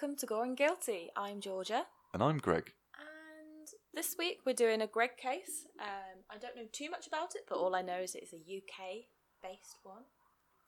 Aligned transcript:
welcome 0.00 0.16
to 0.16 0.26
Gore 0.26 0.44
and 0.44 0.56
Guilty. 0.56 1.10
I'm 1.16 1.40
Georgia, 1.40 1.84
And 2.14 2.22
I'm 2.22 2.38
Greg. 2.38 2.72
and 2.94 3.68
this 3.92 4.14
week 4.16 4.38
we're 4.46 4.52
doing 4.52 4.80
a 4.80 4.86
Greg 4.86 5.16
case. 5.16 5.66
Um, 5.80 6.22
I 6.30 6.38
don't 6.38 6.54
know 6.54 6.66
too 6.70 6.88
much 6.88 7.08
about 7.08 7.34
it, 7.34 7.42
but 7.48 7.58
all 7.58 7.74
I 7.74 7.82
know 7.82 7.98
is 7.98 8.14
it's 8.14 8.32
a 8.32 8.36
UK 8.36 9.06
based 9.42 9.78
one. 9.82 10.02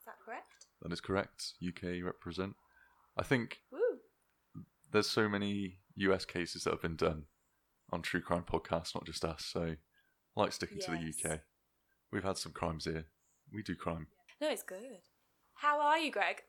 Is 0.01 0.07
that 0.07 0.17
correct? 0.25 0.67
That 0.83 0.93
is 0.93 1.01
correct. 1.01 1.53
UK 1.65 2.03
represent. 2.05 2.57
I 3.17 3.23
think 3.23 3.59
Woo! 3.71 3.99
there's 4.91 5.09
so 5.09 5.29
many 5.29 5.79
US 5.97 6.25
cases 6.25 6.65
that 6.65 6.73
have 6.73 6.83
been 6.83 6.97
done 6.97 7.25
on 7.93 8.03
true 8.03 8.21
crime 8.23 8.45
podcasts, 8.51 8.97
not 8.97 9.07
just 9.07 9.25
us. 9.25 9.45
So 9.45 9.63
I 10.37 10.41
like 10.41 10.53
sticking 10.53 10.81
to 10.81 10.91
the 10.91 11.31
UK. 11.31 11.41
We've 12.11 12.25
had 12.25 12.37
some 12.39 12.51
crimes 12.53 12.85
here. 12.85 13.07
We 13.53 13.63
do 13.63 13.77
crime. 13.77 14.09
No, 14.41 14.49
it's 14.51 14.65
good. 14.65 15.03
How 15.55 15.81
are 15.81 15.99
you, 15.99 16.11
Greg? 16.11 16.43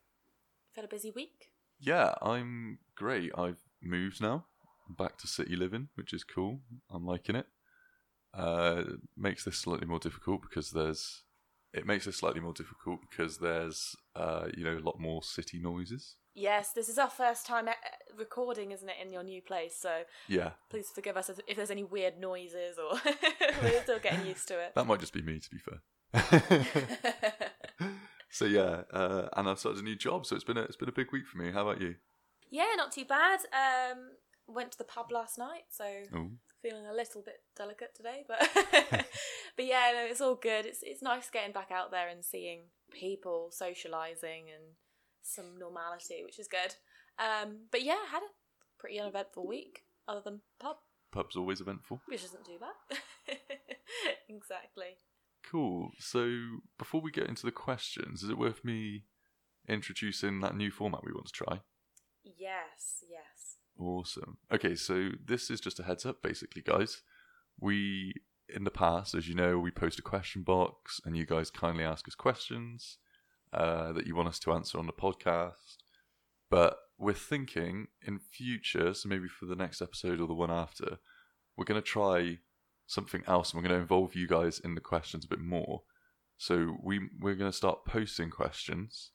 You've 0.70 0.84
had 0.84 0.86
a 0.86 0.88
busy 0.95 1.11
week. 1.11 1.50
Yeah, 1.81 2.13
I'm 2.21 2.77
great. 2.95 3.31
I've 3.38 3.59
moved 3.81 4.22
now. 4.22 4.45
Back 4.89 5.17
to 5.20 5.27
city 5.27 5.55
living, 5.55 5.89
which 5.95 6.13
is 6.13 6.23
cool. 6.23 6.59
I'm 6.89 7.05
liking 7.05 7.35
it. 7.35 7.48
Uh, 8.34 8.84
it 8.88 8.99
makes 9.17 9.44
this 9.45 9.58
slightly 9.58 9.88
more 9.88 9.99
difficult 9.99 10.41
because 10.41 10.72
there's. 10.72 11.23
It 11.73 11.86
makes 11.86 12.05
it 12.05 12.13
slightly 12.13 12.41
more 12.41 12.52
difficult 12.53 12.99
because 13.09 13.38
there's, 13.38 13.95
uh, 14.16 14.48
you 14.58 14.66
know, 14.66 14.77
a 14.77 14.84
lot 14.86 14.99
more 14.99 15.23
city 15.23 15.58
noises. 15.58 16.16
Yes, 16.36 16.73
this 16.73 16.89
is 16.89 16.97
our 16.97 17.09
first 17.09 17.45
time 17.45 17.67
uh, 17.70 17.73
recording, 18.17 18.72
isn't 18.72 18.88
it, 18.89 18.95
in 19.02 19.11
your 19.14 19.23
new 19.23 19.42
place? 19.42 19.75
So 19.80 20.03
Yeah, 20.27 20.52
please 20.70 20.89
forgive 20.94 21.16
us 21.17 21.30
if- 21.30 21.39
if 21.48 21.55
there's 21.58 21.72
any 21.72 21.83
weird 21.86 22.20
noises 22.20 22.77
or 22.77 23.00
we're 23.64 23.81
still 23.83 24.00
getting 24.00 24.25
used 24.25 24.48
to 24.50 24.59
it. 24.59 24.73
that 24.75 24.86
might 24.86 25.00
just 25.00 25.14
be 25.14 25.22
me, 25.22 25.39
to 25.39 25.50
be 25.50 25.58
fair. 25.58 25.81
so 28.31 28.45
yeah, 28.45 28.83
uh, 28.93 29.29
and 29.35 29.47
I've 29.49 29.59
started 29.59 29.81
a 29.81 29.85
new 29.85 29.95
job, 29.95 30.25
so 30.25 30.35
it's 30.35 30.43
been 30.45 30.57
a, 30.57 30.61
it's 30.63 30.77
been 30.77 30.89
a 30.89 30.93
big 30.93 31.11
week 31.11 31.27
for 31.27 31.37
me. 31.37 31.51
How 31.51 31.67
about 31.67 31.81
you? 31.81 31.95
yeah, 32.49 32.65
not 32.75 32.91
too 32.91 33.05
bad. 33.05 33.39
Um, 33.53 33.99
went 34.47 34.71
to 34.73 34.77
the 34.77 34.83
pub 34.83 35.11
last 35.11 35.37
night, 35.37 35.63
so 35.69 35.85
Oh, 36.13 36.29
feeling 36.61 36.85
a 36.85 36.93
little 36.93 37.21
bit 37.21 37.41
delicate 37.55 37.95
today, 37.95 38.23
but 38.27 38.39
but 39.55 39.65
yeah, 39.65 39.91
no, 39.93 40.05
it's 40.09 40.21
all 40.21 40.35
good. 40.35 40.65
It's 40.65 40.79
it's 40.83 41.02
nice 41.02 41.29
getting 41.29 41.53
back 41.53 41.71
out 41.71 41.91
there 41.91 42.09
and 42.09 42.23
seeing 42.25 42.63
people 42.91 43.49
socializing 43.52 44.45
and 44.53 44.75
some 45.23 45.57
normality, 45.57 46.23
which 46.23 46.39
is 46.39 46.47
good. 46.47 46.75
Um, 47.19 47.67
but 47.71 47.83
yeah, 47.83 47.97
had 48.11 48.23
a 48.23 48.31
pretty 48.79 48.99
uneventful 48.99 49.47
week, 49.47 49.83
other 50.07 50.21
than 50.23 50.41
pub, 50.59 50.77
pub's 51.11 51.35
always 51.35 51.61
eventful. 51.61 52.02
which 52.07 52.23
isn't 52.23 52.45
too 52.45 52.57
bad. 52.59 52.97
exactly. 54.29 54.97
Cool. 55.50 55.92
So 56.00 56.30
before 56.78 57.02
we 57.02 57.11
get 57.11 57.28
into 57.28 57.45
the 57.45 57.52
questions, 57.52 58.23
is 58.23 58.30
it 58.30 58.38
worth 58.38 58.64
me 58.64 59.06
introducing 59.67 60.39
that 60.42 60.56
new 60.56 60.72
format 60.72 61.03
we 61.03 61.11
want 61.11 61.28
to 61.28 61.33
try? 61.33 61.61
Yes, 62.23 63.03
yes. 63.09 63.58
Awesome. 63.78 64.38
Okay, 64.53 64.75
so 64.75 65.09
this 65.25 65.50
is 65.50 65.59
just 65.59 65.80
a 65.80 65.83
heads 65.83 66.06
up, 66.06 66.22
basically, 66.22 66.61
guys. 66.61 67.02
We, 67.59 68.14
in 68.53 68.64
the 68.64 68.72
past, 68.72 69.16
as 69.16 69.28
you 69.28 69.36
know, 69.36 69.58
we 69.58 69.72
post 69.72 70.00
a 70.00 70.03
question 70.03 70.44
box 70.44 71.02
and 71.06 71.17
you 71.17 71.25
guys 71.25 71.50
kindly 71.50 71.83
ask 71.83 72.08
us 72.08 72.16
questions 72.16 72.98
uh, 73.53 73.92
that 73.94 74.08
you 74.08 74.16
want 74.16 74.30
us 74.30 74.39
to 74.39 74.53
answer 74.53 74.78
on 74.78 74.88
the 74.88 74.94
podcast. 74.94 75.78
But 76.50 76.78
we're 76.98 77.14
thinking 77.14 77.88
in 78.05 78.20
future, 78.20 78.94
so 78.94 79.09
maybe 79.09 79.27
for 79.27 79.45
the 79.45 79.55
next 79.55 79.82
episode 79.82 80.20
or 80.20 80.27
the 80.27 80.33
one 80.33 80.52
after, 80.52 80.99
we're 81.58 81.65
going 81.65 81.82
to 81.82 81.88
try 81.88 82.38
something 82.91 83.23
else 83.25 83.53
and 83.53 83.61
we're 83.61 83.67
going 83.67 83.77
to 83.77 83.81
involve 83.81 84.15
you 84.15 84.27
guys 84.27 84.59
in 84.59 84.75
the 84.75 84.81
questions 84.81 85.23
a 85.23 85.27
bit 85.27 85.39
more. 85.39 85.83
So 86.37 86.75
we, 86.83 86.99
we're 87.19 87.35
going 87.35 87.52
to 87.52 87.55
start 87.57 87.85
posting 87.85 88.29
questions. 88.29 89.11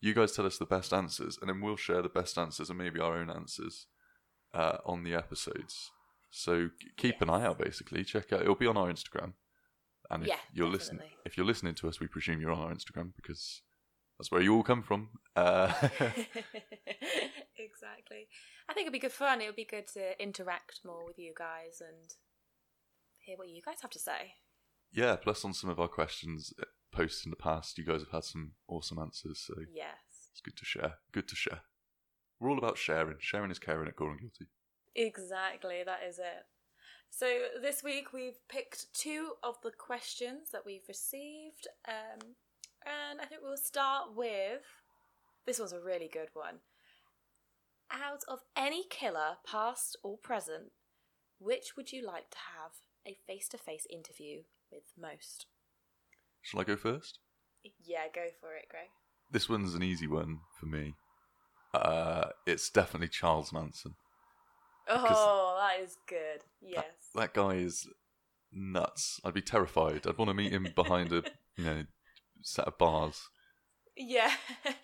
You 0.00 0.14
guys 0.14 0.32
tell 0.32 0.46
us 0.46 0.58
the 0.58 0.66
best 0.66 0.92
answers, 0.92 1.36
and 1.40 1.48
then 1.48 1.60
we'll 1.60 1.76
share 1.76 2.02
the 2.02 2.08
best 2.08 2.38
answers 2.38 2.68
and 2.70 2.78
maybe 2.78 3.00
our 3.00 3.16
own 3.16 3.30
answers 3.30 3.86
uh, 4.54 4.76
on 4.84 5.02
the 5.02 5.14
episodes. 5.14 5.90
So 6.30 6.68
keep 6.96 7.20
an 7.20 7.30
eye 7.30 7.44
out. 7.44 7.58
Basically, 7.58 8.04
check 8.04 8.32
out. 8.32 8.42
It'll 8.42 8.54
be 8.54 8.66
on 8.66 8.76
our 8.76 8.92
Instagram, 8.92 9.32
and 10.10 10.22
if 10.22 10.28
Yeah, 10.28 10.36
you're 10.52 10.68
listening, 10.68 11.08
if 11.24 11.36
you're 11.36 11.46
listening 11.46 11.74
to 11.76 11.88
us, 11.88 11.98
we 11.98 12.06
presume 12.06 12.40
you're 12.40 12.52
on 12.52 12.60
our 12.60 12.74
Instagram 12.74 13.12
because 13.16 13.62
that's 14.18 14.30
where 14.30 14.42
you 14.42 14.54
all 14.54 14.62
come 14.62 14.82
from. 14.82 15.08
Uh, 15.34 15.72
exactly. 17.58 18.28
I 18.68 18.74
think 18.74 18.84
it'd 18.84 18.92
be 18.92 18.98
good 18.98 19.12
fun. 19.12 19.40
It 19.40 19.46
would 19.46 19.56
be 19.56 19.64
good 19.64 19.86
to 19.94 20.22
interact 20.22 20.80
more 20.84 21.04
with 21.06 21.18
you 21.18 21.32
guys 21.36 21.80
and 21.80 22.12
hear 23.26 23.36
what 23.36 23.48
you 23.48 23.60
guys 23.62 23.80
have 23.82 23.90
to 23.90 23.98
say. 23.98 24.34
yeah. 24.92 25.16
Plus, 25.16 25.44
on 25.44 25.52
some 25.52 25.68
of 25.70 25.78
our 25.80 25.88
questions 25.88 26.52
uh, 26.60 26.64
posts 26.92 27.24
in 27.24 27.30
the 27.30 27.36
past, 27.36 27.76
you 27.78 27.84
guys 27.84 28.00
have 28.00 28.10
had 28.10 28.24
some 28.24 28.52
awesome 28.68 28.98
answers. 28.98 29.40
So 29.46 29.54
Yes. 29.72 30.30
it's 30.32 30.40
good 30.40 30.56
to 30.56 30.64
share. 30.64 30.94
Good 31.12 31.28
to 31.28 31.36
share. 31.36 31.60
We're 32.40 32.50
all 32.50 32.58
about 32.58 32.78
sharing. 32.78 33.16
Sharing 33.18 33.50
is 33.50 33.58
caring 33.58 33.88
at 33.88 33.96
Gore 33.96 34.10
and 34.12 34.20
Guilty. 34.20 34.46
Exactly, 34.94 35.82
that 35.84 36.00
is 36.08 36.18
it. 36.18 36.46
So 37.10 37.26
this 37.60 37.82
week 37.82 38.12
we've 38.12 38.38
picked 38.48 38.92
two 38.94 39.32
of 39.42 39.56
the 39.62 39.70
questions 39.70 40.50
that 40.52 40.64
we've 40.66 40.86
received, 40.88 41.66
um, 41.88 42.20
and 42.84 43.20
I 43.20 43.24
think 43.26 43.40
we'll 43.42 43.56
start 43.56 44.14
with 44.14 44.62
this 45.46 45.58
one's 45.58 45.72
a 45.72 45.80
really 45.80 46.08
good 46.12 46.28
one. 46.34 46.56
Out 47.90 48.22
of 48.28 48.40
any 48.56 48.84
killer, 48.90 49.36
past 49.46 49.96
or 50.02 50.18
present, 50.18 50.72
which 51.38 51.76
would 51.76 51.92
you 51.92 52.04
like 52.04 52.30
to 52.30 52.38
have 52.60 52.72
a 53.06 53.16
face-to-face 53.26 53.86
interview 53.90 54.42
with 54.70 54.82
most? 54.98 55.46
Shall 56.42 56.60
I 56.60 56.64
go 56.64 56.76
first? 56.76 57.18
Yeah, 57.84 58.04
go 58.14 58.26
for 58.40 58.54
it, 58.54 58.66
Greg. 58.70 58.86
This 59.30 59.48
one's 59.48 59.74
an 59.74 59.82
easy 59.82 60.06
one 60.06 60.38
for 60.58 60.66
me. 60.66 60.94
Uh, 61.74 62.28
it's 62.46 62.70
definitely 62.70 63.08
Charles 63.08 63.52
Manson. 63.52 63.94
Oh, 64.88 65.56
that 65.60 65.82
is 65.82 65.96
good. 66.08 66.42
Yes. 66.62 66.84
That 67.14 67.34
guy 67.34 67.54
is 67.54 67.88
nuts. 68.52 69.20
I'd 69.24 69.34
be 69.34 69.42
terrified. 69.42 70.06
I'd 70.06 70.16
want 70.18 70.28
to 70.28 70.34
meet 70.34 70.52
him 70.52 70.68
behind 70.76 71.12
a 71.12 71.24
you 71.56 71.64
know 71.64 71.84
set 72.42 72.66
of 72.68 72.78
bars. 72.78 73.28
Yeah. 73.96 74.30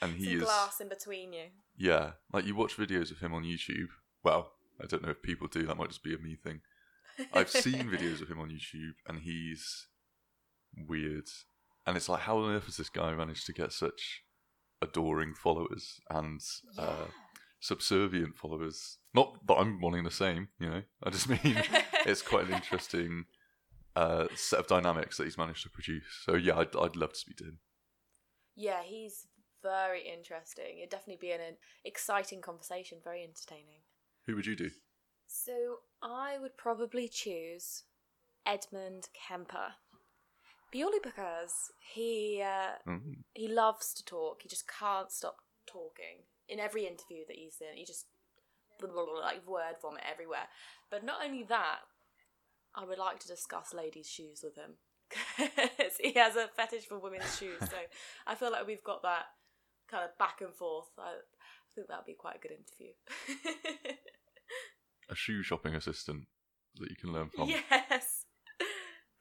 And 0.01 0.15
he 0.17 0.25
Some 0.25 0.35
is- 0.35 0.43
glass 0.43 0.81
in 0.81 0.89
between 0.89 1.33
you. 1.33 1.45
Yeah, 1.79 2.13
like 2.33 2.45
you 2.45 2.55
watch 2.55 2.77
videos 2.77 3.11
of 3.11 3.21
him 3.21 3.33
on 3.33 3.45
YouTube. 3.45 3.89
Well, 4.25 4.53
I 4.83 4.87
don't 4.87 5.03
know 5.03 5.11
if 5.11 5.23
people 5.23 5.47
do. 5.49 5.65
That 5.67 5.77
might 5.79 5.89
just 5.89 6.03
be 6.03 6.15
a 6.15 6.19
me 6.19 6.37
thing. 6.37 6.61
I've 7.33 7.51
seen 7.51 7.89
videos 7.91 8.21
of 8.23 8.29
him 8.29 8.41
on 8.41 8.51
YouTube, 8.51 8.95
and 9.07 9.21
he's 9.21 9.89
weird. 10.77 11.29
And 11.87 11.97
it's 11.97 12.09
like, 12.09 12.21
how 12.21 12.39
on 12.39 12.55
earth 12.55 12.67
has 12.67 12.77
this 12.77 12.89
guy 12.89 13.15
managed 13.15 13.47
to 13.47 13.53
get 13.53 13.73
such 13.73 14.23
adoring 14.81 15.35
followers 15.35 16.01
and 16.11 16.41
uh, 16.79 17.07
subservient 17.61 18.37
followers? 18.37 18.99
Not 19.15 19.47
that 19.47 19.55
I'm 19.55 19.81
wanting 19.81 20.05
the 20.05 20.11
same, 20.11 20.49
you 20.61 20.71
know. 20.71 20.83
I 21.03 21.11
just 21.11 21.29
mean 21.29 21.41
it's 22.07 22.23
quite 22.23 22.47
an 22.47 22.55
interesting 22.55 23.25
uh, 23.97 24.27
set 24.35 24.61
of 24.61 24.67
dynamics 24.67 25.17
that 25.17 25.25
he's 25.25 25.39
managed 25.39 25.65
to 25.65 25.71
produce. 25.71 26.05
So 26.25 26.35
yeah, 26.35 26.57
I'd, 26.59 26.75
I'd 26.77 26.97
love 26.97 27.13
to 27.13 27.19
speak 27.19 27.37
to 27.39 27.45
him. 27.45 27.59
Yeah, 28.55 28.83
he's 28.85 29.27
very 29.63 30.03
interesting. 30.03 30.79
It'd 30.79 30.91
definitely 30.91 31.19
be 31.21 31.33
an, 31.33 31.41
an 31.41 31.57
exciting 31.85 32.41
conversation, 32.41 32.99
very 33.03 33.23
entertaining. 33.23 33.81
Who 34.27 34.37
would 34.37 34.47
you 34.47 34.57
do? 34.57 34.71
So 35.27 35.81
I 36.03 36.39
would 36.39 36.57
probably 36.57 37.09
choose 37.09 37.85
Edmund 38.47 39.09
Kemper. 39.15 39.75
Purely 40.71 40.99
because 41.03 41.71
he 41.95 42.43
uh, 42.43 42.77
Mm. 42.87 43.25
he 43.35 43.49
loves 43.49 43.93
to 43.95 44.05
talk. 44.05 44.43
He 44.43 44.49
just 44.49 44.67
can't 44.69 45.11
stop 45.11 45.37
talking. 45.67 46.25
In 46.49 46.59
every 46.59 46.87
interview 46.87 47.25
that 47.29 47.37
he's 47.37 47.61
in, 47.61 47.77
he 47.77 47.85
just 47.85 48.07
blah, 48.79 48.91
blah, 48.91 49.05
blah, 49.05 49.21
like 49.21 49.47
word 49.47 49.77
vomit 49.81 50.03
everywhere. 50.11 50.49
But 50.91 51.05
not 51.05 51.25
only 51.25 51.43
that, 51.45 51.81
I 52.75 52.85
would 52.85 52.99
like 52.99 53.21
to 53.21 53.29
discuss 53.29 53.73
ladies' 53.75 54.09
shoes 54.09 54.43
with 54.43 54.57
him. 54.57 54.73
'Cause 55.37 55.99
he 56.01 56.13
has 56.15 56.37
a 56.37 56.49
fetish 56.49 56.87
for 56.87 56.99
women's 56.99 57.37
shoes, 57.39 57.61
so 57.61 57.77
I 58.27 58.35
feel 58.35 58.51
like 58.51 58.67
we've 58.67 58.83
got 58.85 59.03
that 59.03 59.27
kind 59.89 60.05
of 60.05 60.17
back 60.19 60.41
and 60.41 60.55
forth. 60.55 60.89
I, 60.99 61.11
I 61.13 61.75
think 61.75 61.89
that 61.89 61.99
would 61.99 62.07
be 62.07 62.15
quite 62.15 62.37
a 62.37 62.39
good 62.39 62.53
interview. 62.53 62.93
A 65.13 65.15
shoe 65.15 65.43
shopping 65.43 65.75
assistant 65.75 66.25
that 66.77 66.89
you 66.89 66.97
can 66.97 67.13
learn 67.13 67.29
from. 67.29 67.49
yes. 67.51 68.25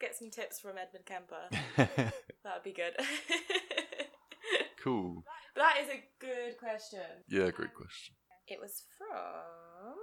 Get 0.00 0.16
some 0.16 0.30
tips 0.30 0.58
from 0.58 0.78
Edmund 0.78 1.04
Kemper. 1.04 2.12
That 2.44 2.54
would 2.54 2.64
be 2.64 2.72
good. 2.72 2.94
cool. 4.82 5.22
that 5.54 5.76
is 5.80 5.88
a 5.90 6.02
good 6.18 6.58
question. 6.58 7.22
Yeah, 7.28 7.50
great 7.50 7.72
question. 7.72 8.16
It 8.48 8.58
was 8.60 8.82
from 8.98 9.94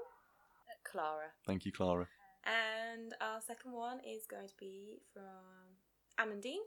Clara. 0.89 1.33
Thank 1.45 1.65
you, 1.65 1.73
Clara. 1.73 2.07
And 2.45 3.13
our 3.19 3.41
second 3.41 3.73
one 3.73 3.99
is 4.07 4.25
going 4.29 4.47
to 4.47 4.53
be 4.57 4.99
from 5.11 5.75
Amandine. 6.17 6.63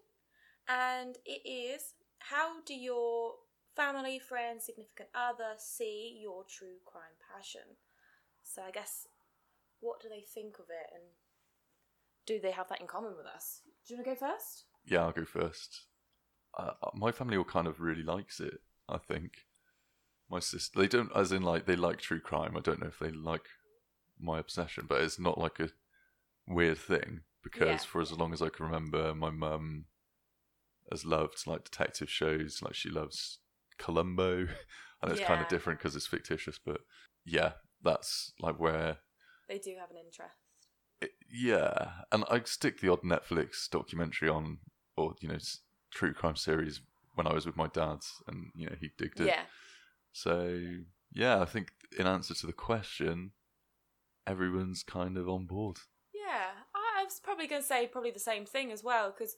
And 0.69 1.17
it 1.25 1.49
is 1.49 1.95
How 2.19 2.61
do 2.67 2.75
your 2.75 3.33
family, 3.75 4.19
friends, 4.19 4.67
significant 4.67 5.09
other 5.15 5.55
see 5.57 6.19
your 6.21 6.45
true 6.45 6.83
crime 6.85 7.17
passion? 7.33 7.79
So 8.45 8.61
I 8.61 8.71
guess, 8.71 9.07
what 9.83 10.01
do 10.01 10.09
they 10.09 10.21
think 10.23 10.59
of 10.59 10.67
it 10.71 10.91
and 10.95 11.03
do 12.25 12.41
they 12.41 12.53
have 12.53 12.69
that 12.69 12.81
in 12.81 12.87
common 12.87 13.13
with 13.17 13.27
us? 13.27 13.61
Do 13.87 13.93
you 13.93 13.99
want 13.99 14.07
to 14.07 14.15
go 14.15 14.33
first? 14.33 14.65
Yeah, 14.87 15.01
I'll 15.03 15.13
go 15.13 15.25
first. 15.25 15.87
Uh, 16.57 16.71
my 16.95 17.11
family 17.13 17.37
all 17.37 17.45
kind 17.45 17.67
of 17.67 17.81
really 17.81 18.03
likes 18.03 18.41
it. 18.41 18.61
I 18.89 18.99
think 18.99 19.33
my 20.31 20.39
sister. 20.39 20.79
They 20.79 20.87
don't, 20.87 21.11
as 21.15 21.33
in 21.33 21.43
like 21.43 21.67
they 21.67 21.77
like 21.77 21.99
true 21.99 22.21
crime. 22.21 22.57
I 22.57 22.61
don't 22.61 22.81
know 22.81 22.87
if 22.89 22.99
they 22.99 23.11
like 23.11 23.47
my 24.21 24.39
obsession, 24.39 24.87
but 24.89 25.01
it's 25.03 25.19
not 25.19 25.37
like 25.39 25.59
a 25.59 25.71
weird 26.47 26.79
thing 26.79 27.21
because 27.43 27.69
Yeah. 27.69 27.77
for 27.91 28.01
as 28.01 28.13
long 28.13 28.33
as 28.33 28.41
I 28.41 28.51
can 28.51 28.67
remember, 28.67 29.15
my 29.15 29.31
mum 29.31 29.87
has 30.91 31.05
loved 31.05 31.47
like 31.47 31.65
detective 31.65 32.09
shows. 32.11 32.61
Like 32.63 32.75
she 32.75 32.89
loves 32.89 33.39
Columbo, 33.79 34.47
and 35.03 35.11
it's 35.11 35.21
kind 35.21 35.41
of 35.41 35.49
different 35.49 35.81
because 35.81 35.97
it's 35.97 36.07
fictitious. 36.07 36.59
But 36.65 36.83
yeah, 37.25 37.53
that's 37.83 38.33
like 38.41 38.61
where 38.61 38.99
They 39.53 39.59
do 39.59 39.77
have 39.79 39.91
an 39.91 39.99
interest. 39.99 40.35
it, 41.03 41.11
yeah, 41.31 41.91
and 42.11 42.25
I 42.31 42.41
stick 42.45 42.81
the 42.81 42.91
odd 42.91 43.03
Netflix 43.03 43.69
documentary 43.69 44.31
on, 44.31 44.59
or 44.97 45.15
you 45.21 45.29
know, 45.29 45.35
s- 45.35 45.61
true 45.91 46.15
crime 46.15 46.37
series 46.37 46.81
when 47.15 47.27
I 47.27 47.35
was 47.35 47.45
with 47.45 47.57
my 47.57 47.67
dad, 47.67 47.99
and 48.27 48.47
you 48.55 48.67
know 48.67 48.77
he 48.81 48.91
digged 48.97 49.21
it. 49.21 49.27
Yeah. 49.27 49.43
So 50.13 50.59
yeah, 51.13 51.43
I 51.43 51.45
think 51.45 51.73
in 51.99 52.07
answer 52.07 52.33
to 52.33 52.47
the 52.47 52.55
question, 52.55 53.33
everyone's 54.27 54.83
kind 54.83 55.19
of 55.19 55.29
on 55.29 55.45
board. 55.45 55.77
Yeah, 56.15 56.51
I 56.75 57.03
I 57.03 57.05
was 57.05 57.21
probably 57.21 57.49
going 57.49 57.63
to 57.63 57.67
say 57.69 57.87
probably 57.89 58.13
the 58.13 58.21
same 58.21 58.47
thing 58.47 58.71
as 58.73 58.83
well 58.85 59.11
because 59.11 59.35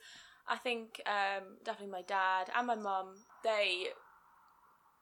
I 0.47 0.57
think 0.57 1.01
um, 1.07 1.57
definitely 1.65 1.93
my 1.93 2.03
dad 2.03 2.51
and 2.55 2.67
my 2.67 2.75
mum 2.75 3.15
they 3.43 3.87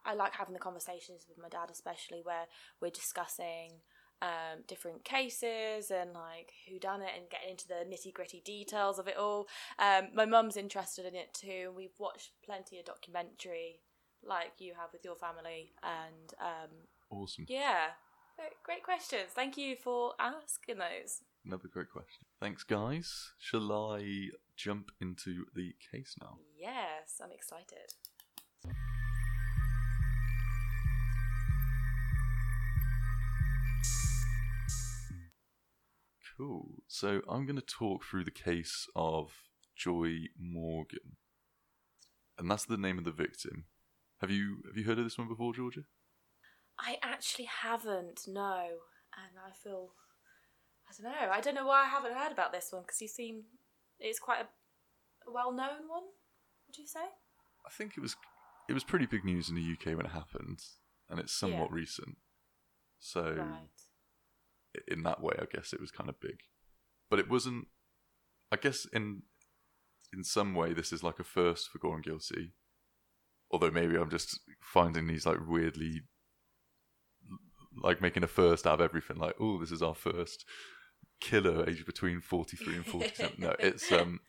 I 0.04 0.14
like 0.14 0.32
having 0.32 0.54
the 0.54 0.60
conversations 0.60 1.26
with 1.28 1.38
my 1.38 1.48
dad 1.48 1.70
especially 1.70 2.20
where 2.22 2.46
we're 2.80 2.90
discussing 2.90 3.80
um, 4.22 4.60
different 4.68 5.04
cases 5.04 5.90
and 5.90 6.12
like 6.14 6.52
who 6.68 6.78
done 6.78 7.02
it 7.02 7.10
and 7.16 7.28
getting 7.28 7.50
into 7.50 7.66
the 7.68 7.84
nitty 7.90 8.14
gritty 8.14 8.40
details 8.44 8.98
of 8.98 9.08
it 9.08 9.16
all. 9.18 9.48
Um, 9.78 10.08
my 10.14 10.24
mum's 10.24 10.56
interested 10.56 11.04
in 11.04 11.14
it 11.14 11.34
too, 11.34 11.64
and 11.66 11.76
we've 11.76 11.98
watched 11.98 12.30
plenty 12.44 12.78
of 12.78 12.84
documentary 12.86 13.80
like 14.24 14.52
you 14.58 14.72
have 14.78 14.90
with 14.92 15.04
your 15.04 15.16
family 15.16 15.72
and 15.82 16.32
um, 16.40 16.70
Awesome. 17.10 17.44
yeah. 17.48 17.88
Great- 18.38 18.62
Great 18.64 18.82
questions. 18.82 19.30
Thank 19.34 19.56
you 19.58 19.76
for 19.76 20.12
asking 20.18 20.78
those. 20.78 21.20
Another 21.44 21.68
great 21.68 21.90
question. 21.90 22.24
Thanks, 22.40 22.62
guys. 22.62 23.32
Shall 23.40 23.70
I 23.72 24.28
jump 24.56 24.90
into 25.00 25.44
the 25.54 25.72
case 25.90 26.14
now? 26.20 26.38
Yes, 26.56 27.20
I'm 27.22 27.32
excited. 27.32 27.92
Cool. 36.36 36.82
So 36.88 37.20
I'm 37.28 37.46
going 37.46 37.56
to 37.56 37.62
talk 37.62 38.04
through 38.04 38.24
the 38.24 38.30
case 38.30 38.86
of 38.96 39.32
Joy 39.76 40.28
Morgan, 40.38 41.16
and 42.38 42.50
that's 42.50 42.64
the 42.64 42.76
name 42.76 42.98
of 42.98 43.04
the 43.04 43.12
victim. 43.12 43.64
Have 44.20 44.30
you 44.30 44.62
have 44.66 44.76
you 44.76 44.84
heard 44.84 44.98
of 44.98 45.04
this 45.04 45.18
one 45.18 45.28
before, 45.28 45.52
Georgia? 45.52 45.82
I 46.78 46.96
actually 47.02 47.44
haven't, 47.44 48.22
no. 48.26 48.66
And 49.14 49.38
I 49.46 49.50
feel. 49.62 49.90
I 50.88 51.02
don't 51.02 51.12
know. 51.12 51.32
I 51.32 51.40
don't 51.40 51.54
know 51.54 51.66
why 51.66 51.84
I 51.84 51.88
haven't 51.88 52.14
heard 52.14 52.32
about 52.32 52.52
this 52.52 52.68
one 52.72 52.82
because 52.82 53.00
you 53.00 53.08
seem. 53.08 53.42
It's 54.00 54.18
quite 54.18 54.40
a, 54.40 55.28
a 55.28 55.32
well 55.32 55.52
known 55.52 55.88
one, 55.88 56.04
would 56.66 56.78
you 56.78 56.86
say? 56.86 57.04
I 57.66 57.70
think 57.70 57.92
it 57.96 58.00
was 58.00 58.16
it 58.68 58.72
was 58.72 58.84
pretty 58.84 59.06
big 59.06 59.24
news 59.24 59.48
in 59.48 59.54
the 59.54 59.62
UK 59.72 59.96
when 59.96 60.06
it 60.06 60.12
happened, 60.12 60.60
and 61.10 61.20
it's 61.20 61.32
somewhat 61.32 61.70
Yeah. 61.70 61.76
recent. 61.76 62.16
So 63.00 63.22
Right. 63.36 63.68
In 64.88 65.02
that 65.02 65.22
way, 65.22 65.34
I 65.38 65.44
guess 65.52 65.72
it 65.72 65.80
was 65.80 65.90
kind 65.90 66.08
of 66.08 66.20
big, 66.20 66.40
but 67.10 67.18
it 67.18 67.28
wasn't. 67.28 67.68
I 68.50 68.56
guess 68.56 68.86
in 68.92 69.22
in 70.12 70.24
some 70.24 70.54
way, 70.54 70.72
this 70.72 70.92
is 70.92 71.02
like 71.02 71.18
a 71.18 71.24
first 71.24 71.70
for 71.70 71.78
Gone 71.78 72.02
Guilty. 72.02 72.52
Although 73.50 73.70
maybe 73.70 73.96
I'm 73.96 74.10
just 74.10 74.40
finding 74.60 75.06
these 75.06 75.26
like 75.26 75.38
weirdly, 75.46 76.02
like 77.82 78.00
making 78.00 78.24
a 78.24 78.28
first 78.28 78.66
out 78.66 78.80
of 78.80 78.84
everything. 78.84 79.18
Like, 79.18 79.36
oh, 79.40 79.58
this 79.58 79.72
is 79.72 79.82
our 79.82 79.94
first 79.94 80.44
killer, 81.20 81.68
aged 81.68 81.86
between 81.86 82.20
forty 82.20 82.56
three 82.56 82.76
and 82.76 82.86
forty 82.86 83.12
seven. 83.14 83.36
no, 83.38 83.54
it's 83.58 83.90
um, 83.92 84.20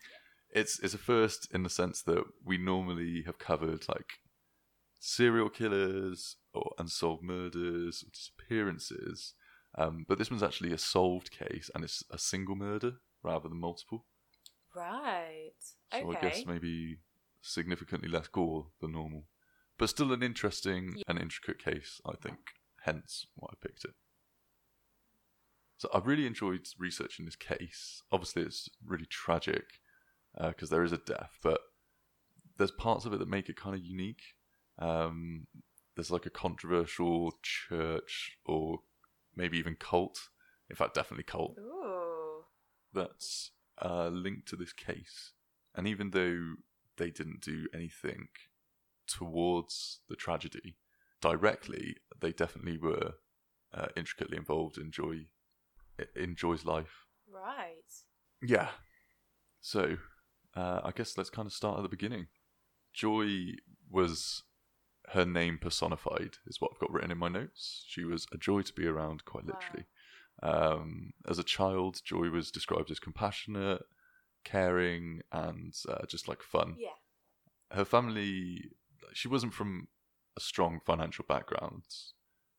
it's 0.50 0.78
it's 0.80 0.94
a 0.94 0.98
first 0.98 1.48
in 1.52 1.62
the 1.62 1.70
sense 1.70 2.02
that 2.02 2.24
we 2.44 2.58
normally 2.58 3.22
have 3.26 3.38
covered 3.38 3.88
like 3.88 4.18
serial 5.00 5.50
killers 5.50 6.36
or 6.54 6.72
unsolved 6.78 7.22
murders 7.22 8.04
or 8.04 8.10
disappearances. 8.10 9.34
Um, 9.76 10.04
but 10.08 10.18
this 10.18 10.30
one's 10.30 10.42
actually 10.42 10.72
a 10.72 10.78
solved 10.78 11.30
case 11.30 11.70
and 11.74 11.82
it's 11.82 12.04
a 12.10 12.18
single 12.18 12.54
murder 12.54 12.94
rather 13.22 13.48
than 13.48 13.58
multiple. 13.58 14.04
Right. 14.74 15.52
So 15.92 16.10
okay. 16.10 16.18
I 16.18 16.20
guess 16.20 16.46
maybe 16.46 16.98
significantly 17.42 18.08
less 18.08 18.28
gore 18.28 18.68
than 18.80 18.92
normal. 18.92 19.24
But 19.78 19.90
still 19.90 20.12
an 20.12 20.22
interesting 20.22 20.94
Yeah. 20.96 21.02
and 21.08 21.18
intricate 21.18 21.58
case, 21.58 22.00
I 22.06 22.14
think. 22.16 22.38
Hence 22.82 23.26
why 23.34 23.48
I 23.50 23.54
picked 23.60 23.84
it. 23.84 23.94
So 25.76 25.88
I've 25.92 26.06
really 26.06 26.26
enjoyed 26.26 26.66
researching 26.78 27.24
this 27.24 27.36
case. 27.36 28.02
Obviously, 28.12 28.42
it's 28.42 28.68
really 28.84 29.06
tragic 29.06 29.80
because 30.38 30.70
there 30.70 30.84
is 30.84 30.92
a 30.92 30.98
death, 30.98 31.38
but 31.42 31.60
there's 32.56 32.70
parts 32.70 33.04
of 33.04 33.12
it 33.12 33.18
that 33.18 33.28
make 33.28 33.48
it 33.48 33.56
kind 33.56 33.74
of 33.74 33.84
unique. 33.84 34.22
Um, 34.78 35.46
there's 35.96 36.10
like 36.10 36.26
a 36.26 36.30
controversial 36.30 37.32
church 37.42 38.38
or 38.44 38.80
maybe 39.36 39.58
even 39.58 39.76
cult. 39.76 40.28
In 40.70 40.76
fact, 40.76 40.94
definitely 40.94 41.24
cult 41.24 41.56
Ooh. 41.58 42.44
that's 42.92 43.50
uh, 43.82 44.08
linked 44.08 44.48
to 44.48 44.56
this 44.56 44.72
case. 44.72 45.32
And 45.74 45.86
even 45.86 46.10
though 46.10 46.54
they 46.96 47.10
didn't 47.10 47.40
do 47.40 47.66
anything 47.74 48.28
towards 49.06 50.00
the 50.08 50.16
tragedy 50.16 50.76
directly, 51.20 51.96
they 52.20 52.32
definitely 52.32 52.78
were 52.78 53.14
uh, 53.72 53.86
intricately 53.96 54.36
involved 54.36 54.78
in 54.78 54.90
Joy 54.90 55.26
in 56.16 56.34
Joy's 56.34 56.64
life. 56.64 57.06
Right. 57.32 57.74
Yeah. 58.42 58.70
So, 59.60 59.96
uh, 60.56 60.80
I 60.84 60.90
guess 60.94 61.16
let's 61.16 61.30
kind 61.30 61.46
of 61.46 61.52
start 61.52 61.78
at 61.78 61.82
the 61.82 61.88
beginning. 61.88 62.26
Joy 62.92 63.54
was 63.90 64.42
her 65.12 65.24
name 65.24 65.58
personified, 65.58 66.38
is 66.46 66.60
what 66.60 66.70
I've 66.72 66.80
got 66.80 66.92
written 66.92 67.10
in 67.10 67.18
my 67.18 67.28
notes. 67.28 67.84
She 67.86 68.04
was 68.04 68.26
a 68.32 68.38
joy 68.38 68.62
to 68.62 68.72
be 68.72 68.86
around, 68.86 69.24
quite 69.24 69.44
Wow. 69.44 69.54
literally. 69.54 69.86
Um, 70.42 71.12
as 71.28 71.38
a 71.38 71.44
child, 71.44 72.00
Joy 72.04 72.30
was 72.30 72.50
described 72.50 72.90
as 72.90 72.98
compassionate, 72.98 73.82
caring, 74.44 75.22
and 75.30 75.74
uh, 75.88 76.06
just 76.06 76.28
like 76.28 76.42
fun. 76.42 76.76
Yeah. 76.78 76.88
Her 77.70 77.84
family, 77.84 78.70
she 79.12 79.28
wasn't 79.28 79.54
from 79.54 79.88
a 80.36 80.40
strong 80.40 80.80
financial 80.84 81.24
background. 81.28 81.84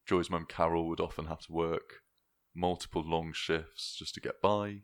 Joy's 0.06 0.30
mum, 0.30 0.46
Carol, 0.48 0.88
would 0.88 1.02
often 1.02 1.26
have 1.26 1.42
to 1.42 1.52
work 1.52 2.02
multiple 2.56 3.04
long 3.06 3.34
shifts 3.34 3.96
just 3.98 4.14
to 4.16 4.22
get 4.22 4.42
by. 4.42 4.84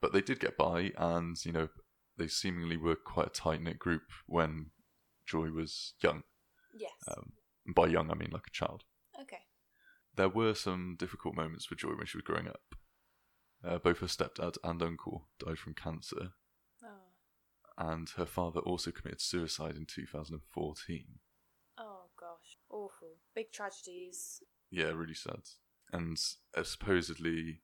But 0.00 0.12
they 0.12 0.20
did 0.20 0.38
get 0.38 0.56
by, 0.56 0.92
and, 0.96 1.36
you 1.44 1.50
know, 1.50 1.68
they 2.16 2.28
seemingly 2.28 2.76
were 2.76 2.94
quite 2.94 3.26
a 3.26 3.30
tight 3.30 3.60
knit 3.60 3.78
group 3.78 4.02
when 4.26 4.70
Joy 5.26 5.50
was 5.50 5.94
young. 6.00 6.22
Yes. 6.74 6.92
Um, 7.08 7.32
and 7.66 7.74
by 7.74 7.86
young, 7.86 8.10
I 8.10 8.14
mean 8.14 8.30
like 8.32 8.46
a 8.46 8.50
child 8.50 8.84
okay. 9.20 9.40
there 10.14 10.28
were 10.28 10.54
some 10.54 10.96
difficult 10.98 11.34
moments 11.34 11.66
for 11.66 11.74
Joy 11.74 11.90
when 11.96 12.06
she 12.06 12.16
was 12.18 12.24
growing 12.24 12.48
up. 12.48 12.74
Uh, 13.64 13.78
both 13.78 13.98
her 13.98 14.06
stepdad 14.06 14.56
and 14.62 14.80
uncle 14.82 15.28
died 15.38 15.58
from 15.58 15.74
cancer, 15.74 16.32
Oh. 16.84 17.12
and 17.76 18.08
her 18.10 18.26
father 18.26 18.60
also 18.60 18.90
committed 18.92 19.20
suicide 19.20 19.74
in 19.76 19.84
2014. 19.86 21.04
Oh 21.76 22.04
gosh. 22.18 22.56
Awful. 22.70 23.16
Big 23.34 23.50
tragedies. 23.52 24.42
Yeah, 24.70 24.90
really 24.90 25.14
sad. 25.14 25.40
And 25.92 26.16
uh, 26.56 26.62
supposedly, 26.62 27.62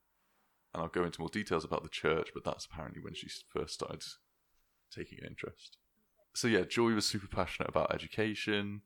and 0.72 0.82
I'll 0.82 0.88
go 0.88 1.04
into 1.04 1.20
more 1.20 1.28
details 1.28 1.64
about 1.64 1.82
the 1.82 1.88
church, 1.88 2.30
but 2.34 2.44
that's 2.44 2.64
apparently 2.66 3.00
when 3.02 3.14
she 3.14 3.28
first 3.52 3.74
started 3.74 4.02
taking 4.92 5.18
an 5.20 5.26
interest. 5.28 5.76
So 6.34 6.48
yeah, 6.48 6.62
Joy 6.62 6.92
was 6.94 7.06
super 7.06 7.28
passionate 7.28 7.68
about 7.68 7.94
education. 7.94 8.82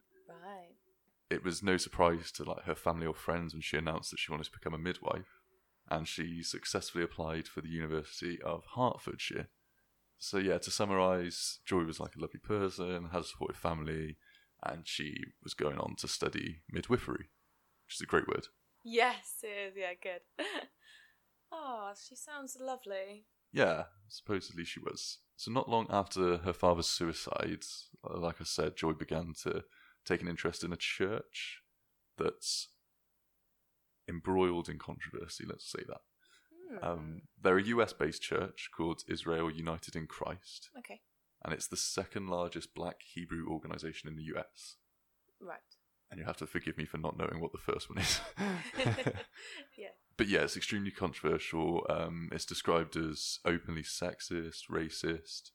It 1.30 1.44
was 1.44 1.62
no 1.62 1.76
surprise 1.76 2.32
to 2.32 2.44
like 2.44 2.64
her 2.64 2.74
family 2.74 3.06
or 3.06 3.14
friends 3.14 3.52
when 3.52 3.60
she 3.60 3.76
announced 3.76 4.10
that 4.10 4.18
she 4.18 4.30
wanted 4.30 4.44
to 4.44 4.52
become 4.52 4.74
a 4.74 4.78
midwife, 4.78 5.40
and 5.90 6.08
she 6.08 6.42
successfully 6.42 7.04
applied 7.04 7.46
for 7.46 7.60
the 7.60 7.68
University 7.68 8.40
of 8.42 8.64
Hertfordshire. 8.76 9.48
So 10.18 10.38
yeah, 10.38 10.58
to 10.58 10.70
summarise, 10.70 11.60
Joy 11.64 11.84
was 11.84 12.00
like 12.00 12.16
a 12.16 12.20
lovely 12.20 12.40
person, 12.40 13.10
had 13.12 13.20
a 13.20 13.24
supportive 13.24 13.56
family, 13.56 14.16
and 14.64 14.86
she 14.86 15.16
was 15.42 15.54
going 15.54 15.78
on 15.78 15.96
to 15.98 16.08
study 16.08 16.62
midwifery, 16.70 17.28
which 17.86 17.94
is 17.94 18.00
a 18.00 18.06
great 18.06 18.26
word. 18.26 18.46
Yes, 18.84 19.36
it 19.42 19.68
is. 19.68 19.74
Yeah, 19.76 19.94
good. 20.02 20.22
oh, 21.52 21.92
she 22.08 22.16
sounds 22.16 22.56
lovely. 22.60 23.26
Yeah, 23.52 23.84
supposedly 24.08 24.64
she 24.64 24.80
was. 24.80 25.18
So 25.36 25.50
not 25.50 25.68
long 25.68 25.86
after 25.90 26.38
her 26.38 26.52
father's 26.52 26.88
suicide, 26.88 27.64
uh, 28.08 28.18
like 28.18 28.40
I 28.40 28.44
said, 28.44 28.76
Joy 28.76 28.92
began 28.92 29.34
to 29.42 29.64
take 30.08 30.22
an 30.22 30.28
interest 30.28 30.64
in 30.64 30.72
a 30.72 30.76
church 30.76 31.60
that's 32.16 32.68
embroiled 34.08 34.68
in 34.68 34.78
controversy. 34.78 35.44
Let's 35.46 35.70
say 35.70 35.84
that. 35.86 36.00
Hmm. 36.80 36.84
Um, 36.84 37.22
they're 37.40 37.58
a 37.58 37.62
US-based 37.62 38.22
church 38.22 38.70
called 38.76 39.02
Israel 39.08 39.50
United 39.50 39.94
in 39.96 40.06
Christ, 40.06 40.70
okay. 40.78 41.00
and 41.44 41.52
it's 41.54 41.66
the 41.68 41.76
second 41.76 42.28
largest 42.28 42.74
Black 42.74 42.96
Hebrew 43.14 43.46
organization 43.48 44.08
in 44.08 44.16
the 44.16 44.24
US. 44.34 44.76
Right. 45.40 45.60
and 46.10 46.18
you 46.18 46.26
have 46.26 46.36
to 46.38 46.46
forgive 46.46 46.76
me 46.76 46.84
for 46.84 46.98
not 46.98 47.16
knowing 47.16 47.40
what 47.40 47.52
the 47.52 47.58
first 47.58 47.88
one 47.88 47.98
is. 47.98 48.20
yeah. 49.78 49.90
But 50.16 50.26
yeah, 50.26 50.40
it's 50.40 50.56
extremely 50.56 50.90
controversial. 50.90 51.86
Um, 51.88 52.28
it's 52.32 52.44
described 52.44 52.96
as 52.96 53.38
openly 53.44 53.82
sexist, 53.82 54.62
racist, 54.70 55.50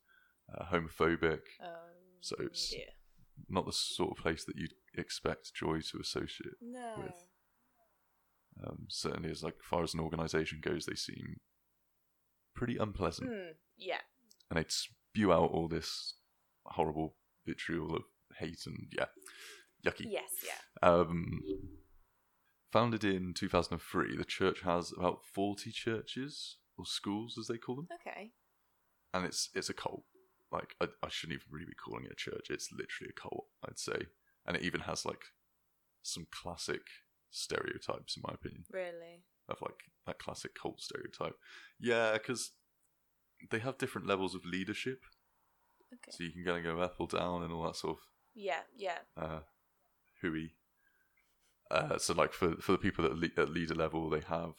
uh, 0.53 0.65
homophobic. 0.72 1.41
Um, 1.62 2.22
So 2.22 2.36
it's- 2.39 2.69
dear. 2.69 2.86
Not 3.50 3.66
the 3.66 3.74
sort 3.74 4.12
of 4.18 4.24
place 4.24 4.44
that 4.46 4.56
you'd 4.58 4.74
expect 4.98 5.54
Joy 5.54 5.80
to 5.92 6.00
associate. 6.00 6.56
No. 6.62 6.94
with. 6.98 7.30
Um, 8.66 8.86
certainly, 8.90 9.32
as 9.32 9.44
like 9.44 9.56
far 9.63 9.84
as 9.84 9.94
an 9.94 10.00
organisation 10.00 10.60
goes, 10.62 10.86
they 10.86 10.96
seem 10.96 11.38
pretty 12.56 12.78
unpleasant, 12.78 13.30
Hmm, 13.30 13.52
yeah. 13.78 14.02
and 14.50 14.58
they'd 14.58 14.72
spew 14.72 15.34
out 15.34 15.50
all 15.52 15.68
this 15.68 16.16
horrible 16.66 17.16
vitriol 17.48 17.96
of 17.96 18.04
hate 18.38 18.62
and 18.68 18.88
yeah, 18.96 19.06
yucky. 19.86 20.06
Yes, 20.08 20.30
yeah. 20.46 20.88
Um, 20.88 21.42
founded 22.72 23.04
in 23.04 23.34
2003, 23.34 24.16
the 24.18 24.24
church 24.24 24.62
has 24.62 24.94
about 24.96 25.25
40 25.34 25.72
churches 25.72 26.58
or 26.78 26.86
schools, 26.86 27.38
as 27.40 27.48
they 27.48 27.58
call 27.58 27.75
them, 27.75 27.88
Okay. 28.02 28.34
and 29.16 29.25
it's 29.25 29.50
it's 29.56 29.70
a 29.70 29.74
cult. 29.74 30.04
Like 30.53 30.75
I, 30.79 30.86
I 31.01 31.10
shouldn't 31.10 31.39
even 31.39 31.51
really 31.51 31.65
be 31.65 31.74
calling 31.74 32.05
it 32.05 32.12
a 32.12 32.15
church. 32.15 32.48
It's 32.51 32.72
literally 32.72 33.10
a 33.10 33.19
cult, 33.19 33.48
I'd 33.67 33.79
say, 33.79 34.05
and 34.45 34.55
it 34.55 34.62
even 34.62 34.81
has 34.81 35.03
like 35.05 35.24
some 36.03 36.27
classic 36.31 36.81
stereotypes, 37.31 38.15
in 38.15 38.22
my 38.25 38.33
opinion, 38.36 38.65
Really? 38.72 39.24
of 39.50 39.57
like 39.62 39.79
that 40.05 40.19
classic 40.19 40.51
cult 40.53 40.79
stereotype. 40.79 41.36
Yeah, 41.79 42.13
because 42.13 42.51
they 43.50 43.60
have 43.60 43.79
different 43.79 44.05
levels 44.07 44.36
of 44.36 44.45
leadership, 44.45 45.00
Okay. 45.91 46.12
so 46.12 46.24
you 46.24 46.31
can 46.31 46.45
kind 46.45 46.65
of 46.65 46.75
go 46.75 46.81
up 46.81 46.95
or 47.00 47.07
down 47.07 47.41
and 47.43 47.51
all 47.51 47.63
that 47.63 47.75
sort 47.75 47.98
of 47.98 48.03
Yeah, 48.36 48.62
yeah. 48.75 49.00
uh, 49.17 49.39
hooey. 50.22 50.53
Uh, 51.72 51.98
so, 51.98 52.13
like 52.13 52.33
for 52.33 52.57
for 52.57 52.74
the 52.74 52.77
people 52.77 53.05
at, 53.05 53.15
le- 53.17 53.29
at 53.38 53.50
leader 53.50 53.74
level, 53.74 54.07
they 54.10 54.19
have 54.19 54.53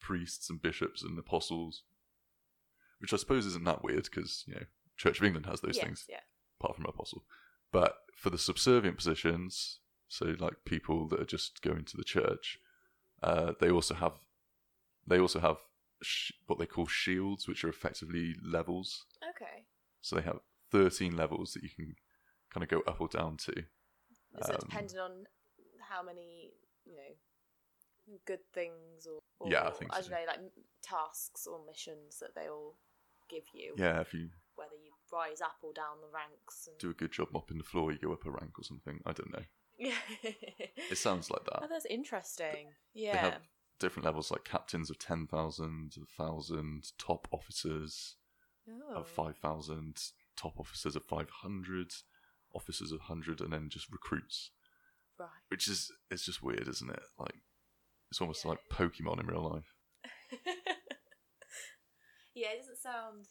priests 0.00 0.50
and 0.50 0.60
bishops 0.60 1.04
and 1.04 1.16
apostles, 1.16 1.84
which 2.98 3.12
I 3.12 3.16
suppose 3.16 3.46
isn't 3.46 3.64
that 3.64 3.84
weird 3.84 4.04
because 4.04 4.42
you 4.48 4.54
know 4.54 4.66
Church 4.98 5.18
of 5.18 5.24
England 5.24 5.46
has 5.46 5.60
those 5.62 5.76
yes, 5.76 5.84
things 5.84 6.04
yeah. 6.08 6.20
apart 6.60 6.76
from 6.76 6.84
apostle. 6.86 7.24
But 7.72 7.94
for 8.14 8.30
the 8.30 8.38
subservient 8.38 8.96
positions, 8.96 9.78
so 10.08 10.34
like 10.38 10.64
people 10.66 11.08
that 11.08 11.20
are 11.20 11.24
just 11.24 11.62
going 11.62 11.84
to 11.86 11.96
the 11.96 12.04
church, 12.04 12.58
uh, 13.22 13.52
they 13.60 13.70
also 13.70 13.94
have 13.94 14.12
they 15.06 15.18
also 15.18 15.40
have 15.40 15.56
sh- 16.02 16.32
what 16.46 16.58
they 16.58 16.66
call 16.66 16.86
shields, 16.86 17.48
which 17.48 17.64
are 17.64 17.68
effectively 17.70 18.34
levels. 18.42 19.06
Okay. 19.30 19.64
So 20.02 20.16
they 20.16 20.22
have 20.22 20.40
thirteen 20.70 21.16
levels 21.16 21.54
that 21.54 21.62
you 21.62 21.70
can 21.70 21.94
kind 22.52 22.62
of 22.64 22.68
go 22.68 22.80
up 22.90 23.00
or 23.00 23.08
down 23.08 23.36
to. 23.38 23.52
Is 23.52 24.48
it 24.48 24.54
Um, 24.54 24.60
dependent 24.60 25.00
on 25.00 25.26
how 25.88 26.02
many, 26.02 26.52
you 26.84 26.96
know, 26.96 28.18
good 28.26 28.40
things 28.52 29.06
or, 29.06 29.20
or 29.38 29.50
Yeah, 29.50 29.68
I 29.68 29.70
think 29.70 29.94
I 29.94 30.00
so. 30.00 30.10
don't 30.10 30.20
know, 30.20 30.26
like 30.26 30.40
tasks 30.82 31.46
or 31.46 31.64
missions 31.66 32.18
that 32.20 32.34
they 32.34 32.48
all 32.48 32.76
give 33.28 33.44
you, 33.52 33.74
Yeah, 33.76 34.00
if 34.00 34.12
you 34.14 34.30
whether 34.58 34.74
you 34.74 34.90
rise 35.12 35.40
up 35.40 35.56
or 35.62 35.72
down 35.72 36.00
the 36.02 36.12
ranks. 36.12 36.66
And... 36.66 36.76
do 36.78 36.90
a 36.90 36.94
good 36.94 37.12
job 37.12 37.28
mopping 37.32 37.58
the 37.58 37.64
floor, 37.64 37.92
you 37.92 37.98
go 37.98 38.12
up 38.12 38.26
a 38.26 38.30
rank 38.30 38.58
or 38.58 38.64
something. 38.64 39.00
I 39.06 39.12
don't 39.12 39.32
know. 39.32 39.44
Yeah. 39.78 39.94
It 40.90 40.98
sounds 40.98 41.30
like 41.30 41.44
that. 41.44 41.60
oh, 41.62 41.66
that's 41.68 41.86
interesting. 41.86 42.72
They 42.94 43.02
Yeah. 43.02 43.16
have 43.18 43.40
different 43.78 44.06
levels, 44.06 44.30
like 44.30 44.44
captains 44.44 44.90
of 44.90 44.98
ten 44.98 45.26
thousand, 45.26 45.92
thousand, 46.16 46.82
1,000, 46.82 46.92
top 46.98 47.28
officers 47.30 48.16
oh. 48.68 48.96
of 48.96 49.06
five 49.06 49.36
thousand, 49.36 49.96
top 50.36 50.58
officers 50.58 50.96
of 50.96 51.04
five 51.04 51.28
hundred, 51.42 51.92
officers 52.54 52.90
of 52.90 53.02
hundred, 53.02 53.40
and 53.40 53.52
then 53.52 53.68
just 53.68 53.92
recruits, 53.92 54.50
Right. 55.18 55.28
which 55.48 55.68
is 55.68 55.92
it's 56.10 56.24
just 56.24 56.42
weird, 56.42 56.66
isn't 56.68 56.90
it? 56.90 57.02
Like 57.18 57.42
it's 58.10 58.20
almost 58.20 58.44
Yeah. 58.44 58.52
like 58.52 58.60
Pokemon 58.72 59.20
in 59.20 59.26
real 59.26 59.48
life. 59.48 59.74
yeah, 62.34 62.48
it 62.52 62.58
doesn't 62.60 62.78
sound 62.78 63.26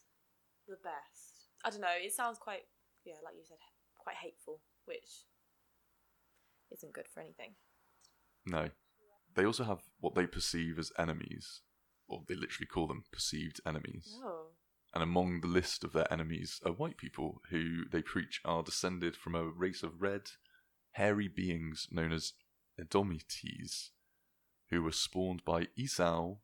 the 0.67 0.77
best. 0.83 1.49
I 1.65 1.69
don't 1.69 1.81
know. 1.81 1.87
It 1.99 2.13
sounds 2.13 2.37
quite, 2.37 2.63
yeah, 3.05 3.15
like 3.23 3.35
you 3.35 3.43
said, 3.47 3.57
quite 3.97 4.17
hateful, 4.17 4.61
which 4.85 5.25
isn't 6.71 6.93
good 6.93 7.07
for 7.13 7.21
anything. 7.21 7.55
No, 8.45 8.69
they 9.35 9.45
also 9.45 9.63
have 9.63 9.79
what 9.99 10.15
they 10.15 10.27
perceive 10.27 10.79
as 10.79 10.91
enemies, 10.97 11.61
or 12.07 12.23
they 12.27 12.35
literally 12.35 12.67
call 12.67 12.87
them 12.87 13.03
perceived 13.11 13.59
enemies. 13.65 14.15
Oh. 14.23 14.47
and 14.93 15.03
among 15.03 15.41
the 15.41 15.47
list 15.47 15.83
of 15.83 15.93
their 15.93 16.11
enemies 16.11 16.59
are 16.65 16.71
white 16.71 16.97
people 16.97 17.41
who 17.49 17.83
they 17.91 18.01
preach 18.01 18.41
are 18.45 18.63
descended 18.63 19.15
from 19.15 19.35
a 19.35 19.43
race 19.43 19.83
of 19.83 20.01
red, 20.01 20.21
hairy 20.91 21.27
beings 21.27 21.87
known 21.91 22.11
as 22.11 22.33
Edomites, 22.79 23.91
who 24.69 24.81
were 24.81 24.91
spawned 24.91 25.43
by 25.45 25.67
Esau, 25.75 26.35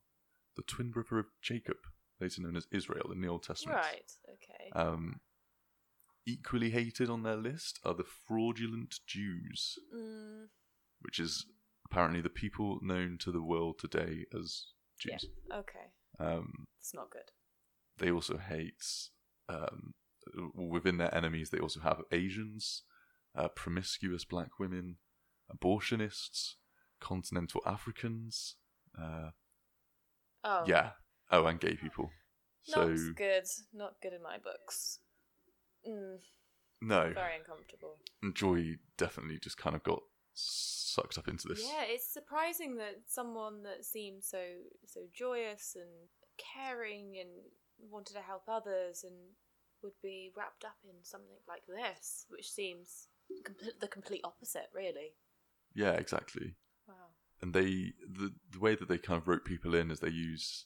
the 0.55 0.61
twin 0.63 0.91
brother 0.91 1.19
of 1.19 1.25
Jacob, 1.41 1.77
later 2.23 2.41
known 2.41 2.55
as 2.55 2.67
Israel 2.71 3.11
in 3.13 3.21
the 3.21 3.27
Old 3.27 3.43
Testament. 3.43 3.77
Right. 3.79 4.11
Okay. 4.35 4.65
Um, 4.81 5.19
equally 6.25 6.69
hated 6.69 7.09
on 7.09 7.23
their 7.23 7.35
list 7.35 7.79
are 7.83 7.93
the 7.93 8.03
fraudulent 8.27 8.95
Jews, 9.05 9.75
mm, 9.95 10.45
which 11.01 11.19
is 11.19 11.45
apparently 11.85 12.21
the 12.21 12.29
people 12.43 12.79
known 12.81 13.17
to 13.19 13.31
the 13.31 13.41
world 13.51 13.75
today 13.79 14.25
as 14.39 14.65
yeah. 15.05 15.17
Jews. 15.17 15.25
Okay. 15.53 15.87
Um, 16.19 16.65
It's 16.79 16.93
not 16.93 17.09
good. 17.09 17.29
they 17.99 18.09
also 18.11 18.37
hate 18.37 18.83
um, 19.49 19.93
within 20.55 20.97
their 20.97 21.13
enemies 21.13 21.49
they 21.49 21.59
also 21.59 21.79
have 21.81 21.99
asians 22.11 22.83
uh, 23.39 23.49
promiscuous 23.61 24.23
black 24.33 24.51
women 24.59 24.97
abortionists 25.53 26.55
continental 27.01 27.61
africans 27.65 28.55
uh, 29.01 29.29
Oh. 30.45 30.63
yeah 30.67 30.91
oh 31.33 31.45
and 31.45 31.59
gay 31.59 31.75
people 31.75 32.09
Not 32.69 32.87
good. 33.17 33.43
Not 33.73 33.95
good 34.01 34.13
in 34.13 34.23
my 34.23 34.37
books. 34.37 34.99
Mm, 35.87 36.19
no 36.81 37.11
very 37.13 37.35
uncomfortable. 37.37 37.97
joy 38.33 38.75
definitely 38.97 39.37
just 39.39 39.57
kind 39.57 39.75
of 39.75 39.83
got 39.83 40.01
sucked 40.33 41.17
up 41.17 41.27
into 41.27 41.47
this 41.47 41.61
Yeah, 41.61 41.83
it's 41.85 42.07
surprising 42.11 42.77
that 42.77 43.01
someone 43.07 43.63
that 43.63 43.83
seemed 43.85 44.23
so 44.23 44.39
so 44.85 45.01
joyous 45.13 45.75
and 45.75 45.89
caring 46.37 47.17
and 47.19 47.29
wanted 47.91 48.13
to 48.13 48.21
help 48.21 48.43
others 48.47 49.03
and 49.03 49.13
would 49.83 49.93
be 50.01 50.31
wrapped 50.37 50.63
up 50.63 50.77
in 50.85 51.03
something 51.03 51.35
like 51.47 51.63
this, 51.67 52.25
which 52.29 52.49
seems 52.49 53.09
complete, 53.43 53.79
the 53.81 53.87
complete 53.87 54.21
opposite, 54.23 54.69
really. 54.73 55.13
yeah 55.75 55.91
exactly 55.93 56.55
Wow. 56.87 57.11
and 57.41 57.53
they 57.53 57.93
the, 58.07 58.33
the 58.51 58.59
way 58.59 58.75
that 58.75 58.87
they 58.89 58.97
kind 58.97 59.21
of 59.21 59.27
rope 59.27 59.45
people 59.45 59.73
in 59.75 59.91
is 59.91 59.99
they 59.99 60.09
use 60.09 60.65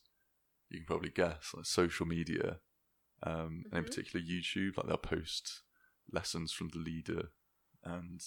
you 0.70 0.80
can 0.80 0.86
probably 0.86 1.10
guess 1.10 1.52
like 1.56 1.66
social 1.66 2.06
media 2.06 2.60
um, 3.24 3.64
and 3.72 3.80
in 3.80 3.84
Mhm. 3.84 3.88
particular 3.88 4.24
youtube 4.26 4.78
like 4.78 4.88
they'll 4.88 4.98
post 4.98 5.64
lessons 6.12 6.52
from 6.52 6.70
the 6.70 6.80
leader 6.80 7.32
and 7.84 8.22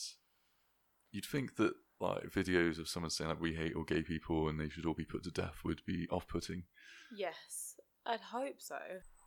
you'd 1.13 1.25
think 1.27 1.57
that 1.57 1.73
like 2.01 2.25
videos 2.31 2.79
of 2.79 2.89
someone 2.89 3.11
saying 3.11 3.29
like 3.31 3.41
we 3.41 3.55
hate 3.55 3.75
all 3.75 3.85
gay 3.85 4.03
people 4.03 4.49
and 4.49 4.59
they 4.59 4.69
should 4.69 4.87
all 4.87 4.95
be 4.95 5.05
put 5.05 5.23
to 5.25 5.31
death 5.31 5.59
would 5.65 5.83
be 5.87 6.07
off-putting 6.11 6.65
Yes, 7.13 7.77
I'd 8.07 8.21
hope 8.21 8.61
so. 8.61 8.79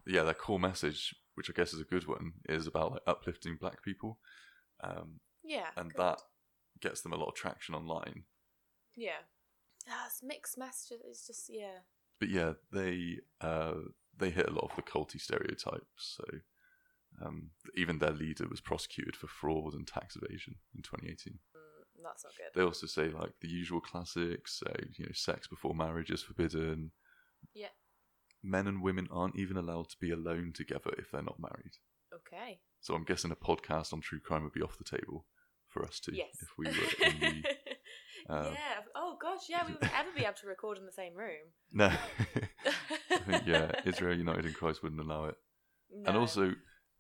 yeah 0.08 0.24
their 0.24 0.34
core 0.34 0.60
message 0.60 1.16
which 1.36 1.50
i 1.50 1.54
guess 1.54 1.74
is 1.74 1.80
a 1.82 1.86
good 1.86 2.08
one 2.08 2.34
is 2.50 2.68
about 2.68 2.92
like 2.94 3.02
uplifting 3.08 3.58
black 3.60 3.84
people 3.84 4.20
um, 4.82 5.20
Yeah. 5.44 5.70
and 5.78 5.92
good. 5.94 6.00
that 6.02 6.20
gets 6.82 7.02
them 7.02 7.14
a 7.14 7.18
lot 7.18 7.28
of 7.30 7.36
traction 7.36 7.76
online 7.76 8.24
Yeah. 8.96 9.22
Ah, 9.90 10.06
it's 10.08 10.22
mixed 10.24 10.58
messages. 10.58 11.02
It's 11.06 11.28
just 11.28 11.50
yeah. 11.50 11.80
But 12.24 12.30
yeah, 12.32 12.54
they 12.72 13.18
uh, 13.42 13.74
they 14.18 14.30
hit 14.30 14.48
a 14.48 14.54
lot 14.54 14.70
of 14.70 14.76
the 14.78 14.82
culty 14.82 15.20
stereotypes. 15.20 15.84
So 15.98 16.24
um, 17.22 17.50
even 17.76 18.00
their 18.00 18.14
leader 18.14 18.48
was 18.50 18.62
prosecuted 18.62 19.18
for 19.18 19.28
fraud 19.28 19.74
and 19.74 19.86
tax 19.86 20.16
evasion 20.16 20.56
in 20.74 20.84
2018. 20.84 21.34
Mm, 21.34 22.02
that's 22.02 22.24
not 22.24 22.34
good. 22.38 22.46
They 22.56 22.66
also 22.66 22.88
say 22.88 23.10
like 23.10 23.34
the 23.42 23.50
usual 23.50 23.82
classics, 23.82 24.60
so 24.60 24.74
you 24.96 25.06
know, 25.06 25.12
sex 25.14 25.48
before 25.48 25.76
marriage 25.76 26.12
is 26.12 26.24
forbidden. 26.24 26.92
Yeah. 27.54 27.68
Men 28.42 28.68
and 28.68 28.82
women 28.82 29.10
aren't 29.12 29.36
even 29.38 29.58
allowed 29.58 29.90
to 29.90 29.98
be 30.00 30.12
alone 30.12 30.54
together 30.56 30.94
if 30.98 31.12
they're 31.12 31.24
not 31.24 31.42
married. 31.42 31.76
Okay. 32.16 32.62
So 32.80 32.94
I'm 32.94 33.04
guessing 33.04 33.32
a 33.32 33.36
podcast 33.36 33.92
on 33.92 34.00
true 34.00 34.22
crime 34.22 34.44
would 34.44 34.54
be 34.54 34.62
off 34.62 34.78
the 34.78 34.98
table 34.98 35.26
for 35.68 35.84
us 35.84 36.00
too 36.00 36.14
Yes. 36.14 36.38
if 36.42 36.48
we 36.58 36.68
were 36.68 37.08
in 37.08 37.20
the 37.20 37.50
uh, 38.34 38.52
yeah. 38.54 38.80
Gosh, 39.50 39.50
yeah. 39.50 39.66
We 39.68 39.74
would 39.74 39.84
ever 39.84 40.10
be 40.16 40.24
able 40.24 40.34
to 40.34 40.48
record 40.48 40.78
in 40.78 40.86
the 40.86 40.92
same 40.92 41.14
room. 41.16 41.52
no. 41.74 41.92
I 43.12 43.18
think 43.18 43.44
yeah, 43.48 43.72
Israel 43.86 44.18
United 44.18 44.46
in 44.46 44.54
Christ 44.54 44.84
wouldn't 44.84 45.02
allow 45.02 45.26
it. 45.26 45.36
and 46.06 46.18
also 46.18 46.54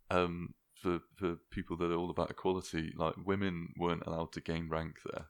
um, 0.09 0.53
for 0.81 1.00
for 1.15 1.35
people 1.51 1.77
that 1.77 1.91
are 1.91 1.95
all 1.95 2.09
about 2.09 2.31
equality, 2.31 2.91
like 2.95 3.15
women 3.25 3.69
weren't 3.77 4.03
allowed 4.05 4.31
to 4.33 4.41
gain 4.41 4.69
rank 4.69 4.97
there, 5.05 5.25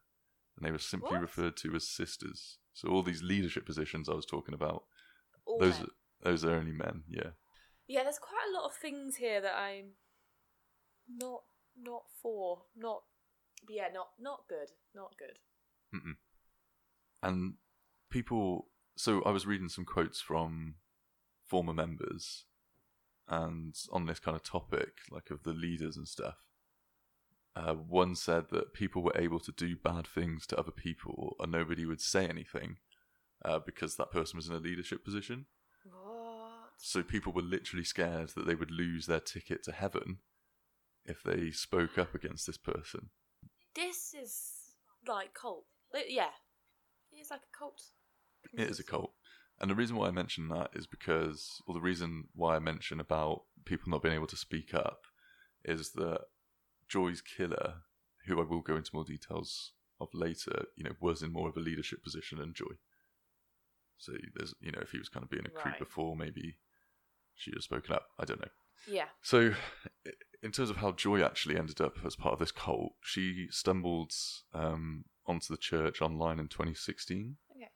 and 0.57 0.65
they 0.65 0.71
were 0.71 0.77
simply 0.79 1.11
What? 1.11 1.21
referred 1.21 1.57
to 1.57 1.75
as 1.75 1.87
sisters. 1.87 2.57
So 2.73 2.89
all 2.89 3.03
these 3.03 3.21
leadership 3.21 3.65
positions 3.65 4.09
I 4.09 4.13
was 4.15 4.25
talking 4.25 4.53
about, 4.55 4.83
All 5.45 5.59
those 5.59 5.79
men. 5.79 5.87
those 6.23 6.43
are 6.43 6.55
only 6.55 6.71
men. 6.71 7.03
Yeah, 7.07 7.31
Yeah, 7.87 8.03
there's 8.03 8.19
quite 8.19 8.47
a 8.49 8.57
lot 8.57 8.65
of 8.65 8.75
things 8.75 9.17
here 9.17 9.41
that 9.41 9.55
I'm 9.55 9.91
not 11.07 11.43
not 11.77 12.03
for, 12.21 12.63
not 12.75 13.03
yeah, 13.69 13.87
not 13.93 14.09
not 14.19 14.43
good, 14.49 14.69
not 14.95 15.13
good. 15.17 15.37
Mm-mm. 15.95 16.15
And 17.23 17.53
people, 18.11 18.67
so 18.95 19.23
I 19.23 19.31
was 19.31 19.47
reading 19.47 19.69
some 19.69 19.85
quotes 19.85 20.19
from 20.21 20.75
former 21.45 21.73
members, 21.73 22.45
and 23.27 23.73
on 23.91 24.05
this 24.05 24.19
kind 24.19 24.35
of 24.35 24.43
topic, 24.43 24.89
like 25.09 25.31
of 25.31 25.43
the 25.43 25.53
leaders 25.53 25.95
and 25.97 26.07
stuff. 26.07 26.35
Uh, 27.55 27.73
one 27.73 28.15
said 28.15 28.45
that 28.51 28.73
people 28.73 29.03
were 29.03 29.15
able 29.15 29.39
to 29.39 29.51
do 29.51 29.75
bad 29.75 30.07
things 30.07 30.45
to 30.47 30.57
other 30.57 30.71
people, 30.71 31.35
and 31.39 31.51
nobody 31.51 31.85
would 31.85 32.01
say 32.01 32.27
anything 32.27 32.77
uh, 33.45 33.59
because 33.59 33.95
that 33.95 34.11
person 34.11 34.37
was 34.37 34.49
in 34.49 34.55
a 34.55 34.59
leadership 34.59 35.05
position. 35.05 35.45
What? 35.85 36.71
So 36.77 37.03
people 37.03 37.31
were 37.31 37.41
literally 37.43 37.83
scared 37.85 38.29
that 38.29 38.47
they 38.47 38.55
would 38.55 38.71
lose 38.71 39.05
their 39.05 39.19
ticket 39.19 39.63
to 39.63 39.71
heaven 39.71 40.17
if 41.05 41.23
they 41.23 41.51
spoke 41.51 41.97
up 41.97 42.15
against 42.15 42.47
this 42.47 42.57
person. 42.57 43.09
This 43.75 44.13
is 44.19 44.51
like 45.07 45.33
cult. 45.33 45.65
Like, 45.93 46.05
Yeah, 47.13 47.21
it's 47.21 47.31
like 47.31 47.41
a 47.41 47.57
cult. 47.57 47.81
It 48.51 48.69
is 48.69 48.79
a 48.79 48.83
cult. 48.83 49.13
And 49.59 49.69
the 49.69 49.75
reason 49.75 49.95
why 49.95 50.07
I 50.07 50.11
mention 50.11 50.49
that 50.49 50.71
is 50.73 50.87
because, 50.87 51.61
or 51.67 51.73
the 51.73 51.81
reason 51.81 52.25
why 52.33 52.55
I 52.55 52.59
mention 52.59 52.99
about 52.99 53.43
people 53.65 53.89
not 53.91 54.01
being 54.01 54.15
able 54.15 54.27
to 54.27 54.35
speak 54.35 54.73
up 54.73 55.03
is 55.63 55.91
that 55.91 56.21
Joy's 56.87 57.21
killer, 57.21 57.75
who 58.25 58.41
I 58.41 58.43
will 58.43 58.61
go 58.61 58.75
into 58.75 58.91
more 58.93 59.05
details 59.05 59.71
of 60.01 60.09
later, 60.13 60.65
you 60.75 60.83
know, 60.83 60.95
was 60.99 61.21
in 61.21 61.31
more 61.31 61.47
of 61.47 61.55
a 61.55 61.61
leadership 61.61 62.03
position 62.03 62.39
than 62.39 62.53
Joy. 62.53 62.75
So 63.97 64.13
there's, 64.35 64.53
you 64.59 64.71
know, 64.71 64.81
if 64.81 64.91
he 64.91 64.97
was 64.97 65.07
kind 65.07 65.23
of 65.23 65.29
being 65.29 65.45
a 65.45 65.49
creep 65.49 65.75
Right. 65.75 65.79
before, 65.79 66.15
maybe 66.15 66.57
she 67.35 67.51
would 67.51 67.57
have 67.57 67.63
spoken 67.63 67.93
up. 67.95 68.07
I 68.19 68.25
don't 68.25 68.41
know. 68.41 68.51
Yeah. 68.85 69.07
So, 69.21 69.53
in 70.43 70.51
terms 70.51 70.69
of 70.69 70.77
how 70.77 70.91
Joy 70.91 71.23
actually 71.23 71.57
ended 71.57 71.79
up 71.79 71.97
as 72.05 72.17
part 72.17 72.33
of 72.33 72.39
this 72.39 72.51
cult, 72.51 72.93
she 73.01 73.47
stumbled 73.49 74.11
um, 74.53 75.05
onto 75.25 75.53
the 75.53 75.57
church 75.57 76.01
online 76.01 76.37
in 76.37 76.49
2016. 76.49 77.37
Okay. 77.55 77.69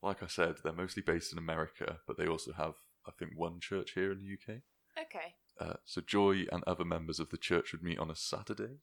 Like 0.00 0.22
I 0.22 0.28
said, 0.28 0.56
they're 0.62 0.72
mostly 0.72 1.02
based 1.02 1.32
in 1.32 1.38
America, 1.38 1.98
but 2.06 2.16
they 2.16 2.28
also 2.28 2.52
have, 2.52 2.74
I 3.06 3.10
think, 3.18 3.32
one 3.34 3.58
church 3.58 3.92
here 3.94 4.12
in 4.12 4.18
the 4.18 4.32
UK. 4.32 4.60
Okay. 4.96 5.34
Uh, 5.60 5.74
so 5.84 6.00
Joy 6.00 6.44
and 6.52 6.62
other 6.66 6.84
members 6.84 7.18
of 7.18 7.30
the 7.30 7.36
church 7.36 7.72
would 7.72 7.82
meet 7.82 7.98
on 7.98 8.10
a 8.10 8.16
Saturday, 8.16 8.78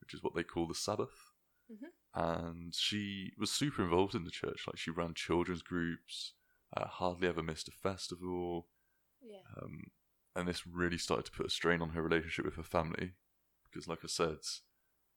which 0.00 0.12
is 0.12 0.22
what 0.22 0.34
they 0.34 0.42
call 0.42 0.66
the 0.66 0.74
Sabbath. 0.74 1.32
Mhm. 1.70 1.92
And 2.14 2.74
she 2.74 3.32
was 3.38 3.50
super 3.50 3.82
involved 3.82 4.14
in 4.14 4.24
the 4.24 4.30
church. 4.30 4.64
Like 4.66 4.78
she 4.78 4.90
ran 4.90 5.14
children's 5.14 5.62
groups, 5.62 6.34
uh, 6.76 6.86
hardly 6.86 7.28
ever 7.28 7.42
missed 7.42 7.68
a 7.68 7.72
festival. 7.72 8.68
Yeah. 9.22 9.42
Um, 9.56 9.90
and 10.38 10.48
this 10.48 10.66
really 10.66 10.98
started 10.98 11.26
to 11.26 11.32
put 11.32 11.46
a 11.46 11.50
strain 11.50 11.82
on 11.82 11.90
her 11.90 12.02
relationship 12.02 12.44
with 12.44 12.54
her 12.56 12.62
family 12.62 13.12
because, 13.64 13.88
like 13.88 13.98
I 14.04 14.06
said, 14.06 14.38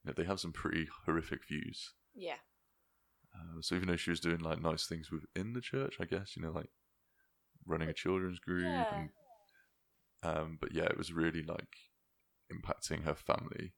you 0.02 0.06
know, 0.08 0.12
they 0.16 0.24
have 0.24 0.40
some 0.40 0.52
pretty 0.52 0.88
horrific 1.06 1.46
views. 1.48 1.92
Yeah. 2.14 2.36
Uh, 3.34 3.60
so 3.62 3.74
even 3.76 3.88
though 3.88 3.96
she 3.96 4.10
was 4.10 4.20
doing 4.20 4.40
like 4.40 4.60
nice 4.60 4.86
things 4.86 5.10
within 5.10 5.52
the 5.54 5.60
church, 5.60 5.96
I 6.00 6.04
guess 6.04 6.36
you 6.36 6.42
know, 6.42 6.50
like 6.50 6.70
running 7.66 7.88
a 7.88 7.92
children's 7.94 8.38
group, 8.40 8.64
Yeah. 8.64 8.94
and 8.94 9.08
um, 10.24 10.58
but 10.60 10.72
yeah, 10.72 10.84
it 10.84 10.98
was 10.98 11.12
really 11.12 11.42
like 11.42 11.76
impacting 12.52 13.04
her 13.04 13.14
family. 13.14 13.72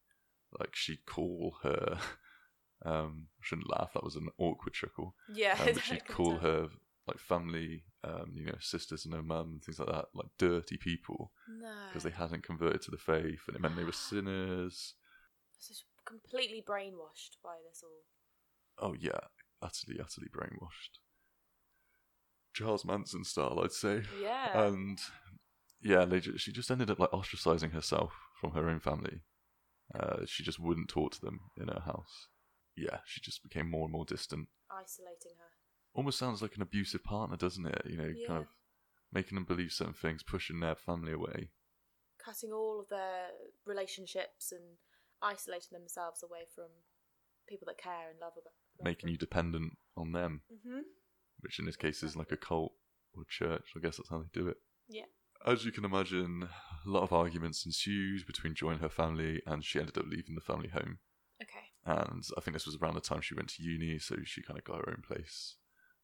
Like 0.58 0.74
she'd 0.74 1.04
call 1.06 1.56
her, 1.62 1.98
um, 2.84 3.26
I 3.38 3.42
shouldn't 3.42 3.70
laugh. 3.70 3.92
That 3.94 4.04
was 4.04 4.16
an 4.16 4.28
awkward 4.38 4.72
chuckle. 4.74 5.14
Yeah. 5.32 5.56
Um, 5.68 5.78
she'd 5.78 6.06
call 6.06 6.36
her 6.38 6.68
like 7.06 7.18
family, 7.18 7.84
um, 8.02 8.32
you 8.34 8.46
know, 8.46 8.54
sisters 8.60 9.04
and 9.04 9.14
her 9.14 9.22
mum 9.22 9.52
and 9.52 9.62
things 9.62 9.78
like 9.78 9.88
that, 9.88 10.06
like 10.14 10.28
dirty 10.38 10.76
people 10.78 11.32
No. 11.48 11.72
because 11.88 12.02
they 12.02 12.10
hadn't 12.10 12.44
converted 12.44 12.82
to 12.82 12.90
the 12.90 12.96
faith, 12.98 13.40
and 13.46 13.56
it 13.56 13.60
meant 13.60 13.76
they 13.76 13.84
were 13.84 13.92
sinners. 13.92 14.94
This 15.58 15.70
is 15.70 15.84
completely 16.06 16.62
brainwashed 16.66 17.36
by 17.42 17.56
this 17.68 17.82
all. 17.82 18.04
Oh 18.78 18.94
yeah, 18.98 19.20
utterly, 19.62 19.98
utterly 20.00 20.28
brainwashed. 20.28 20.98
Charles 22.54 22.84
Manson 22.84 23.24
style, 23.24 23.60
I'd 23.62 23.72
say. 23.72 24.02
Yeah. 24.20 24.66
And 24.66 24.98
yeah, 25.82 26.04
they 26.04 26.20
ju- 26.20 26.38
she 26.38 26.52
just 26.52 26.70
ended 26.70 26.90
up 26.90 26.98
like 26.98 27.10
ostracizing 27.10 27.72
herself 27.72 28.12
from 28.40 28.52
her 28.52 28.68
own 28.68 28.80
family. 28.80 29.20
Uh, 29.94 30.24
she 30.26 30.42
just 30.42 30.58
wouldn't 30.60 30.88
talk 30.88 31.12
to 31.12 31.20
them 31.20 31.40
in 31.60 31.68
her 31.68 31.82
house. 31.84 32.28
Yeah, 32.76 32.98
she 33.06 33.20
just 33.20 33.42
became 33.42 33.70
more 33.70 33.84
and 33.84 33.92
more 33.92 34.04
distant. 34.04 34.48
Isolating 34.70 35.36
her. 35.38 35.50
Almost 35.94 36.18
sounds 36.18 36.42
like 36.42 36.56
an 36.56 36.62
abusive 36.62 37.04
partner, 37.04 37.36
doesn't 37.36 37.66
it? 37.66 37.82
You 37.86 37.96
know, 37.96 38.08
Yeah. 38.08 38.26
kind 38.26 38.40
of 38.40 38.48
making 39.12 39.36
them 39.36 39.44
believe 39.44 39.72
certain 39.72 39.94
things, 39.94 40.22
pushing 40.22 40.60
their 40.60 40.74
family 40.74 41.12
away. 41.12 41.52
Cutting 42.18 42.52
all 42.52 42.80
of 42.80 42.88
their 42.88 43.30
relationships 43.64 44.50
and 44.52 44.78
isolating 45.22 45.78
themselves 45.78 46.22
away 46.22 46.46
from 46.54 46.70
people 47.46 47.66
that 47.66 47.78
care 47.78 48.10
and 48.10 48.18
love 48.18 48.36
about. 48.36 48.52
making 48.82 49.08
you 49.08 49.16
dependent 49.16 49.78
on 49.96 50.12
them, 50.12 50.42
hmm 50.62 50.80
which 51.40 51.58
in 51.58 51.66
this 51.66 51.76
case 51.76 52.02
is 52.02 52.16
like 52.16 52.32
a 52.32 52.36
cult 52.36 52.74
or 53.12 53.24
church. 53.24 53.72
I 53.76 53.80
guess 53.80 53.98
that's 53.98 54.08
how 54.08 54.18
they 54.22 54.28
do 54.32 54.48
it. 54.48 54.56
Yeah. 54.88 55.06
As 55.46 55.64
you 55.64 55.72
can 55.72 55.84
imagine, 55.84 56.48
a 56.84 56.88
lot 56.88 57.02
of 57.02 57.12
arguments 57.12 57.64
ensued 57.66 58.26
between 58.26 58.54
Joy 58.54 58.70
and 58.70 58.80
her 58.80 58.88
family, 58.88 59.42
and 59.46 59.62
she 59.64 59.78
ended 59.78 59.98
up 59.98 60.06
leaving 60.06 60.34
the 60.34 60.40
family 60.40 60.68
home. 60.68 61.00
Okay. 61.40 61.70
And 61.84 62.24
I 62.36 62.40
think 62.40 62.54
this 62.54 62.66
was 62.66 62.76
around 62.76 62.94
the 62.94 63.00
time 63.00 63.20
she 63.20 63.34
went 63.34 63.50
to 63.50 63.62
uni, 63.62 63.98
so 63.98 64.16
she 64.24 64.42
kind 64.42 64.58
of 64.58 64.64
got 64.64 64.78
her 64.78 64.88
own 64.90 65.02
place. 65.06 65.56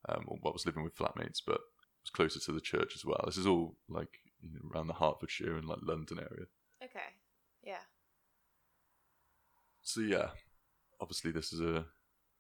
Um, 0.09 0.25
or 0.27 0.39
what 0.41 0.55
was 0.55 0.65
living 0.65 0.83
with 0.83 0.97
flatmates, 0.97 1.41
but 1.47 1.57
it 1.57 2.03
was 2.03 2.11
closer 2.13 2.41
to 2.41 2.53
the 2.53 2.61
church 2.61 2.93
as 2.95 3.05
well. 3.05 3.23
This 3.27 3.37
is 3.37 3.47
all 3.47 3.77
like 3.89 4.21
you 4.41 4.51
know, 4.51 4.71
around 4.75 4.87
the 4.87 4.95
Hertfordshire 4.95 5.57
and 5.57 5.67
like 5.67 5.81
London 5.83 6.19
area. 6.19 6.47
Okay. 6.83 7.01
Yeah. 7.63 7.83
So 9.83 10.01
yeah, 10.01 10.31
obviously 11.01 11.33
this 11.33 11.53
is 11.53 11.61
a 11.61 11.87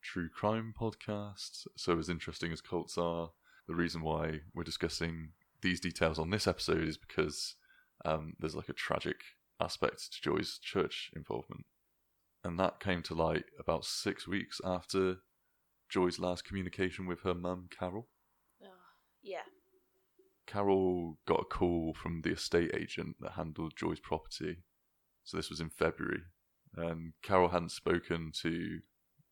true 0.02 0.28
crime 0.28 0.74
podcast. 0.78 1.66
So 1.76 1.98
as 1.98 2.08
interesting 2.08 2.52
as 2.52 2.60
cults 2.60 2.96
are, 2.96 3.30
the 3.66 3.74
reason 3.74 4.02
why 4.02 4.40
we're 4.54 4.64
discussing 4.64 5.30
these 5.62 5.80
details 5.80 6.18
on 6.18 6.30
this 6.30 6.46
episode 6.46 6.88
is 6.88 6.96
because 6.96 7.56
um, 8.04 8.34
there's 8.38 8.54
like 8.54 8.68
a 8.68 8.74
tragic 8.74 9.16
aspect 9.60 10.12
to 10.12 10.22
Joy's 10.22 10.58
church 10.58 11.10
involvement, 11.14 11.66
and 12.42 12.58
that 12.58 12.80
came 12.80 13.02
to 13.02 13.14
light 13.14 13.44
about 13.58 13.84
six 13.84 14.26
weeks 14.26 14.60
after 14.64 15.18
Joy's 15.90 16.18
last 16.18 16.44
communication 16.44 17.06
with 17.06 17.20
her 17.22 17.34
mum, 17.34 17.68
Carol. 17.76 18.08
Oh, 18.62 18.66
yeah. 19.22 19.42
Carol 20.46 21.18
got 21.26 21.40
a 21.40 21.44
call 21.44 21.94
from 21.94 22.22
the 22.22 22.32
estate 22.32 22.70
agent 22.74 23.16
that 23.20 23.32
handled 23.32 23.74
Joy's 23.76 24.00
property. 24.00 24.58
So 25.24 25.36
this 25.36 25.50
was 25.50 25.60
in 25.60 25.70
February. 25.70 26.22
And 26.76 27.12
Carol 27.22 27.48
hadn't 27.48 27.72
spoken 27.72 28.32
to 28.42 28.78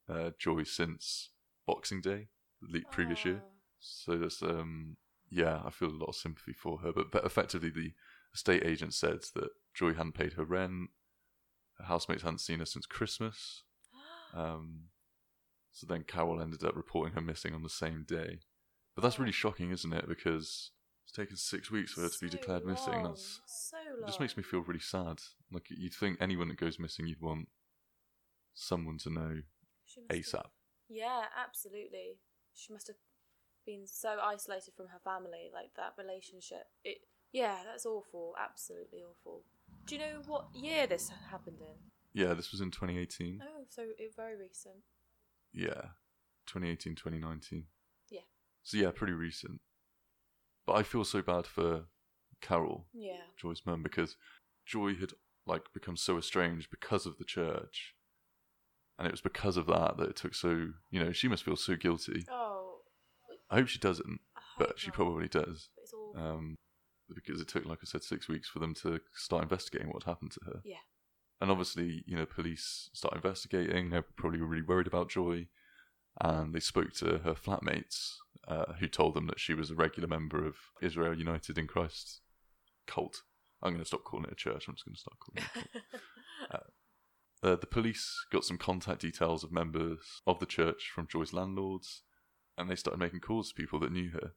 uh, 0.09 0.31
Joy 0.39 0.65
since 0.65 1.31
Boxing 1.67 2.01
Day, 2.01 2.29
the 2.61 2.83
previous 2.91 3.25
year. 3.25 3.43
Oh, 3.45 3.51
So 3.81 4.19
that's, 4.19 4.43
um, 4.43 4.97
yeah, 5.31 5.61
I 5.65 5.71
feel 5.71 5.89
a 5.89 5.91
lot 5.91 6.09
of 6.09 6.17
sympathy 6.17 6.53
for 6.53 6.79
her. 6.79 6.93
But, 6.93 7.13
but 7.13 7.25
effectively, 7.25 7.71
the 7.71 7.93
estate 8.35 8.65
agent 8.65 8.95
said 8.95 9.21
that 9.35 9.51
Joy 9.75 9.95
hadn't 9.95 10.15
paid 10.15 10.35
her 10.35 10.45
rent, 10.45 10.91
her 11.79 11.85
housemates 11.85 12.23
hadn't 12.23 12.41
seen 12.41 12.59
her 12.59 12.67
since 12.67 12.87
Christmas. 12.87 13.63
Um, 14.35 14.89
so 15.79 15.87
then 15.87 16.03
Carol 16.03 16.43
ended 16.43 16.65
up 16.65 16.75
reporting 16.75 17.15
her 17.15 17.21
missing 17.21 17.55
on 17.55 17.63
the 17.63 17.69
same 17.69 18.05
day. 18.07 18.41
But 18.97 19.03
that's 19.03 19.21
really 19.21 19.31
shocking, 19.31 19.71
isn't 19.71 19.93
it? 19.93 20.09
Because 20.09 20.73
it's 21.05 21.13
taken 21.13 21.37
six 21.37 21.71
weeks 21.71 21.93
for 21.93 22.01
her 22.01 22.09
to 22.09 22.19
be 22.21 22.27
So 22.29 22.37
declared 22.37 22.67
missing. 22.67 23.05
That's 23.05 23.41
so 23.47 23.77
it 24.03 24.07
just 24.07 24.19
makes 24.19 24.37
me 24.37 24.43
feel 24.43 24.61
really 24.61 24.81
sad. 24.81 25.21
Like 25.53 25.67
you'd 25.71 25.95
think 25.95 26.19
anyone 26.21 26.49
that 26.49 26.59
goes 26.59 26.81
missing, 26.81 27.07
you'd 27.07 27.21
want 27.21 27.47
someone 28.55 28.99
to 28.99 29.11
know 29.11 29.43
She 29.85 30.01
must 30.01 30.33
have- 30.33 30.43
ASAP. 30.43 30.47
Yeah, 30.89 31.27
absolutely. 31.37 32.19
She 32.55 32.73
must 32.73 32.89
have 32.89 32.97
been 33.65 33.87
so 33.87 34.19
isolated 34.21 34.75
from 34.75 34.89
her 34.89 34.99
family, 34.99 35.49
like 35.55 35.75
that 35.77 35.95
relationship. 35.97 36.67
It. 36.83 36.99
Yeah, 37.31 37.59
that's 37.65 37.87
awful. 37.87 38.35
Absolutely 38.37 39.05
awful. 39.05 39.45
Do 39.87 39.95
you 39.95 40.01
know 40.01 40.23
what 40.27 40.49
year 40.55 40.89
this 40.89 41.11
happened 41.31 41.61
in? 41.61 41.77
Yeah, 42.15 42.35
this 42.35 42.51
was 42.51 42.61
in 42.61 42.71
2018. 42.71 43.43
Oh, 43.45 43.65
so 43.69 43.83
it 43.99 44.17
very 44.17 44.35
recent. 44.37 44.77
Yeah, 45.53 45.93
2018, 46.47 46.95
2019. 46.95 47.65
Yeah. 48.11 48.21
So 48.63 48.77
yeah, 48.77 48.91
pretty 48.95 49.13
recent. 49.15 49.61
But 50.67 50.75
I 50.75 50.83
feel 50.83 51.05
so 51.05 51.23
bad 51.23 51.47
for 51.47 51.85
Carol, 52.41 52.87
Yeah. 52.93 53.23
Joy's 53.41 53.63
mum, 53.65 53.83
because 53.83 54.17
Joy 54.67 54.95
had 54.95 55.13
like 55.47 55.73
become 55.73 55.97
so 55.97 56.19
estranged 56.19 56.69
because 56.71 57.07
of 57.07 57.17
the 57.19 57.25
church, 57.25 57.95
and 58.99 59.07
it 59.07 59.13
was 59.13 59.21
because 59.23 59.57
of 59.57 59.67
that 59.67 59.97
that 59.97 60.11
it 60.11 60.17
took 60.17 60.35
so. 60.35 60.69
You 60.91 61.03
know, 61.05 61.13
she 61.13 61.29
must 61.29 61.45
feel 61.45 61.57
so 61.57 61.75
guilty. 61.77 62.25
Oh. 62.31 62.81
I 63.51 63.55
hope 63.57 63.69
she 63.69 63.79
doesn't, 63.79 64.21
hope 64.35 64.69
but 64.69 64.79
she 64.79 64.89
not, 64.89 64.95
probably 64.95 65.27
does. 65.29 65.71
but 65.75 65.83
It's 65.83 65.93
all. 65.95 66.13
Um, 66.19 66.55
because 67.15 67.41
it 67.41 67.49
took, 67.49 67.65
like 67.65 67.79
I 67.83 67.87
said, 67.87 68.03
six 68.05 68.29
weeks 68.29 68.47
for 68.51 68.59
them 68.59 68.75
to 68.83 69.01
start 69.15 69.43
investigating 69.43 69.89
what 69.89 70.03
happened 70.05 70.33
to 70.33 70.41
her. 70.45 70.61
yeah. 70.67 70.77
And 71.41 71.51
obviously, 71.51 72.03
you 72.07 72.17
know, 72.17 72.27
police 72.27 72.91
start 72.93 73.15
investigating. 73.15 73.91
They're 73.91 74.03
probably 74.03 74.41
really 74.41 74.63
worried 74.63 74.87
about 74.87 75.11
Joy. 75.11 75.47
And 76.21 76.53
they 76.53 76.61
spoke 76.61 76.93
to 76.95 77.19
her 77.19 77.35
flatmates, 77.35 78.15
uh, 78.49 78.73
who 78.81 78.89
told 78.89 79.15
them 79.15 79.27
that 79.29 79.39
she 79.39 79.55
was 79.55 79.71
a 79.71 79.77
regular 79.77 80.09
member 80.09 80.45
of 80.45 80.57
Israel 80.83 81.17
United 81.17 81.59
in 81.59 81.69
Christ 81.69 82.21
cult. 82.89 83.23
I'm 83.63 83.73
going 83.73 83.83
to 83.83 83.87
stop 83.87 84.05
calling 84.05 84.25
it 84.25 84.33
a 84.33 84.37
church. 84.37 84.67
I'm 84.67 84.75
just 84.75 84.85
going 84.85 84.95
to 84.95 85.01
start 85.01 85.19
calling 85.21 85.45
it 85.45 85.73
a 85.77 86.51
cult. 86.51 86.65
uh, 87.43 87.57
the 87.57 87.67
police 87.67 88.25
got 88.33 88.45
some 88.45 88.59
contact 88.59 89.03
details 89.03 89.45
of 89.45 89.53
members 89.53 90.23
of 90.27 90.41
the 90.41 90.47
church 90.47 90.91
from 90.93 91.07
Joy's 91.07 91.33
landlords, 91.33 92.03
and 92.57 92.69
they 92.69 92.75
started 92.75 92.99
making 92.99 93.21
calls 93.21 93.49
to 93.49 93.55
people 93.55 93.79
that 93.81 93.93
knew 93.93 94.11
her. 94.11 94.33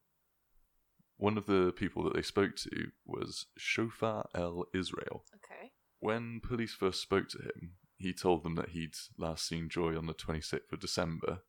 One 1.17 1.37
of 1.37 1.45
the 1.45 1.71
people 1.71 2.03
that 2.03 2.15
they 2.15 2.23
spoke 2.23 2.55
to 2.57 2.87
was 3.05 3.45
Shofar 3.57 4.27
El 4.33 4.65
Israel. 4.73 5.23
Okay. 5.35 5.60
When 6.01 6.41
police 6.41 6.73
first 6.73 7.01
spoke 7.01 7.29
to 7.29 7.37
him, 7.37 7.75
he 7.97 8.11
told 8.13 8.43
them 8.43 8.55
that 8.55 8.69
he'd 8.69 8.95
last 9.17 9.47
seen 9.47 9.69
Joy 9.69 9.95
on 9.95 10.07
the 10.07 10.13
26th 10.15 10.73
of 10.73 10.79
December 10.79 11.43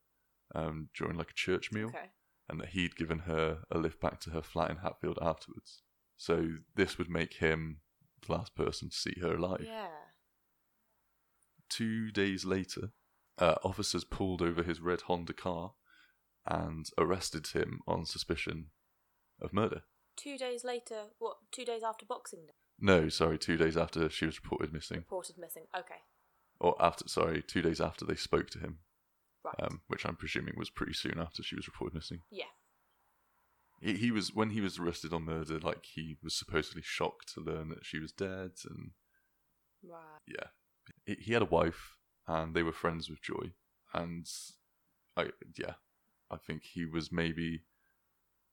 um, 0.55 0.91
during 0.97 1.17
like 1.17 1.31
a 1.31 1.35
church 1.35 1.73
meal, 1.73 1.87
Okay. 1.89 2.11
and 2.49 2.61
that 2.61 2.69
he'd 2.69 2.95
given 2.95 3.21
her 3.21 3.63
a 3.71 3.79
lift 3.79 3.99
back 4.01 4.21
to 4.21 4.31
her 4.31 4.43
flat 4.43 4.71
in 4.71 4.77
Hatfield 4.77 5.19
afterwards. 5.23 5.83
So 6.19 6.57
this 6.77 6.99
would 6.99 7.09
make 7.09 7.35
him 7.39 7.81
the 8.27 8.33
last 8.35 8.55
person 8.55 8.91
to 8.91 8.97
see 8.97 9.15
her 9.23 9.35
alive. 9.37 9.65
Yeah. 9.67 9.89
Two 11.71 12.11
days 12.11 12.45
later, 12.45 12.93
uh, 13.39 13.55
officers 13.65 14.05
pulled 14.05 14.43
over 14.43 14.63
his 14.63 14.81
red 14.81 15.03
Honda 15.03 15.33
car 15.33 15.73
and 16.47 16.87
arrested 16.99 17.47
him 17.49 17.81
on 17.89 18.05
suspicion 18.05 18.67
of 19.41 19.53
murder. 19.55 19.83
Two 20.17 20.37
days 20.37 20.63
later, 20.65 21.05
what? 21.19 21.37
Two 21.51 21.65
days 21.65 21.83
after 21.83 22.05
Boxing 22.05 22.45
Day, 22.47 22.53
No, 22.85 23.09
sorry, 23.09 23.39
two 23.39 23.57
days 23.57 23.77
after 23.77 24.11
she 24.11 24.27
was 24.27 24.39
reported 24.43 24.73
missing. 24.73 24.99
reported 24.99 25.39
missing. 25.39 25.65
Okay. 25.79 26.01
Or 26.61 26.75
after, 26.83 27.07
sorry, 27.09 27.41
two 27.43 27.63
days 27.63 27.81
after 27.81 28.05
they 28.05 28.17
spoke 28.17 28.51
to 28.51 28.59
him, 28.59 28.79
Right. 29.45 29.55
um, 29.63 29.81
which 29.87 30.05
I'm 30.05 30.17
presuming 30.17 30.55
was 30.57 30.69
pretty 30.69 30.93
soon 30.93 31.19
after 31.19 31.43
she 31.43 31.55
was 31.57 31.67
reported 31.69 31.95
missing. 31.95 32.23
yeah. 32.31 32.47
He, 33.81 33.95
he 33.97 34.11
was, 34.13 34.33
when 34.33 34.51
he 34.51 34.61
was 34.61 34.79
arrested 34.79 35.13
on 35.13 35.25
murder, 35.25 35.59
like, 35.59 35.85
he 35.95 36.17
was 36.23 36.35
supposedly 36.37 36.83
shocked 36.85 37.35
to 37.35 37.41
learn 37.41 37.69
that 37.71 37.85
she 37.85 37.99
was 37.99 38.13
dead, 38.13 38.53
and 38.69 38.91
Right. 39.83 40.21
yeah. 40.27 40.49
He, 41.05 41.15
he 41.15 41.33
had 41.33 41.43
a 41.43 41.47
wife, 41.47 41.97
and 42.29 42.55
they 42.55 42.63
were 42.63 42.73
friends 42.73 43.09
with 43.11 43.23
Joy, 43.23 43.53
and 43.95 44.25
I, 45.17 45.31
yeah, 45.57 45.75
I 46.31 46.37
think 46.37 46.63
he 46.63 46.85
was 46.85 47.11
maybe 47.11 47.63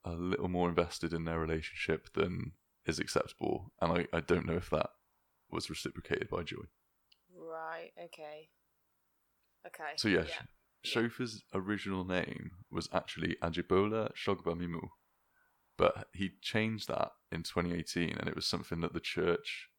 a 0.04 0.12
little 0.14 0.48
more 0.50 0.70
invested 0.70 1.14
in 1.14 1.26
their 1.26 1.40
relationship 1.40 2.12
than 2.14 2.54
is 2.86 3.00
acceptable, 3.00 3.72
and 3.82 3.92
I, 3.92 4.08
I 4.18 4.20
don't 4.22 4.46
know 4.46 4.56
if 4.58 4.70
that 4.72 4.90
was 5.52 5.70
reciprocated 5.70 6.30
by 6.30 6.44
Joy. 6.44 6.64
Right. 7.36 7.92
Okay. 8.06 8.50
Okay. 9.68 9.92
So 9.98 10.08
yeah, 10.08 10.20
yeah. 10.28 10.42
Sh- 10.84 10.96
Shofar's 10.96 11.44
original 11.54 12.06
name 12.06 12.52
was 12.72 12.88
actually 12.94 13.36
Ajibola 13.44 14.12
Shogbamimu, 14.16 14.90
but 15.78 16.08
he 16.14 16.32
changed 16.42 16.88
that 16.88 17.12
in 17.32 17.44
2018, 17.44 18.16
and 18.18 18.28
it 18.30 18.36
was 18.36 18.46
something 18.46 18.82
that 18.82 18.94
the 18.94 19.00
church 19.00 19.70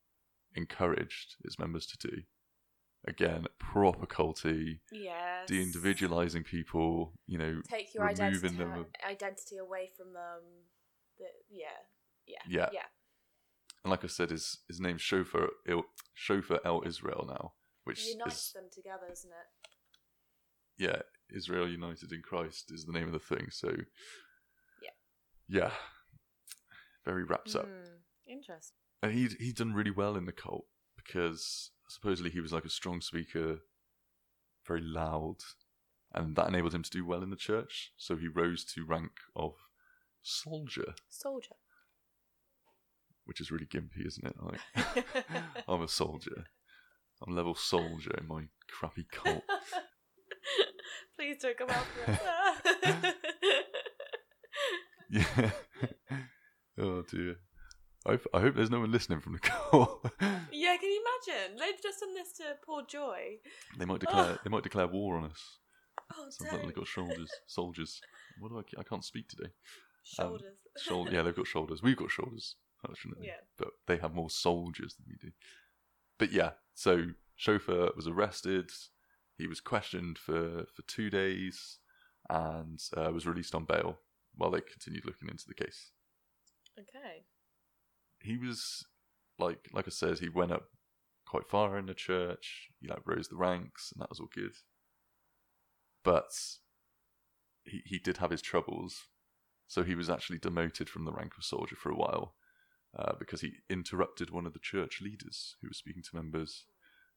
encouraged 0.55 1.37
its 1.45 1.59
members 1.59 1.87
to 1.87 2.09
do. 2.09 2.23
Again, 3.07 3.47
proper 3.59 4.05
culty, 4.07 4.81
Yes. 4.93 5.49
de-individualizing 5.49 6.45
people, 6.45 7.15
you 7.27 7.39
know, 7.39 7.63
Take 7.67 7.95
your 7.95 8.05
removing 8.05 8.27
identity, 8.35 8.57
them. 8.57 8.87
identity 9.09 9.57
away 9.57 9.91
from 9.97 10.13
them. 10.13 10.41
The, 11.19 11.25
yeah. 11.49 11.69
Yeah. 12.31 12.43
Yeah. 12.49 12.69
Yeah. 12.73 12.87
And 13.85 13.91
like 13.91 14.05
I 14.05 14.09
said, 14.09 14.31
his 14.31 14.59
his 14.69 14.79
name's 14.81 15.01
Shofar 15.03 15.49
Il, 15.67 15.83
Shofar 16.15 16.61
El 16.65 16.83
Israel 16.87 17.25
now, 17.29 17.53
which 17.85 18.07
Unites 18.07 18.47
is 18.49 18.53
them 18.53 18.65
together, 18.73 19.07
isn't 19.11 19.31
it? 19.31 19.69
yeah, 20.79 21.03
Israel 21.35 21.69
United 21.69 22.13
in 22.13 22.23
Christ 22.23 22.71
is 22.73 22.85
the 22.85 22.93
name 22.93 23.07
of 23.07 23.13
the 23.13 23.19
thing. 23.19 23.49
So 23.51 23.69
Yeah. 24.83 24.91
yeah, 25.49 25.73
very 27.05 27.25
wraps 27.25 27.55
up. 27.55 27.67
Hmm, 27.67 27.97
Interesting. 28.27 28.77
And 29.03 29.13
he'd 29.13 29.33
he'd 29.41 29.57
done 29.57 29.73
really 29.73 29.91
well 29.91 30.17
in 30.17 30.27
the 30.27 30.33
cult 30.33 30.67
because 30.97 31.71
supposedly 31.89 32.31
he 32.31 32.41
was 32.41 32.53
like 32.53 32.65
a 32.67 32.71
strong 32.71 33.01
speaker, 33.01 33.61
very 34.67 34.83
loud, 34.83 35.37
and 36.15 36.37
that 36.37 36.49
enabled 36.49 36.75
him 36.75 36.83
to 36.83 36.91
do 36.91 37.07
well 37.07 37.23
in 37.23 37.31
the 37.31 37.37
church. 37.37 37.93
So 37.97 38.17
he 38.17 38.29
rose 38.29 38.63
to 38.75 38.85
rank 38.85 39.13
of 39.35 39.55
soldier, 40.23 40.95
Soldier. 41.09 41.55
Which 43.31 43.41
is 43.41 43.53
really 43.53 43.67
gimpy, 43.67 44.05
isn't 44.05 44.27
it? 44.27 44.35
Like 44.43 45.07
I'm 45.69 45.83
a 45.83 45.89
soldier. 45.89 46.47
I'm 47.25 47.37
level 47.37 47.55
soldier 47.55 48.11
in 48.21 48.27
my 48.27 48.43
crappy 48.69 49.07
cult. 49.13 49.45
Please 51.17 51.37
don't 51.41 51.57
come 51.57 51.71
after 51.71 52.13
us. 52.13 53.15
Yeah. 55.13 55.51
oh 56.79 57.03
dear. 57.11 57.37
I, 58.07 58.11
hope- 58.13 58.27
I 58.35 58.41
hope 58.41 58.55
there's 58.57 58.71
no 58.71 58.81
one 58.81 58.91
listening 58.93 59.21
from 59.21 59.33
the 59.35 59.39
cult. 59.41 60.05
yeah, 60.53 60.77
can 60.77 60.89
you 60.91 61.05
imagine? 61.29 61.57
They've 61.59 61.83
just 61.83 62.01
done 62.01 62.15
this 62.15 62.33
to 62.39 62.57
poor 62.65 62.83
Joy. 62.89 63.37
they 63.79 63.85
might 63.85 64.01
declare 64.01 64.39
they 64.45 64.51
might 64.51 64.63
declare 64.65 64.87
war 64.89 65.19
on 65.19 65.25
us. 65.31 65.59
Oh, 66.17 66.29
like 66.53 66.63
they've 66.63 66.75
got 66.75 66.87
shoulders, 66.89 67.31
soldiers. 67.47 68.01
What 68.41 68.49
do 68.51 68.59
I? 68.59 68.81
I 68.81 68.85
can't 68.85 69.05
speak 69.05 69.29
today. 69.29 69.51
um, 70.19 70.27
Shoulders. 70.29 70.59
Shoulder, 70.79 71.11
yeah, 71.13 71.23
they've 71.23 71.37
got 71.37 71.47
shoulders. 71.47 71.83
We've 71.83 71.97
got 71.97 72.11
shoulders, 72.11 72.57
fortunately. 72.85 73.27
Yeah. 73.27 73.41
But 73.59 73.69
they 73.87 73.97
have 73.99 74.15
more 74.15 74.31
soldiers 74.31 74.95
than 74.95 75.07
we 75.09 75.17
do. 75.17 75.33
But 76.19 76.33
yeah, 76.33 76.53
so 76.75 77.07
Shofar 77.37 77.91
was 77.97 78.07
arrested. 78.07 78.71
He 79.39 79.47
was 79.47 79.61
questioned 79.61 80.19
for 80.19 80.67
for 80.75 80.83
two 80.87 81.11
days 81.11 81.79
and 82.29 82.81
uh, 82.97 83.11
was 83.13 83.27
released 83.27 83.55
on 83.55 83.65
bail 83.65 83.99
while 84.37 84.51
they 84.51 84.61
continued 84.61 85.05
looking 85.07 85.29
into 85.29 85.47
the 85.49 85.55
case. 85.55 85.91
Okay. 86.79 87.25
He 88.21 88.37
was 88.37 88.85
like 89.39 89.69
like 89.73 89.87
I 89.87 89.91
said, 89.91 90.19
he 90.19 90.29
went 90.29 90.53
up 90.53 90.65
quite 91.27 91.49
far 91.49 91.79
in 91.79 91.87
the 91.87 91.95
church. 91.95 92.69
He 92.81 92.89
like 92.89 93.07
rose 93.07 93.29
the 93.29 93.37
ranks, 93.37 93.93
and 93.93 94.03
that 94.03 94.11
was 94.11 94.21
all 94.21 94.29
good. 94.33 94.53
But 96.05 96.31
he 97.65 97.83
he 97.85 97.99
did 97.99 98.19
have 98.19 98.31
his 98.31 98.43
troubles, 98.43 99.07
so 99.67 99.83
he 99.83 99.95
was 99.95 100.11
actually 100.11 100.39
demoted 100.39 100.89
from 100.89 101.05
the 101.05 101.13
rank 101.13 101.33
of 101.39 101.45
soldier 101.45 101.77
for 101.77 101.91
a 101.91 101.97
while 101.97 102.35
uh, 102.99 103.13
because 103.19 103.41
he 103.41 103.53
interrupted 103.69 104.31
one 104.31 104.47
of 104.47 104.53
the 104.53 104.59
church 104.59 105.01
leaders 105.01 105.57
who 105.61 105.69
was 105.69 105.79
speaking 105.79 106.03
to 106.03 106.17
members, 106.17 106.65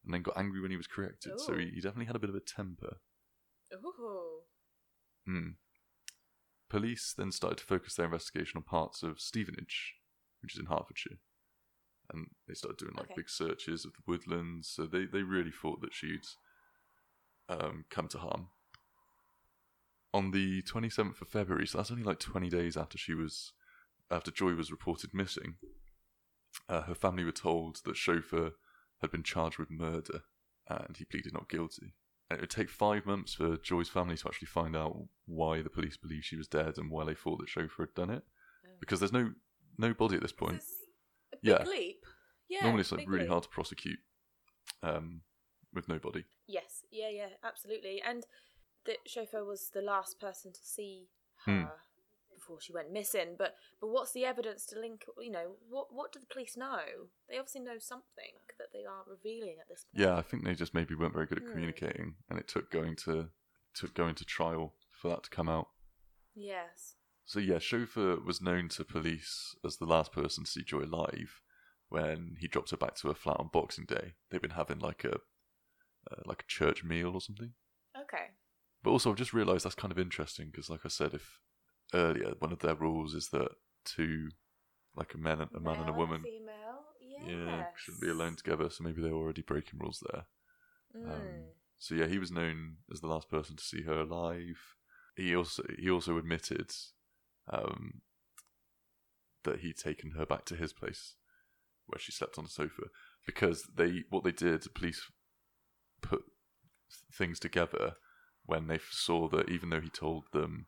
and 0.05 0.13
then 0.13 0.21
got 0.21 0.37
angry 0.37 0.61
when 0.61 0.71
he 0.71 0.77
was 0.77 0.87
corrected. 0.87 1.39
So 1.39 1.57
he, 1.57 1.71
he 1.73 1.81
definitely 1.81 2.05
had 2.05 2.15
a 2.15 2.19
bit 2.19 2.29
of 2.29 2.35
a 2.35 2.39
temper. 2.39 2.97
Ooh. 3.73 4.41
Hmm. 5.25 5.49
Police 6.69 7.13
then 7.17 7.31
started 7.31 7.59
to 7.59 7.63
focus 7.65 7.95
their 7.95 8.05
investigation 8.05 8.57
on 8.57 8.63
parts 8.63 9.03
of 9.03 9.19
Stevenage, 9.19 9.95
which 10.41 10.55
is 10.55 10.59
in 10.59 10.65
Hertfordshire. 10.65 11.17
And 12.11 12.27
they 12.47 12.53
started 12.53 12.77
doing 12.77 12.93
like 12.95 13.05
Okay. 13.05 13.15
big 13.17 13.29
searches 13.29 13.85
of 13.85 13.93
the 13.93 14.03
woodlands. 14.05 14.67
So 14.67 14.85
they, 14.85 15.05
they 15.05 15.23
really 15.23 15.51
thought 15.51 15.81
that 15.81 15.93
she'd 15.93 16.25
um, 17.49 17.85
come 17.89 18.07
to 18.09 18.17
harm. 18.17 18.47
On 20.13 20.31
the 20.31 20.61
27th 20.63 21.21
of 21.21 21.27
February, 21.27 21.65
so 21.65 21.77
that's 21.79 21.89
only 21.89 22.03
like 22.03 22.19
20 22.19 22.49
days 22.49 22.77
after 22.77 22.97
she 22.97 23.15
was, 23.15 23.53
after 24.13 24.31
Joy 24.31 24.53
was 24.53 24.71
reported 24.71 25.13
missing, 25.13 25.55
uh, 26.69 26.81
her 26.83 26.95
family 26.95 27.23
were 27.23 27.31
told 27.31 27.79
that 27.85 27.97
Shofar 27.97 28.51
had 29.01 29.11
been 29.11 29.23
charged 29.23 29.57
with 29.57 29.69
murder 29.71 30.21
and 30.67 30.95
he 30.97 31.05
pleaded 31.05 31.33
not 31.33 31.49
guilty. 31.49 31.95
And 32.29 32.37
it 32.39 32.41
would 32.41 32.49
take 32.49 32.69
five 32.69 33.05
months 33.05 33.33
for 33.33 33.57
Joy's 33.57 33.89
family 33.89 34.15
to 34.17 34.27
actually 34.27 34.47
find 34.47 34.75
out 34.75 35.07
why 35.25 35.61
the 35.61 35.69
police 35.69 35.97
believed 35.97 36.25
she 36.25 36.37
was 36.37 36.47
dead 36.47 36.77
and 36.77 36.89
why 36.89 37.03
they 37.05 37.13
thought 37.15 37.39
that 37.39 37.49
Shofar 37.49 37.85
had 37.87 37.95
done 37.95 38.09
it. 38.09 38.23
Oh. 38.65 38.69
Because 38.79 38.99
there's 38.99 39.11
no 39.13 39.31
no 39.77 39.93
body 39.93 40.15
at 40.15 40.21
this 40.21 40.31
point. 40.31 40.53
This 40.59 40.71
a 41.33 41.37
big 41.41 41.51
Yeah. 41.51 41.63
leap. 41.63 42.05
Yeah. 42.47 42.61
Normally 42.63 42.81
it's 42.81 42.91
like 42.91 43.07
really 43.07 43.21
leap. 43.23 43.29
hard 43.31 43.43
to 43.43 43.49
prosecute 43.49 43.99
um, 44.83 45.21
with 45.73 45.87
no 45.89 45.97
body. 45.99 46.25
Yes. 46.47 46.85
Yeah. 46.91 47.09
Yeah. 47.09 47.29
Absolutely. 47.43 48.01
And 48.01 48.25
the 48.85 48.97
Shofar 49.07 49.43
was 49.43 49.69
the 49.73 49.81
last 49.81 50.19
person 50.19 50.53
to 50.53 50.59
see 50.63 51.09
Hmm. 51.45 51.61
her 51.63 51.73
before 52.43 52.59
she 52.61 52.73
went 52.73 52.91
missing. 52.91 53.35
But 53.37 53.55
but 53.79 53.87
what's 53.87 54.11
the 54.11 54.25
evidence 54.25 54.65
to 54.67 54.79
link? 54.79 55.05
You 55.19 55.31
know, 55.31 55.55
what 55.69 55.87
what 55.91 56.11
do 56.11 56.19
the 56.19 56.25
police 56.33 56.57
know? 56.57 56.81
They 57.29 57.37
obviously 57.37 57.61
know 57.61 57.79
something 57.79 58.33
that 58.59 58.67
they 58.73 58.85
aren't 58.85 59.07
revealing 59.07 59.57
at 59.61 59.69
this 59.69 59.85
point. 59.85 60.03
Yeah, 60.05 60.17
I 60.17 60.21
think 60.21 60.43
they 60.43 60.55
just 60.55 60.73
maybe 60.73 60.95
weren't 60.95 61.13
very 61.13 61.25
good 61.25 61.39
at 61.39 61.45
Hmm. 61.45 61.51
communicating, 61.51 62.15
and 62.29 62.39
it 62.39 62.47
took 62.47 62.69
going 62.69 62.95
to 63.05 63.29
took 63.73 63.93
going 63.93 64.15
to 64.15 64.25
trial 64.25 64.75
for 64.91 65.07
that 65.09 65.23
to 65.23 65.29
come 65.29 65.49
out. 65.49 65.69
Yes. 66.35 66.95
So 67.25 67.39
yeah, 67.39 67.59
Shofar 67.59 68.19
was 68.19 68.41
known 68.41 68.67
to 68.69 68.83
police 68.83 69.55
as 69.65 69.77
the 69.77 69.85
last 69.85 70.11
person 70.11 70.43
to 70.43 70.49
see 70.49 70.63
Joy 70.63 70.83
alive 70.83 71.41
when 71.89 72.35
he 72.39 72.47
dropped 72.47 72.71
her 72.71 72.77
back 72.77 72.95
to 72.95 73.07
her 73.07 73.13
flat 73.13 73.37
on 73.39 73.49
Boxing 73.53 73.85
Day. 73.85 74.13
They've 74.29 74.41
been 74.41 74.51
having 74.51 74.79
like 74.79 75.03
a 75.05 75.15
uh, 76.11 76.21
like 76.25 76.41
a 76.41 76.47
church 76.47 76.83
meal 76.83 77.13
or 77.13 77.21
something. 77.21 77.53
Okay. 77.97 78.31
But 78.83 78.91
also, 78.91 79.09
I've 79.09 79.17
just 79.17 79.33
realised 79.33 79.63
that's 79.63 79.75
kind 79.75 79.91
of 79.93 79.97
interesting 79.99 80.47
because, 80.51 80.69
like 80.69 80.81
I 80.83 80.89
said, 80.89 81.13
if 81.13 81.39
earlier 81.93 82.33
one 82.39 82.51
of 82.51 82.59
their 82.59 82.75
rules 82.75 83.13
is 83.13 83.29
that 83.29 83.49
two, 83.85 84.29
like 84.95 85.13
a 85.13 85.17
man, 85.17 85.41
and 85.41 85.49
a 85.55 85.59
man 85.59 85.79
and 85.79 85.89
a 85.89 85.93
woman, 85.93 86.23
Female. 86.23 86.83
Yes. 87.01 87.21
yeah, 87.27 87.65
shouldn't 87.77 88.01
be 88.01 88.09
alone 88.09 88.35
together. 88.35 88.69
So 88.69 88.83
maybe 88.83 89.01
they're 89.01 89.11
already 89.11 89.41
breaking 89.41 89.79
rules 89.79 90.03
there. 90.11 90.25
Mm. 90.95 91.11
Um, 91.11 91.43
so 91.77 91.95
yeah, 91.95 92.07
he 92.07 92.19
was 92.19 92.31
known 92.31 92.77
as 92.91 93.01
the 93.01 93.07
last 93.07 93.29
person 93.29 93.55
to 93.55 93.63
see 93.63 93.83
her 93.83 94.01
alive. 94.01 94.59
He 95.15 95.35
also 95.35 95.63
he 95.77 95.89
also 95.89 96.17
admitted 96.17 96.71
um, 97.51 98.01
that 99.43 99.59
he'd 99.59 99.77
taken 99.77 100.11
her 100.11 100.25
back 100.25 100.45
to 100.45 100.55
his 100.55 100.73
place 100.73 101.15
where 101.87 101.99
she 101.99 102.11
slept 102.11 102.37
on 102.37 102.45
a 102.45 102.49
sofa 102.49 102.83
because 103.25 103.67
they 103.75 104.03
what 104.09 104.23
they 104.23 104.31
did 104.31 104.63
the 104.63 104.69
police 104.69 105.11
put 106.01 106.23
things 107.11 107.39
together 107.39 107.93
when 108.45 108.67
they 108.67 108.79
saw 108.89 109.27
that 109.29 109.49
even 109.49 109.69
though 109.69 109.81
he 109.81 109.89
told 109.89 110.23
them 110.31 110.67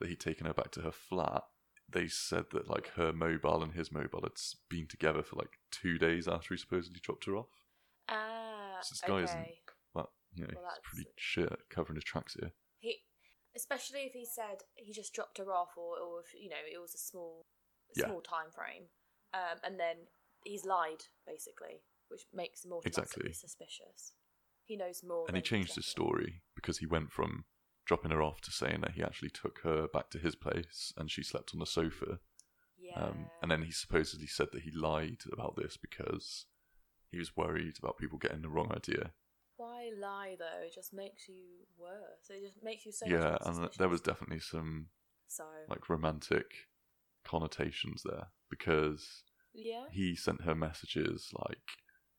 that 0.00 0.08
he'd 0.08 0.20
taken 0.20 0.46
her 0.46 0.54
back 0.54 0.70
to 0.72 0.80
her 0.82 0.90
flat, 0.92 1.42
they 1.88 2.08
said 2.08 2.46
that 2.52 2.68
like 2.68 2.88
her 2.96 3.12
mobile 3.12 3.62
and 3.62 3.74
his 3.74 3.92
mobile 3.92 4.22
had 4.22 4.32
been 4.68 4.86
together 4.88 5.22
for 5.22 5.36
like 5.36 5.58
two 5.70 5.98
days 5.98 6.26
after 6.26 6.54
he 6.54 6.58
supposedly 6.58 7.00
dropped 7.02 7.26
her 7.26 7.36
off. 7.36 7.48
Ah, 8.08 8.78
So 8.82 8.92
this 8.94 9.00
guy 9.02 9.22
isn't- 9.22 9.40
okay. 9.40 9.62
But 9.92 10.10
you 10.34 10.46
know, 10.46 10.52
Well, 10.54 10.64
that's- 10.64 10.80
pretty 10.84 11.10
shit 11.16 11.68
covering 11.70 11.96
his 11.96 12.04
tracks 12.04 12.34
here. 12.34 12.52
He, 12.80 13.04
especially 13.54 14.00
if 14.04 14.12
he 14.12 14.24
said 14.26 14.62
he 14.74 14.92
just 14.92 15.12
dropped 15.14 15.38
her 15.38 15.52
off, 15.52 15.76
or, 15.76 15.98
or 15.98 16.20
if 16.20 16.34
you 16.34 16.48
know 16.48 16.56
it 16.70 16.78
was 16.78 16.94
a 16.94 16.98
small, 16.98 17.46
Yeah. 17.94 18.06
small 18.06 18.20
time 18.22 18.50
frame, 18.50 18.90
um, 19.32 19.60
and 19.62 19.78
then 19.78 20.08
he's 20.44 20.64
lied 20.64 21.04
basically, 21.26 21.82
which 22.08 22.26
makes 22.32 22.64
him 22.64 22.72
automatically 22.72 23.28
Exactly. 23.28 23.32
suspicious. 23.32 24.14
He 24.66 24.76
knows 24.76 25.02
more. 25.02 25.26
and 25.28 25.36
he 25.36 25.42
changed 25.42 25.74
his 25.74 25.86
story 25.86 26.42
because 26.54 26.78
he 26.78 26.86
went 26.86 27.12
from 27.12 27.44
dropping 27.84 28.10
her 28.10 28.22
off 28.22 28.40
to 28.42 28.50
saying 28.50 28.80
that 28.80 28.92
he 28.92 29.02
actually 29.02 29.30
took 29.30 29.60
her 29.62 29.86
back 29.92 30.10
to 30.10 30.18
his 30.18 30.34
place 30.34 30.92
and 30.96 31.10
she 31.10 31.22
slept 31.22 31.52
on 31.54 31.60
the 31.60 31.66
sofa. 31.66 32.18
Yeah. 32.78 33.02
Um, 33.02 33.26
and 33.42 33.50
then 33.50 33.62
he 33.62 33.72
supposedly 33.72 34.26
said 34.26 34.48
that 34.52 34.62
he 34.62 34.70
lied 34.70 35.22
about 35.32 35.56
this 35.56 35.76
because 35.76 36.46
he 37.10 37.18
was 37.18 37.36
worried 37.36 37.76
about 37.78 37.98
people 37.98 38.18
getting 38.18 38.42
the 38.42 38.48
wrong 38.48 38.72
idea. 38.74 39.12
Why 39.56 39.90
lie 39.98 40.36
though? 40.38 40.66
It 40.66 40.74
just 40.74 40.92
makes 40.92 41.28
you 41.28 41.66
worse. 41.78 42.28
It 42.28 42.42
just 42.42 42.62
makes 42.62 42.84
you 42.84 42.92
so. 42.92 43.06
yeah, 43.06 43.36
and 43.44 43.54
suspicious. 43.54 43.76
there 43.76 43.88
was 43.88 44.00
definitely 44.00 44.40
some 44.40 44.88
So 45.28 45.44
like 45.68 45.88
romantic 45.88 46.46
connotations 47.24 48.02
there 48.04 48.28
because 48.50 49.22
yeah. 49.54 49.84
he 49.92 50.16
sent 50.16 50.42
her 50.42 50.54
messages 50.54 51.30
like 51.48 51.58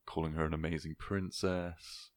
calling 0.05 0.33
her 0.33 0.45
an 0.45 0.53
amazing 0.53 0.95
princess 0.97 2.11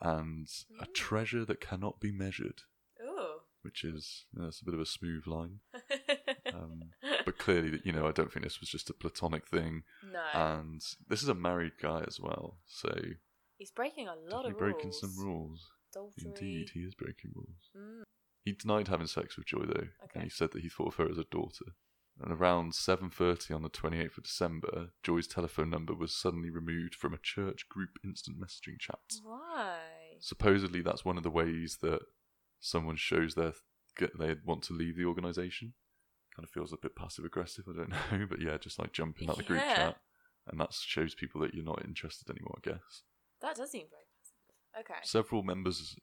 and 0.00 0.48
a 0.80 0.86
Mm. 0.86 0.94
treasure 0.94 1.44
that 1.44 1.60
cannot 1.60 2.00
be 2.00 2.12
measured, 2.12 2.62
Oh. 3.00 3.42
which 3.62 3.84
is 3.84 4.26
you 4.32 4.40
know, 4.42 4.48
it's 4.48 4.60
a 4.60 4.64
bit 4.64 4.74
of 4.74 4.80
a 4.80 4.86
smooth 4.86 5.26
line. 5.26 5.60
Um, 6.54 6.92
but 7.24 7.38
clearly, 7.38 7.82
you 7.84 7.92
know, 7.92 8.06
I 8.06 8.12
don't 8.12 8.32
think 8.32 8.44
this 8.44 8.60
was 8.60 8.70
just 8.70 8.88
a 8.88 8.94
platonic 8.94 9.46
thing. 9.48 9.82
no, 10.02 10.22
And 10.32 10.80
this 11.08 11.22
is 11.22 11.28
a 11.28 11.34
married 11.34 11.72
guy 11.80 12.02
as 12.06 12.18
well, 12.20 12.60
so 12.66 12.88
he's 13.58 13.72
breaking 13.72 14.08
a 14.08 14.14
lot 14.14 14.46
of 14.46 14.56
breaking 14.56 14.92
some 14.92 15.14
rules. 15.18 15.70
Adultery. 15.92 16.24
Indeed, 16.24 16.70
he 16.70 16.80
is 16.84 16.94
breaking 16.94 17.32
rules. 17.34 17.70
Mm. 17.76 18.04
He 18.44 18.52
denied 18.52 18.88
having 18.88 19.06
sex 19.08 19.36
with 19.36 19.46
Joy 19.46 19.64
though, 19.66 19.88
Okay. 20.04 20.10
and 20.14 20.22
he 20.22 20.30
said 20.30 20.52
that 20.52 20.62
he 20.62 20.68
thought 20.68 20.88
of 20.88 20.94
her 20.96 21.10
as 21.10 21.18
a 21.18 21.24
daughter. 21.24 21.74
And 22.20 22.32
around 22.32 22.72
7:30 22.74 23.52
on 23.52 23.62
the 23.62 23.68
28th 23.68 24.16
of 24.18 24.24
December, 24.24 24.92
Joy's 25.02 25.26
telephone 25.26 25.68
number 25.68 25.94
was 25.94 26.14
suddenly 26.16 26.48
removed 26.48 26.94
from 26.94 27.12
a 27.12 27.18
church 27.18 27.68
group 27.68 27.98
instant 28.04 28.38
messaging 28.40 28.78
chat. 28.78 29.00
Why? 29.22 29.85
Supposedly, 30.20 30.82
that's 30.82 31.04
one 31.04 31.16
of 31.16 31.22
the 31.22 31.30
ways 31.30 31.78
that 31.82 32.00
someone 32.60 32.96
shows 32.96 33.34
their 33.34 33.52
they 34.18 34.34
want 34.44 34.62
to 34.64 34.74
leave 34.74 34.96
the 34.96 35.04
organization. 35.04 35.72
Kind 36.34 36.44
of 36.44 36.50
feels 36.50 36.72
a 36.72 36.76
bit 36.76 36.94
passive 36.96 37.24
aggressive. 37.24 37.64
I 37.68 37.76
don't 37.76 37.88
know, 38.20 38.26
but 38.28 38.40
yeah, 38.40 38.58
just 38.58 38.78
like 38.78 38.92
jumping 38.92 39.28
out 39.30 39.36
the 39.38 39.42
group 39.42 39.62
Yeah. 39.62 39.74
chat, 39.74 39.96
and 40.48 40.60
that 40.60 40.72
shows 40.74 41.14
people 41.14 41.40
that 41.40 41.54
you're 41.54 41.64
not 41.64 41.84
interested 41.84 42.28
anymore. 42.30 42.58
I 42.64 42.70
guess 42.70 43.02
That 43.40 43.56
does 43.56 43.70
seem 43.70 43.86
very 43.90 44.02
passive. 44.74 44.90
Okay. 44.90 45.00
several 45.02 45.42
members. 45.42 45.96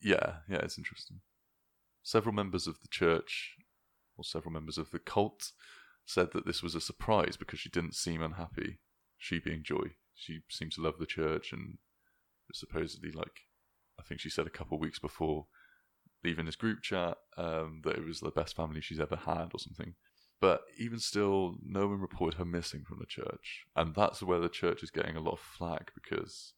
Yeah, 0.00 0.36
yeah, 0.48 0.58
it's 0.58 0.78
interesting. 0.78 1.20
Several 2.02 2.34
members 2.34 2.66
of 2.66 2.80
the 2.82 2.88
church, 2.88 3.54
or 4.16 4.24
several 4.24 4.52
members 4.52 4.76
of 4.78 4.90
the 4.90 4.98
cult, 4.98 5.52
said 6.04 6.32
that 6.32 6.44
this 6.46 6.62
was 6.62 6.74
a 6.74 6.80
surprise 6.80 7.36
because 7.36 7.58
she 7.58 7.70
didn't 7.70 7.94
seem 7.94 8.20
unhappy. 8.22 8.78
She 9.16 9.38
being 9.38 9.62
Joy, 9.64 9.94
she 10.14 10.40
seemed 10.50 10.72
to 10.72 10.82
love 10.82 10.98
the 10.98 11.06
church, 11.06 11.52
and 11.52 11.78
supposedly, 12.52 13.10
like, 13.12 13.40
I 13.98 14.02
think 14.02 14.20
she 14.20 14.30
said 14.30 14.46
a 14.46 14.50
couple 14.50 14.76
of 14.76 14.80
weeks 14.80 14.98
before 14.98 15.46
leaving 16.22 16.46
this 16.46 16.56
group 16.56 16.82
chat 16.82 17.16
um, 17.36 17.82
that 17.84 17.96
it 17.96 18.04
was 18.04 18.20
the 18.20 18.30
best 18.30 18.56
family 18.56 18.80
she's 18.80 19.00
ever 19.00 19.16
had, 19.16 19.50
or 19.52 19.58
something. 19.58 19.94
But 20.40 20.62
even 20.78 20.98
still, 20.98 21.56
no 21.64 21.86
one 21.86 22.00
reported 22.00 22.38
her 22.38 22.44
missing 22.44 22.82
from 22.86 22.98
the 22.98 23.06
church, 23.06 23.64
and 23.76 23.94
that's 23.94 24.22
where 24.22 24.40
the 24.40 24.48
church 24.48 24.82
is 24.82 24.90
getting 24.90 25.16
a 25.16 25.20
lot 25.20 25.34
of 25.34 25.40
flack 25.40 25.92
because 25.94 26.52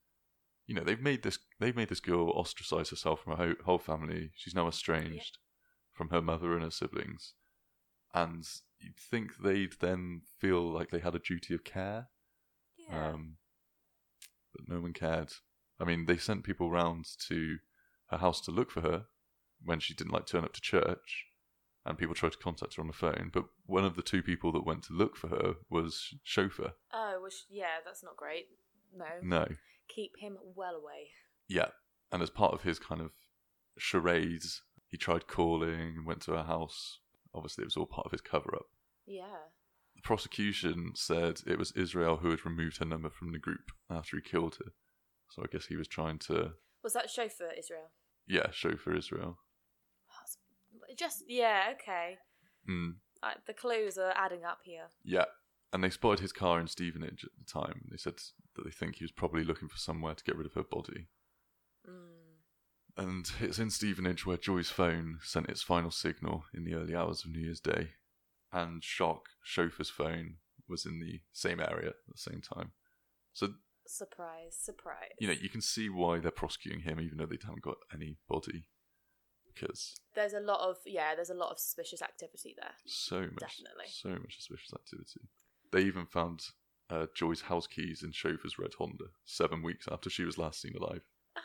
you 0.66 0.74
know 0.74 0.82
they've 0.82 1.00
made 1.00 1.22
this 1.22 1.38
they've 1.60 1.76
made 1.76 1.88
this 1.90 2.00
girl 2.00 2.30
ostracize 2.30 2.90
herself 2.90 3.20
from 3.22 3.36
her 3.36 3.54
whole, 3.64 3.78
family. 3.78 4.30
She's 4.34 4.54
now 4.54 4.66
estranged 4.66 5.38
from 5.92 6.08
her 6.08 6.22
mother 6.22 6.54
and 6.54 6.64
her 6.64 6.70
siblings, 6.70 7.34
and 8.14 8.44
you'd 8.80 8.96
think 8.98 9.36
they'd 9.42 9.74
then 9.80 10.22
feel 10.40 10.62
like 10.62 10.90
they 10.90 10.98
had 11.00 11.14
a 11.14 11.20
duty 11.20 11.54
of 11.54 11.62
care, 11.62 12.08
Yeah. 12.78 13.10
um, 13.10 13.36
but 14.52 14.68
no 14.68 14.80
one 14.80 14.94
cared. 14.94 15.32
I 15.80 15.84
mean, 15.84 16.06
they 16.06 16.16
sent 16.16 16.44
people 16.44 16.70
round 16.70 17.06
to 17.28 17.58
her 18.10 18.18
house 18.18 18.40
to 18.42 18.50
look 18.50 18.70
for 18.70 18.80
her 18.80 19.06
when 19.64 19.80
she 19.80 19.94
didn't 19.94 20.12
like 20.12 20.26
turn 20.26 20.44
up 20.44 20.52
to 20.54 20.60
church, 20.60 21.26
and 21.84 21.98
people 21.98 22.14
tried 22.14 22.32
to 22.32 22.38
contact 22.38 22.76
her 22.76 22.82
on 22.82 22.86
the 22.88 22.92
phone. 22.92 23.30
But 23.32 23.44
one 23.66 23.84
of 23.84 23.96
the 23.96 24.02
two 24.02 24.22
people 24.22 24.52
that 24.52 24.66
went 24.66 24.84
to 24.84 24.92
look 24.92 25.16
for 25.16 25.28
her 25.28 25.54
was 25.70 26.14
Shofar. 26.24 26.74
oh, 26.92 27.18
which 27.22 27.44
yeah, 27.50 27.80
that's 27.84 28.02
not 28.02 28.16
great. 28.16 28.46
No. 28.96 29.06
No, 29.22 29.46
Keep 29.88 30.12
him 30.18 30.38
well 30.54 30.74
away. 30.74 31.10
Yeah, 31.48 31.68
and 32.10 32.22
as 32.22 32.30
part 32.30 32.54
of 32.54 32.62
his 32.62 32.78
kind 32.78 33.00
of 33.00 33.10
charades, 33.78 34.62
he 34.88 34.96
tried 34.96 35.26
calling, 35.26 35.94
and 35.96 36.06
went 36.06 36.22
to 36.22 36.32
her 36.32 36.44
house. 36.44 37.00
Obviously, 37.34 37.62
it 37.62 37.66
was 37.66 37.76
all 37.76 37.86
part 37.86 38.06
of 38.06 38.12
his 38.12 38.20
cover 38.20 38.54
up. 38.54 38.66
Yeah. 39.06 39.50
The 39.94 40.02
prosecution 40.02 40.92
said 40.94 41.40
it 41.46 41.58
was 41.58 41.72
Israel 41.72 42.18
who 42.18 42.30
had 42.30 42.44
removed 42.44 42.78
her 42.78 42.84
number 42.84 43.10
from 43.10 43.32
the 43.32 43.38
group 43.38 43.70
after 43.90 44.16
he 44.16 44.22
killed 44.22 44.56
her. 44.64 44.72
So 45.28 45.42
I 45.42 45.46
guess 45.50 45.66
he 45.66 45.76
was 45.76 45.88
trying 45.88 46.18
to, 46.20 46.52
Was 46.82 46.92
that 46.94 47.10
Shofar 47.10 47.48
Israel? 47.58 47.90
yeah, 48.26 48.50
Shofar 48.52 48.94
Israel. 48.94 49.38
Just 50.96 51.24
yeah, 51.28 51.72
okay. 51.72 52.16
Mm, 52.68 52.94
the 53.46 53.52
clues 53.54 53.98
are 53.98 54.12
adding 54.16 54.44
up 54.44 54.60
here. 54.64 54.86
yeah, 55.04 55.24
and 55.72 55.82
they 55.82 55.90
spotted 55.90 56.20
his 56.20 56.32
car 56.32 56.60
in 56.60 56.68
Stevenage 56.68 57.24
at 57.24 57.30
the 57.38 57.44
time. 57.60 57.82
They 57.90 57.96
said 57.96 58.14
that 58.54 58.64
they 58.64 58.70
think 58.70 58.96
he 58.96 59.04
was 59.04 59.12
probably 59.12 59.44
looking 59.44 59.68
for 59.68 59.78
somewhere 59.78 60.14
to 60.14 60.24
get 60.24 60.36
rid 60.36 60.46
of 60.46 60.54
her 60.54 60.62
body. 60.62 61.08
Mm. 61.88 62.26
And 62.98 63.30
it's 63.40 63.58
in 63.58 63.70
Stevenage 63.70 64.24
where 64.24 64.36
Joy's 64.36 64.70
phone 64.70 65.18
sent 65.22 65.48
its 65.50 65.62
final 65.62 65.90
signal 65.90 66.44
in 66.54 66.64
the 66.64 66.74
early 66.74 66.94
hours 66.94 67.24
of 67.24 67.30
New 67.30 67.40
Year's 67.40 67.60
Day. 67.60 67.90
And 68.52 68.82
Shock, 68.82 69.24
Shofar's 69.44 69.90
phone, 69.90 70.36
was 70.68 70.86
in 70.86 71.00
the 71.00 71.20
same 71.32 71.60
area 71.60 71.88
at 71.88 71.94
the 72.08 72.16
same 72.16 72.40
time. 72.40 72.72
So, 73.34 73.48
Surprise, 73.86 74.56
surprise. 74.60 75.12
you 75.18 75.26
know, 75.28 75.34
you 75.40 75.48
can 75.48 75.60
see 75.60 75.88
why 75.88 76.18
they're 76.18 76.30
prosecuting 76.30 76.80
him 76.80 77.00
even 77.00 77.18
though 77.18 77.26
they 77.26 77.38
haven't 77.42 77.62
got 77.62 77.76
any 77.92 78.16
body. 78.28 78.64
Because 79.54 79.94
there's 80.14 80.34
a 80.34 80.40
lot 80.40 80.60
of 80.68 80.76
yeah, 80.84 81.14
there's 81.14 81.30
a 81.30 81.34
lot 81.34 81.50
of 81.50 81.58
suspicious 81.58 82.02
activity 82.02 82.54
there. 82.58 82.74
so 82.84 83.20
much, 83.20 83.38
Definitely. 83.38 83.86
so 83.88 84.10
much 84.10 84.36
suspicious 84.36 84.72
activity. 84.74 85.28
They 85.72 85.80
even 85.82 86.04
found 86.06 86.40
uh, 86.90 87.06
Joy's 87.14 87.42
house 87.42 87.66
keys 87.66 88.02
in 88.02 88.12
Shofar's 88.12 88.58
red 88.58 88.72
Honda 88.78 89.06
seven 89.24 89.62
weeks 89.62 89.86
after 89.90 90.10
she 90.10 90.24
was 90.24 90.36
last 90.36 90.60
seen 90.60 90.74
alive. 90.76 91.02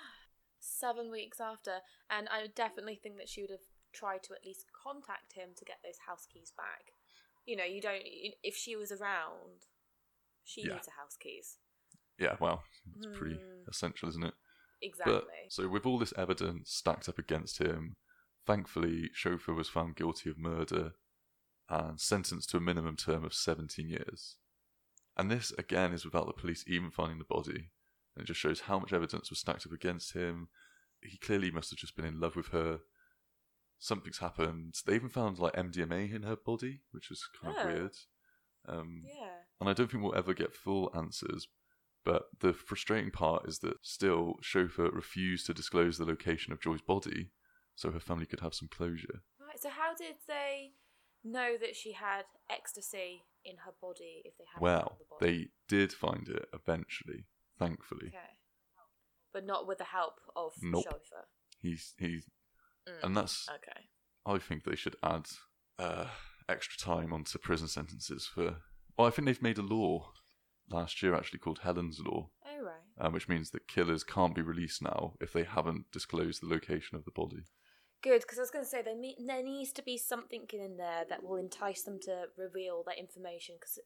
Seven 0.60 1.10
weeks 1.10 1.40
after, 1.40 1.80
and 2.10 2.28
I 2.30 2.46
definitely 2.54 3.00
think 3.02 3.18
that 3.18 3.28
she 3.30 3.42
would 3.42 3.50
have 3.50 3.66
tried 3.94 4.22
to 4.24 4.34
at 4.34 4.46
least 4.46 4.66
contact 4.84 5.34
him 5.34 5.50
to 5.58 5.66
get 5.66 5.78
those 5.84 5.98
house 6.08 6.28
keys 6.32 6.52
back. 6.56 6.94
You 7.46 7.56
know, 7.56 7.64
you 7.64 7.82
don't. 7.82 8.04
If 8.44 8.56
she 8.56 8.76
was 8.76 8.92
around, 8.92 9.66
she 10.44 10.68
Yeah. 10.68 10.74
needs 10.76 10.88
a 10.88 10.92
house 11.02 11.18
keys. 11.20 11.58
Yeah, 12.22 12.38
well, 12.40 12.64
it's 12.98 13.18
pretty 13.18 13.36
Hmm. 13.36 13.68
essential, 13.68 14.10
isn't 14.10 14.24
it? 14.24 14.34
Exactly. 14.82 15.14
But 15.14 15.28
so 15.50 15.68
with 15.68 15.86
all 15.86 16.00
this 16.00 16.14
evidence 16.18 16.72
stacked 16.72 17.10
up 17.10 17.18
against 17.18 17.58
him, 17.60 17.96
thankfully 18.46 19.10
Shofar 19.14 19.54
was 19.56 19.70
found 19.70 19.96
guilty 19.96 20.30
of 20.30 20.38
murder 20.38 20.94
and 21.70 22.00
sentenced 22.00 22.50
to 22.52 22.58
a 22.58 22.62
minimum 22.62 22.96
term 22.98 23.24
of 23.24 23.34
17 23.34 23.88
years. 23.90 24.38
And 25.18 25.30
this 25.30 25.52
again 25.58 25.94
is 25.94 26.06
without 26.06 26.26
the 26.28 26.34
police 26.34 26.64
even 26.68 26.92
finding 26.92 27.18
the 27.20 27.26
body. 27.26 27.72
And 28.16 28.24
it 28.24 28.26
just 28.26 28.40
shows 28.40 28.62
how 28.62 28.80
much 28.80 28.92
evidence 28.94 29.30
was 29.30 29.40
stacked 29.40 29.66
up 29.66 29.72
against 29.72 30.14
him. 30.14 30.50
He 31.02 31.18
clearly 31.18 31.52
must 31.52 31.70
have 31.72 31.80
just 31.80 31.96
been 31.96 32.06
in 32.06 32.20
love 32.20 32.36
with 32.36 32.48
her. 32.50 32.82
Something's 33.80 34.20
happened. 34.20 34.76
They 34.86 34.96
even 34.96 35.10
found 35.10 35.40
like 35.40 35.54
MDMA 35.56 36.14
in 36.14 36.24
her 36.24 36.36
body, 36.36 36.82
which 36.92 37.10
was 37.10 37.28
kind 37.42 37.56
of 37.58 37.66
Oh. 37.66 37.68
weird. 37.68 37.96
Um, 38.68 39.04
yeah. 39.08 39.38
and 39.60 39.68
I 39.70 39.74
don't 39.74 39.90
think 39.90 40.04
we'll 40.04 40.16
ever 40.16 40.34
get 40.36 40.54
full 40.56 40.92
answers. 40.96 41.48
But 42.04 42.24
the 42.40 42.54
frustrating 42.54 43.12
part 43.12 43.48
is 43.48 43.60
that 43.60 43.76
still, 43.84 44.36
Shofar 44.42 44.90
refused 44.92 45.46
to 45.46 45.54
disclose 45.54 45.98
the 45.98 46.06
location 46.06 46.52
of 46.52 46.60
Joy's 46.62 46.82
body 46.82 47.32
so 47.76 47.92
her 47.92 48.00
family 48.00 48.26
could 48.26 48.40
have 48.40 48.54
some 48.56 48.68
closure. 48.70 49.22
Right. 49.40 49.60
So 49.62 49.70
how 49.70 49.94
did 49.96 50.16
they 50.28 50.72
know 51.24 51.56
that 51.62 51.76
she 51.76 51.92
had 51.94 52.24
ecstasy 52.50 53.22
in 53.46 53.58
her 53.66 53.72
body 53.82 54.24
if 54.26 54.36
they 54.38 54.46
hadn't 54.52 54.64
Well, 54.64 54.98
the 55.00 55.06
body? 55.26 55.50
they 55.68 55.76
did 55.76 55.94
find 55.94 56.28
it 56.28 56.46
eventually, 56.54 57.26
thankfully. 57.60 58.08
Okay. 58.08 58.38
But 59.34 59.46
not 59.46 59.68
with 59.68 59.78
the 59.78 59.84
help 59.86 60.16
of 60.36 60.54
Nope. 60.62 60.84
Shofar. 60.84 61.28
He's 61.62 61.94
he's, 62.00 62.26
Mm. 62.90 63.04
and 63.04 63.18
that's. 63.18 63.48
Okay. 63.48 63.90
I 64.26 64.40
think 64.40 64.64
they 64.64 64.76
should 64.76 64.96
add 65.04 65.28
uh, 65.78 66.08
extra 66.50 66.78
time 66.80 67.14
onto 67.14 67.38
prison 67.38 67.68
sentences 67.68 68.26
for. 68.26 68.58
Well, 68.98 69.08
I 69.08 69.12
think 69.12 69.28
they've 69.28 69.42
made 69.42 69.60
a 69.60 69.62
law 69.64 70.12
last 70.72 71.02
year 71.02 71.14
actually 71.16 71.40
called 71.40 71.60
Helen's 71.64 72.00
Law, 72.00 72.30
Oh 72.46 72.64
right. 72.64 73.06
um, 73.06 73.14
which 73.14 73.28
means 73.30 73.52
that 73.52 73.68
killers 73.68 74.04
can't 74.04 74.36
be 74.36 74.42
released 74.42 74.82
now 74.82 75.14
if 75.20 75.34
they 75.34 75.44
haven't 75.44 75.92
disclosed 75.92 76.42
the 76.42 76.48
location 76.48 76.96
of 76.98 77.06
the 77.06 77.12
body. 77.12 77.44
Good, 78.02 78.22
because 78.22 78.40
I 78.40 78.42
was 78.42 78.52
going 78.52 78.66
to 78.66 78.70
say 78.70 78.82
there, 78.82 78.96
there 78.96 79.44
needs 79.44 79.72
to 79.74 79.84
be 79.84 79.98
something 79.98 80.46
in 80.52 80.78
there 80.78 81.06
that 81.08 81.24
will 81.24 81.36
entice 81.36 81.84
them 81.84 82.00
to 82.04 82.26
reveal 82.36 82.84
that 82.88 82.98
information. 82.98 83.56
Because 83.60 83.78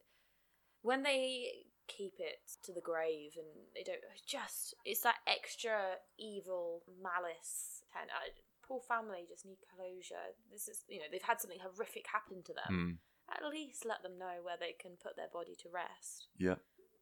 when 0.82 1.04
they 1.04 1.50
keep 1.88 2.13
it 2.19 2.39
to 2.63 2.71
the 2.74 2.82
grave 2.82 3.34
and 3.38 3.45
they 3.76 3.84
don't 3.84 4.02
just 4.26 4.74
it's 4.86 5.02
that 5.02 5.21
extra 5.28 6.02
evil 6.17 6.82
malice 7.02 7.84
and 8.00 8.10
uh, 8.10 8.26
poor 8.65 8.82
family 8.82 9.26
just 9.30 9.45
need 9.45 9.58
closure 9.69 10.34
this 10.52 10.67
is 10.67 10.82
you 10.89 10.98
know 10.98 11.06
they've 11.12 11.21
had 11.21 11.39
something 11.39 11.60
horrific 11.62 12.06
happen 12.12 12.41
to 12.43 12.54
them 12.54 12.74
Mm, 12.74 12.98
at 13.30 13.50
least 13.50 13.86
let 13.86 14.02
them 14.02 14.17
know 14.17 14.41
where 14.41 14.58
they 14.60 14.74
can 14.80 14.98
put 15.02 15.15
their 15.15 15.30
body 15.32 15.56
to 15.62 15.69
rest 15.69 16.28
yeah, 16.38 16.56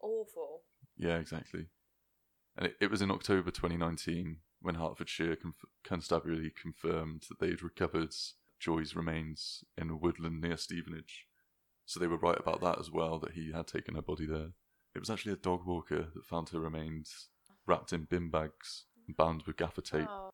awful 0.04 0.62
yeah, 0.98 1.18
exactly. 1.18 1.68
And 2.56 2.68
it, 2.68 2.76
it 2.82 2.92
was 2.92 3.02
in 3.02 3.12
October 3.12 3.52
2019 3.52 4.38
when 4.62 4.76
Hertfordshire 4.76 5.36
conf- 5.36 5.66
Constabulary 5.84 6.52
confirmed 6.60 7.24
that 7.30 7.40
they'd 7.40 7.64
recovered 7.64 8.14
Joy's 8.60 8.96
remains 8.96 9.64
in 9.78 9.90
a 9.90 9.96
woodland 9.96 10.42
near 10.42 10.58
Stevenage. 10.58 11.26
So 11.86 12.00
they 12.00 12.08
were 12.08 12.18
right 12.18 12.40
about 12.40 12.62
that 12.62 12.80
as 12.80 12.90
well, 12.90 13.20
that 13.20 13.34
he 13.34 13.52
had 13.52 13.68
taken 13.68 13.96
her 13.96 14.02
body 14.02 14.26
there. 14.26 14.52
It 14.96 15.00
was 15.00 15.10
actually 15.10 15.34
a 15.34 15.38
dog 15.38 15.66
walker 15.66 16.08
that 16.14 16.26
found 16.26 16.50
her 16.50 16.60
remains 16.60 17.28
wrapped 17.68 17.92
in 17.92 18.04
bin 18.04 18.30
bags, 18.30 18.86
bound 19.18 19.44
with 19.46 19.58
gaffer 19.58 19.82
tape, 19.82 20.08
oh, 20.08 20.30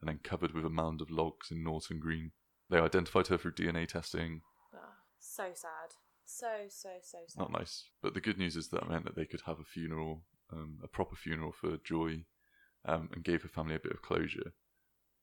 and 0.00 0.08
then 0.08 0.20
covered 0.22 0.52
with 0.52 0.64
a 0.64 0.70
mound 0.70 1.02
of 1.02 1.10
logs 1.10 1.50
in 1.50 1.62
Norton 1.62 1.98
Green. 1.98 2.30
They 2.70 2.78
identified 2.78 3.26
her 3.26 3.36
through 3.36 3.52
DNA 3.52 3.86
testing. 3.86 4.40
oh, 4.74 4.78
so 5.18 5.50
sad 5.52 5.96
so 6.26 6.66
so 6.68 6.90
so 7.02 7.18
sad 7.26 7.38
Not 7.38 7.52
nice. 7.52 7.84
But 8.02 8.14
the 8.14 8.20
good 8.20 8.38
news 8.38 8.56
is 8.56 8.68
that 8.68 8.88
meant 8.88 9.04
that 9.04 9.16
they 9.16 9.24
could 9.24 9.42
have 9.46 9.58
a 9.60 9.64
funeral, 9.64 10.24
um, 10.52 10.78
a 10.82 10.88
proper 10.88 11.16
funeral 11.16 11.52
for 11.52 11.76
Joy, 11.78 12.24
um, 12.84 13.08
and 13.12 13.24
gave 13.24 13.42
her 13.42 13.48
family 13.48 13.74
a 13.74 13.80
bit 13.80 13.92
of 13.92 14.02
closure. 14.02 14.52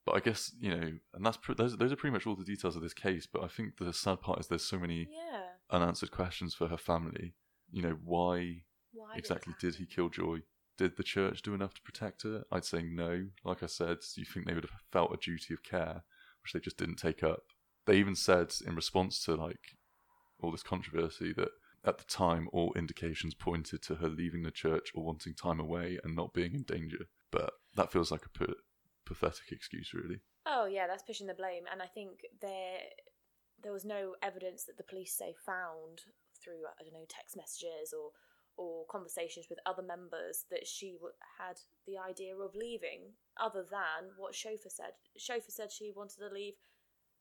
But 0.05 0.15
I 0.15 0.19
guess 0.19 0.51
you 0.59 0.71
know, 0.71 0.91
and 1.13 1.25
that's 1.25 1.37
pr- 1.37 1.53
those 1.53 1.77
those 1.77 1.91
are 1.91 1.95
pretty 1.95 2.13
much 2.13 2.25
all 2.25 2.35
the 2.35 2.43
details 2.43 2.75
of 2.75 2.81
this 2.81 2.93
case. 2.93 3.27
But 3.31 3.43
I 3.43 3.47
think 3.47 3.77
the 3.77 3.93
sad 3.93 4.21
part 4.21 4.39
is 4.39 4.47
there's 4.47 4.63
so 4.63 4.79
many 4.79 5.09
yeah 5.11 5.43
unanswered 5.69 6.11
questions 6.11 6.53
for 6.53 6.67
her 6.67 6.77
family. 6.77 7.35
You 7.71 7.83
know, 7.83 7.97
why 8.03 8.63
why 8.93 9.15
exactly 9.15 9.53
did, 9.59 9.73
did 9.73 9.79
he 9.79 9.85
kill 9.85 10.09
Joy? 10.09 10.39
Did 10.77 10.97
the 10.97 11.03
church 11.03 11.41
do 11.41 11.53
enough 11.53 11.73
to 11.75 11.81
protect 11.81 12.23
her? 12.23 12.43
I'd 12.51 12.65
say 12.65 12.81
no. 12.81 13.27
Like 13.45 13.61
I 13.61 13.67
said, 13.67 13.99
do 14.15 14.21
you 14.21 14.25
think 14.25 14.47
they 14.47 14.55
would 14.55 14.63
have 14.63 14.79
felt 14.91 15.13
a 15.13 15.17
duty 15.17 15.53
of 15.53 15.63
care, 15.63 16.03
which 16.41 16.53
they 16.53 16.59
just 16.59 16.77
didn't 16.77 16.95
take 16.95 17.23
up. 17.23 17.43
They 17.85 17.97
even 17.97 18.15
said 18.15 18.53
in 18.65 18.75
response 18.75 19.23
to 19.25 19.35
like 19.35 19.77
all 20.43 20.51
this 20.51 20.63
controversy 20.63 21.33
that 21.33 21.49
at 21.85 21.97
the 21.97 22.03
time 22.05 22.49
all 22.53 22.73
indications 22.75 23.33
pointed 23.33 23.81
to 23.83 23.95
her 23.95 24.07
leaving 24.07 24.43
the 24.43 24.51
church 24.51 24.91
or 24.95 25.03
wanting 25.03 25.33
time 25.33 25.59
away 25.59 25.99
and 26.03 26.15
not 26.15 26.33
being 26.33 26.53
in 26.53 26.63
danger. 26.63 27.05
But 27.31 27.53
that 27.75 27.91
feels 27.91 28.11
like 28.11 28.25
a 28.25 28.53
pathetic 29.05 29.51
excuse, 29.51 29.93
really. 29.93 30.19
Oh 30.45 30.65
yeah, 30.65 30.87
that's 30.87 31.03
pushing 31.03 31.27
the 31.27 31.33
blame, 31.33 31.63
and 31.71 31.81
I 31.81 31.87
think 31.87 32.21
there 32.41 32.79
there 33.61 33.71
was 33.71 33.85
no 33.85 34.15
evidence 34.21 34.65
that 34.65 34.77
the 34.77 34.83
police 34.83 35.13
say 35.13 35.33
found 35.45 36.01
through 36.41 36.67
I 36.79 36.83
don't 36.83 36.93
know 36.93 37.05
text 37.07 37.37
messages 37.37 37.93
or 37.93 38.11
or 38.55 38.85
conversations 38.85 39.47
with 39.49 39.57
other 39.65 39.81
members 39.81 40.45
that 40.51 40.67
she 40.67 40.91
w- 40.91 41.13
had 41.39 41.59
the 41.87 41.97
idea 41.97 42.35
of 42.35 42.53
leaving, 42.53 42.99
other 43.41 43.65
than 43.69 44.11
what 44.15 44.35
Shofar 44.35 44.69
said. 44.69 44.93
Shofar 45.17 45.49
said 45.49 45.71
she 45.71 45.91
wanted 45.95 46.19
to 46.19 46.33
leave. 46.33 46.53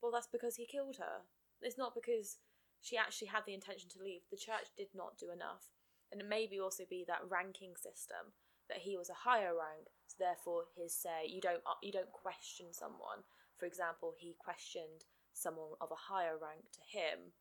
Well, 0.02 0.12
that's 0.12 0.28
because 0.30 0.56
he 0.56 0.66
killed 0.66 0.96
her. 0.98 1.22
It's 1.62 1.78
not 1.78 1.94
because 1.94 2.36
she 2.82 2.98
actually 2.98 3.28
had 3.28 3.46
the 3.46 3.54
intention 3.54 3.88
to 3.90 4.02
leave. 4.02 4.22
The 4.30 4.36
church 4.36 4.74
did 4.76 4.88
not 4.94 5.16
do 5.18 5.30
enough, 5.30 5.70
and 6.10 6.20
it 6.20 6.28
maybe 6.28 6.60
also 6.60 6.84
be 6.88 7.04
that 7.06 7.24
ranking 7.30 7.74
system 7.76 8.34
that 8.68 8.82
he 8.82 8.96
was 8.96 9.08
a 9.08 9.24
higher 9.28 9.54
rank, 9.54 9.86
so 10.06 10.16
therefore 10.18 10.64
his 10.76 10.94
say 10.94 11.26
you 11.28 11.40
don't 11.40 11.62
uh, 11.66 11.78
you 11.82 11.92
don't 11.92 12.12
question 12.12 12.66
someone. 12.72 13.22
For 13.56 13.66
example, 13.66 14.14
he 14.18 14.34
questioned 14.38 15.06
someone 15.32 15.78
of 15.80 15.90
a 15.90 16.12
higher 16.12 16.36
rank 16.36 16.66
to 16.74 16.98
him, 16.98 17.32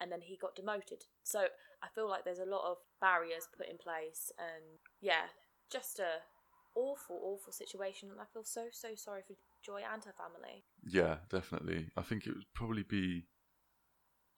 and 0.00 0.10
then 0.10 0.22
he 0.22 0.36
got 0.36 0.56
demoted. 0.56 1.04
So 1.22 1.46
I 1.82 1.88
feel 1.94 2.08
like 2.08 2.24
there's 2.24 2.38
a 2.38 2.48
lot 2.48 2.70
of 2.70 2.78
barriers 3.00 3.48
put 3.56 3.68
in 3.68 3.76
place, 3.76 4.32
and 4.38 4.80
yeah, 5.00 5.28
just 5.70 5.98
a 5.98 6.24
awful, 6.74 7.20
awful 7.22 7.52
situation. 7.52 8.10
And 8.10 8.20
I 8.20 8.24
feel 8.32 8.44
so 8.44 8.66
so 8.72 8.94
sorry 8.94 9.22
for 9.26 9.34
Joy 9.62 9.82
and 9.92 10.04
her 10.04 10.14
family. 10.16 10.64
Yeah, 10.86 11.16
definitely. 11.30 11.88
I 11.96 12.02
think 12.02 12.26
it 12.26 12.34
would 12.34 12.54
probably 12.54 12.84
be 12.84 13.26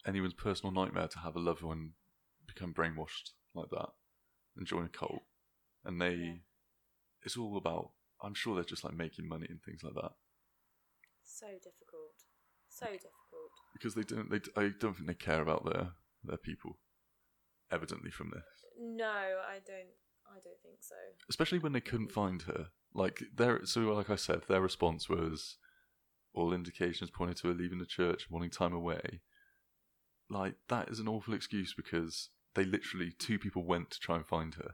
anyone's 0.06 0.34
personal 0.34 0.72
nightmare 0.72 1.08
to 1.08 1.18
have 1.20 1.36
a 1.36 1.40
loved 1.40 1.62
one 1.62 1.92
become 2.46 2.72
brainwashed 2.72 3.30
like 3.54 3.70
that 3.70 3.88
and 4.56 4.66
join 4.66 4.84
a 4.84 4.88
cult. 4.88 5.22
And 5.84 6.00
they, 6.00 6.14
Yeah. 6.14 6.34
it's 7.22 7.36
all 7.36 7.56
about, 7.56 7.92
I'm 8.22 8.34
sure 8.34 8.54
they're 8.54 8.64
just 8.64 8.84
like 8.84 8.94
making 8.94 9.28
money 9.28 9.46
and 9.48 9.62
things 9.62 9.82
like 9.82 9.94
that. 9.94 10.12
So 11.24 11.46
difficult, 11.46 12.14
so 12.68 12.86
difficult. 12.86 13.52
Because 13.72 13.94
they 13.94 14.02
don't, 14.02 14.30
they, 14.30 14.40
I 14.60 14.70
don't 14.78 14.94
think 14.94 15.06
they 15.06 15.14
care 15.14 15.42
about 15.42 15.64
their, 15.64 15.92
their 16.24 16.36
people, 16.38 16.78
evidently 17.70 18.10
from 18.10 18.30
this. 18.30 18.42
No, 18.80 19.04
I 19.06 19.60
don't. 19.66 19.94
I 20.30 20.40
don't 20.44 20.60
think 20.62 20.76
so. 20.80 20.94
Especially 21.30 21.58
when 21.58 21.72
they 21.72 21.80
couldn't 21.80 22.12
find 22.12 22.42
her. 22.42 22.66
Like, 22.92 23.22
their, 23.34 23.64
so 23.64 23.80
like 23.94 24.10
I 24.10 24.16
said, 24.16 24.42
their 24.46 24.60
response 24.60 25.08
was 25.08 25.56
all 26.34 26.52
indications 26.52 27.10
pointed 27.10 27.38
to 27.38 27.48
her 27.48 27.54
leaving 27.54 27.78
the 27.78 27.86
church, 27.86 28.26
wanting 28.30 28.50
time 28.50 28.74
away. 28.74 29.20
Like, 30.30 30.54
that 30.68 30.88
is 30.88 31.00
an 31.00 31.08
awful 31.08 31.34
excuse 31.34 31.74
because 31.74 32.30
they 32.54 32.64
literally, 32.64 33.12
two 33.18 33.38
people 33.38 33.64
went 33.64 33.90
to 33.90 34.00
try 34.00 34.16
and 34.16 34.26
find 34.26 34.54
her. 34.54 34.72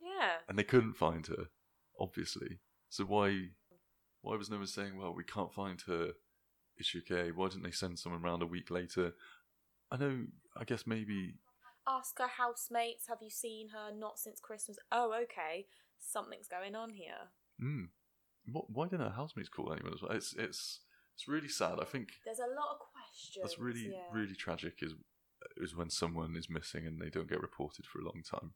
Yeah. 0.00 0.38
and 0.48 0.58
they 0.58 0.64
couldn't 0.64 0.94
find 0.94 1.26
her, 1.26 1.46
obviously. 1.98 2.60
So 2.88 3.04
why 3.04 3.48
why 4.22 4.36
was 4.36 4.48
no 4.48 4.58
one 4.58 4.66
saying, 4.66 4.96
well, 4.96 5.12
we 5.12 5.24
can't 5.24 5.52
find 5.52 5.80
her? 5.86 6.12
Is 6.78 6.86
she 6.86 7.00
okay? 7.00 7.32
Why 7.32 7.48
didn't 7.48 7.64
they 7.64 7.72
send 7.72 7.98
someone 7.98 8.22
around 8.22 8.42
a 8.42 8.46
week 8.46 8.70
later? 8.70 9.14
I 9.90 9.96
know. 9.96 10.26
I 10.56 10.64
guess 10.64 10.86
maybe 10.86 11.34
Ask 11.86 12.18
her 12.18 12.28
housemates, 12.28 13.08
have 13.08 13.18
you 13.20 13.30
seen 13.30 13.70
her? 13.70 13.94
Not 13.94 14.18
since 14.18 14.38
Christmas. 14.40 14.78
Oh, 14.92 15.12
okay. 15.24 15.66
Something's 15.98 16.46
going 16.46 16.76
on 16.76 16.90
here. 16.90 17.30
Hmm. 17.60 17.86
What, 18.50 18.70
why 18.70 18.86
didn't 18.86 19.06
her 19.06 19.16
housemates 19.16 19.48
call 19.48 19.72
anyone? 19.72 19.92
as 19.94 20.02
well? 20.02 20.12
It's 20.12 20.34
it's 20.38 20.80
it's 21.14 21.28
really 21.28 21.48
sad. 21.48 21.78
I 21.80 21.84
think 21.84 22.08
There's 22.24 22.38
a 22.38 22.54
lot 22.54 22.70
of 22.72 22.78
questions. 22.92 23.42
that's 23.42 23.58
really 23.58 23.90
yeah. 23.92 24.08
really 24.12 24.34
tragic. 24.34 24.74
Is 24.82 24.94
is 25.56 25.74
when 25.74 25.90
someone 25.90 26.36
is 26.36 26.48
missing 26.48 26.86
and 26.86 27.00
they 27.00 27.10
don't 27.10 27.28
get 27.28 27.40
reported 27.40 27.84
for 27.84 27.98
a 28.00 28.04
long 28.04 28.22
time 28.22 28.52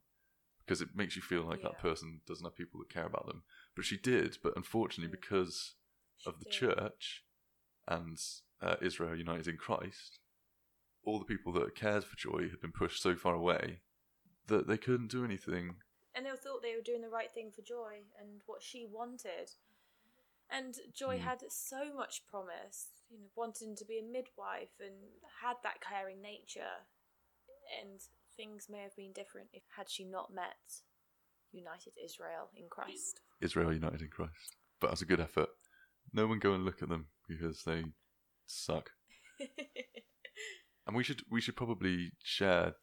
because 0.59 0.81
it 0.81 0.95
makes 0.95 1.15
you 1.15 1.21
feel 1.21 1.43
like 1.43 1.61
that 1.61 1.73
Yeah. 1.75 1.81
person 1.81 2.21
doesn't 2.25 2.45
have 2.45 2.55
people 2.55 2.79
that 2.79 2.89
care 2.89 3.05
about 3.05 3.27
them. 3.27 3.43
But 3.75 3.85
she 3.85 3.97
did. 3.97 4.37
But 4.41 4.55
unfortunately, 4.55 5.09
Mm. 5.15 5.19
because 5.21 5.75
of 6.25 6.39
the 6.39 6.49
church 6.49 7.25
and 7.87 8.17
uh, 8.61 8.75
Israel 8.81 9.15
United 9.15 9.47
in 9.47 9.57
Christ, 9.57 10.19
all 11.03 11.19
the 11.19 11.25
people 11.25 11.53
that 11.53 11.75
cared 11.75 12.03
for 12.03 12.15
Joy 12.17 12.49
had 12.49 12.59
been 12.61 12.71
pushed 12.71 13.01
so 13.01 13.15
far 13.15 13.35
away 13.35 13.81
that 14.47 14.67
they 14.67 14.77
couldn't 14.77 15.11
do 15.11 15.23
anything. 15.23 15.81
And 16.15 16.25
they 16.25 16.31
thought 16.35 16.61
they 16.63 16.75
were 16.75 16.81
doing 16.81 17.01
the 17.01 17.09
right 17.09 17.31
thing 17.31 17.51
for 17.51 17.61
Joy 17.61 18.05
and 18.19 18.41
what 18.45 18.63
she 18.63 18.85
wanted. 18.89 19.51
And 20.49 20.75
Joy 20.93 21.17
Mm. 21.19 21.21
had 21.23 21.51
so 21.51 21.93
much 21.93 22.25
promise, 22.25 22.87
you 23.09 23.19
know, 23.19 23.29
wanting 23.35 23.75
to 23.75 23.85
be 23.85 23.99
a 23.99 24.03
midwife 24.03 24.79
and 24.79 25.11
had 25.41 25.57
that 25.63 25.81
caring 25.81 26.21
nature. 26.21 26.87
And 27.81 28.01
things 28.35 28.69
may 28.69 28.79
have 28.83 28.95
been 28.95 29.11
different 29.13 29.49
if 29.53 29.63
had 29.75 29.89
she 29.89 30.05
not 30.05 30.31
met 30.31 30.83
United 31.51 31.93
Israel 32.01 32.49
in 32.55 32.69
Christ. 32.69 33.21
Israel 33.41 33.73
United 33.73 34.01
in 34.01 34.09
Christ. 34.09 34.55
But 34.79 34.87
that's 34.89 35.01
a 35.01 35.05
good 35.05 35.19
effort. 35.19 35.49
No 36.13 36.27
one 36.27 36.39
go 36.39 36.53
and 36.53 36.63
look 36.63 36.81
at 36.81 36.89
them 36.89 37.09
because 37.27 37.63
they 37.63 37.83
suck. 38.45 38.91
And 40.87 40.95
we 40.95 41.03
should 41.03 41.21
we 41.29 41.41
should 41.41 41.57
probably 41.57 42.13
share 42.23 42.75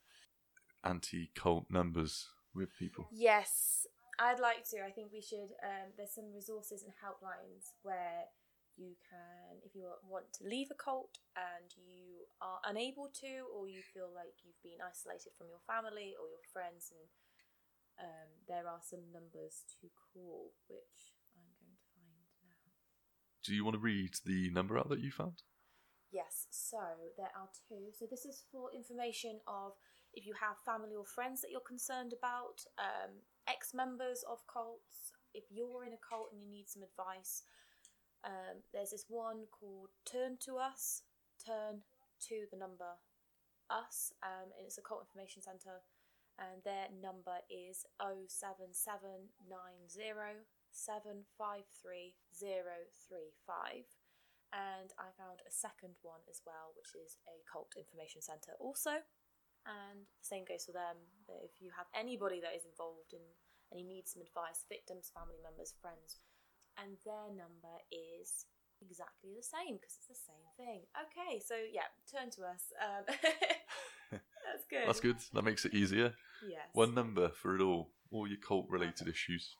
anti 0.85 1.31
cult 1.35 1.71
numbers 1.71 2.29
with 2.55 2.69
people. 2.79 3.09
Yes, 3.11 3.87
I'd 4.19 4.41
like 4.41 4.63
to. 4.71 4.85
I 4.85 4.91
think 4.91 5.11
we 5.13 5.21
should. 5.21 5.51
Um, 5.63 5.91
there's 5.97 6.15
some 6.15 6.33
resources 6.35 6.85
and 6.85 6.95
helplines 6.95 7.75
where 7.83 8.31
you 8.77 8.99
can, 9.07 9.63
if 9.63 9.75
you 9.75 9.87
want 10.07 10.33
to 10.35 10.47
leave 10.47 10.71
a 10.71 10.79
cult 10.79 11.19
and 11.39 11.71
you 11.79 12.27
are 12.43 12.59
unable 12.67 13.11
to, 13.23 13.47
or 13.55 13.67
you 13.67 13.83
feel 13.83 14.11
like 14.15 14.43
you've 14.43 14.63
been 14.63 14.83
isolated 14.83 15.35
from 15.39 15.47
your 15.51 15.63
family 15.67 16.15
or 16.19 16.27
your 16.27 16.47
friends, 16.51 16.91
and 16.91 17.07
um, 18.03 18.31
there 18.47 18.67
are 18.67 18.83
some 18.83 19.03
numbers 19.15 19.63
to 19.79 19.87
call, 19.95 20.51
which 20.67 21.15
I'm 21.39 21.47
going 21.63 21.75
to 21.75 21.87
find 21.95 22.27
now. 22.43 22.75
Do 23.47 23.55
you 23.55 23.63
want 23.63 23.79
to 23.79 23.83
read 23.83 24.15
the 24.27 24.51
number 24.51 24.79
out 24.79 24.91
that 24.91 25.03
you 25.03 25.11
found? 25.11 25.43
Yes, 26.11 26.47
so 26.51 27.11
there 27.19 27.35
are 27.35 27.51
two. 27.67 27.91
So 27.91 28.07
this 28.07 28.27
is 28.27 28.47
for 28.51 28.71
information 28.71 29.43
of 29.47 29.75
if 30.15 30.27
you 30.27 30.35
have 30.39 30.63
family 30.63 30.95
or 30.95 31.05
friends 31.05 31.43
that 31.43 31.51
you're 31.51 31.67
concerned 31.67 32.15
about, 32.15 32.63
um, 32.79 33.19
ex 33.49 33.75
members 33.75 34.25
of 34.29 34.47
cults, 34.47 35.13
if 35.35 35.45
you're 35.51 35.85
in 35.85 35.93
a 35.93 35.99
cult 36.01 36.31
and 36.33 36.43
you 36.43 36.49
need 36.51 36.69
some 36.69 36.83
advice. 36.83 37.43
Um, 38.25 38.65
there's 38.73 38.91
this 38.91 39.05
one 39.09 39.45
called 39.53 39.91
Turn 40.09 40.39
to 40.49 40.57
Us, 40.57 41.03
Turn 41.45 41.83
to 42.29 42.47
the 42.51 42.57
number 42.57 42.97
Us, 43.69 44.13
um, 44.23 44.49
and 44.57 44.65
it's 44.65 44.79
a 44.79 44.83
cult 44.83 45.05
information 45.05 45.43
centre. 45.43 45.85
and 46.39 46.65
their 46.65 46.89
number 46.91 47.39
is 47.47 47.87
07790 48.01 49.31
753 50.73 52.17
And 54.53 54.91
I 54.99 55.11
found 55.15 55.43
a 55.47 55.53
second 55.53 55.95
one 56.03 56.27
as 56.29 56.43
well, 56.47 56.75
which 56.75 56.95
is 56.99 57.19
a 57.29 57.39
cult 57.47 57.75
information 57.77 58.23
centre 58.23 58.57
also. 58.59 59.05
And 59.65 60.05
the 60.05 60.29
same 60.29 60.45
goes 60.45 60.69
for 60.69 60.77
them. 60.77 61.01
That 61.29 61.41
if 61.41 61.61
you 61.61 61.73
have 61.77 61.89
anybody 61.97 62.41
that 62.45 62.53
is 62.53 62.69
involved 62.69 63.17
in 63.17 63.25
and 63.73 63.81
you 63.81 63.87
need 63.87 64.07
some 64.07 64.21
advice, 64.21 64.69
victims, 64.69 65.11
family 65.11 65.41
members, 65.41 65.73
friends, 65.81 66.21
and 66.77 67.01
their 67.05 67.33
number 67.33 67.81
is 67.91 68.47
exactly 68.83 69.33
the 69.33 69.43
same 69.43 69.77
because 69.81 69.97
it's 69.97 70.11
the 70.11 70.25
same 70.29 70.45
thing. 70.59 70.85
Okay, 70.95 71.41
so 71.41 71.55
yeah, 71.57 71.89
turn 72.11 72.31
to 72.37 72.45
us. 72.45 72.73
Um, 72.77 73.05
that's 74.45 74.67
good. 74.69 74.87
That's 74.87 75.01
good. 75.01 75.17
That 75.33 75.45
makes 75.45 75.65
it 75.65 75.75
easier. 75.75 76.15
Yes. 76.47 76.69
One 76.73 76.95
number 76.95 77.31
for 77.31 77.57
it 77.57 77.63
all, 77.63 77.91
all 78.11 78.29
your 78.29 78.39
cult 78.39 78.67
related 78.69 79.09
issues. 79.09 79.57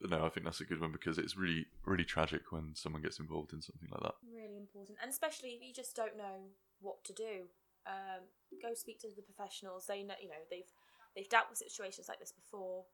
But 0.00 0.10
no, 0.10 0.26
I 0.26 0.28
think 0.28 0.44
that's 0.44 0.60
a 0.60 0.64
good 0.64 0.80
one 0.80 0.92
because 0.92 1.16
it's 1.16 1.36
really, 1.36 1.66
really 1.84 2.04
tragic 2.04 2.52
when 2.52 2.74
someone 2.74 3.02
gets 3.02 3.18
involved 3.18 3.52
in 3.52 3.62
something 3.62 3.88
like 3.90 4.02
that. 4.02 4.14
Really 4.30 4.56
important, 4.56 4.98
and 5.00 5.10
especially 5.10 5.50
if 5.50 5.62
you 5.62 5.72
just 5.72 5.96
don't 5.96 6.18
know 6.18 6.52
what 6.80 7.02
to 7.04 7.14
do, 7.14 7.48
um, 7.86 8.26
go 8.62 8.74
speak 8.74 9.00
to 9.00 9.08
the 9.14 9.22
professionals. 9.22 9.86
They 9.86 10.02
know, 10.02 10.18
you 10.20 10.28
know, 10.28 10.42
they've 10.50 10.70
they've 11.14 11.28
dealt 11.28 11.48
with 11.48 11.58
situations 11.58 12.08
like 12.08 12.20
this 12.20 12.32
before. 12.32 12.84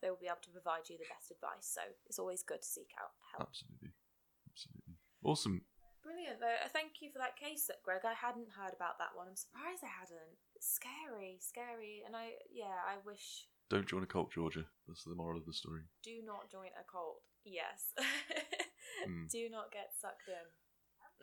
They 0.00 0.10
will 0.10 0.20
be 0.20 0.26
able 0.26 0.42
to 0.42 0.50
provide 0.54 0.90
you 0.90 0.98
the 0.98 1.06
best 1.08 1.30
advice. 1.30 1.66
So 1.66 1.82
it's 2.10 2.18
always 2.18 2.42
good 2.42 2.62
to 2.62 2.66
seek 2.68 2.90
out 2.98 3.14
help. 3.34 3.54
Absolutely. 3.54 3.94
Absolutely. 4.50 4.94
Awesome. 5.22 5.62
Brilliant, 6.02 6.42
though. 6.42 6.58
Uh, 6.58 6.66
Thank 6.66 6.98
you 6.98 7.14
for 7.14 7.22
that 7.22 7.38
case, 7.38 7.70
Greg. 7.86 8.02
I 8.02 8.10
hadn't 8.10 8.50
heard 8.50 8.74
about 8.74 8.98
that 8.98 9.14
one. 9.14 9.30
I'm 9.30 9.38
surprised 9.38 9.86
I 9.86 9.94
hadn't. 9.94 10.34
It's 10.58 10.66
scary, 10.66 11.38
scary, 11.38 12.02
and 12.02 12.18
I, 12.18 12.34
yeah, 12.50 12.82
I 12.82 12.98
wish. 13.06 13.46
Don't 13.70 13.86
join 13.86 14.02
a 14.02 14.10
cult, 14.10 14.34
Georgia. 14.34 14.66
That's 14.90 15.06
the 15.06 15.14
moral 15.14 15.38
of 15.38 15.46
the 15.46 15.54
story. 15.54 15.86
Do 16.02 16.18
not 16.26 16.50
join 16.50 16.74
a 16.74 16.82
cult. 16.82 17.22
Yes. 17.46 17.94
Mm. 19.08 19.28
Do 19.30 19.48
not 19.50 19.72
get 19.72 19.90
sucked 19.98 20.28
in. 20.28 20.46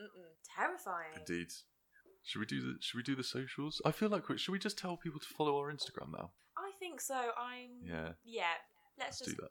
Mm-mm. 0.04 0.32
Terrifying. 0.44 1.16
Indeed. 1.16 1.52
Should 2.30 2.42
we 2.42 2.46
do 2.46 2.62
the 2.62 2.76
Should 2.80 2.98
we 2.98 3.02
do 3.02 3.16
the 3.16 3.24
socials? 3.24 3.82
I 3.84 3.92
feel 3.92 4.10
like 4.10 4.30
we, 4.30 4.38
should 4.38 4.52
we 4.52 4.60
just 4.60 4.78
tell 4.78 4.98
people 4.98 5.20
to 5.20 5.26
follow 5.26 5.58
our 5.58 5.74
Instagram 5.74 6.12
now? 6.16 6.30
I 6.56 6.70
think 6.80 7.02
so. 7.02 7.16
I'm. 7.16 7.82
Yeah. 7.84 8.10
Yeah. 8.24 8.44
Let's, 9.00 9.20
Let's 9.20 9.20
just 9.20 9.30
do 9.32 9.42
that 9.42 9.50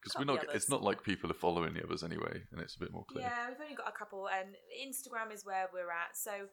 because 0.00 0.16
we're 0.16 0.32
not. 0.32 0.46
It's 0.54 0.70
not 0.70 0.84
like 0.84 1.02
people 1.02 1.28
are 1.28 1.34
following 1.34 1.74
the 1.74 1.82
others 1.82 2.04
anyway, 2.04 2.44
and 2.52 2.60
it's 2.60 2.76
a 2.76 2.78
bit 2.78 2.92
more 2.92 3.04
clear. 3.10 3.24
Yeah, 3.24 3.48
we've 3.48 3.60
only 3.60 3.74
got 3.74 3.88
a 3.88 3.98
couple, 3.98 4.28
and 4.28 4.54
Instagram 4.80 5.34
is 5.34 5.44
where 5.44 5.66
we're 5.72 5.90
at. 5.90 6.14
So 6.14 6.46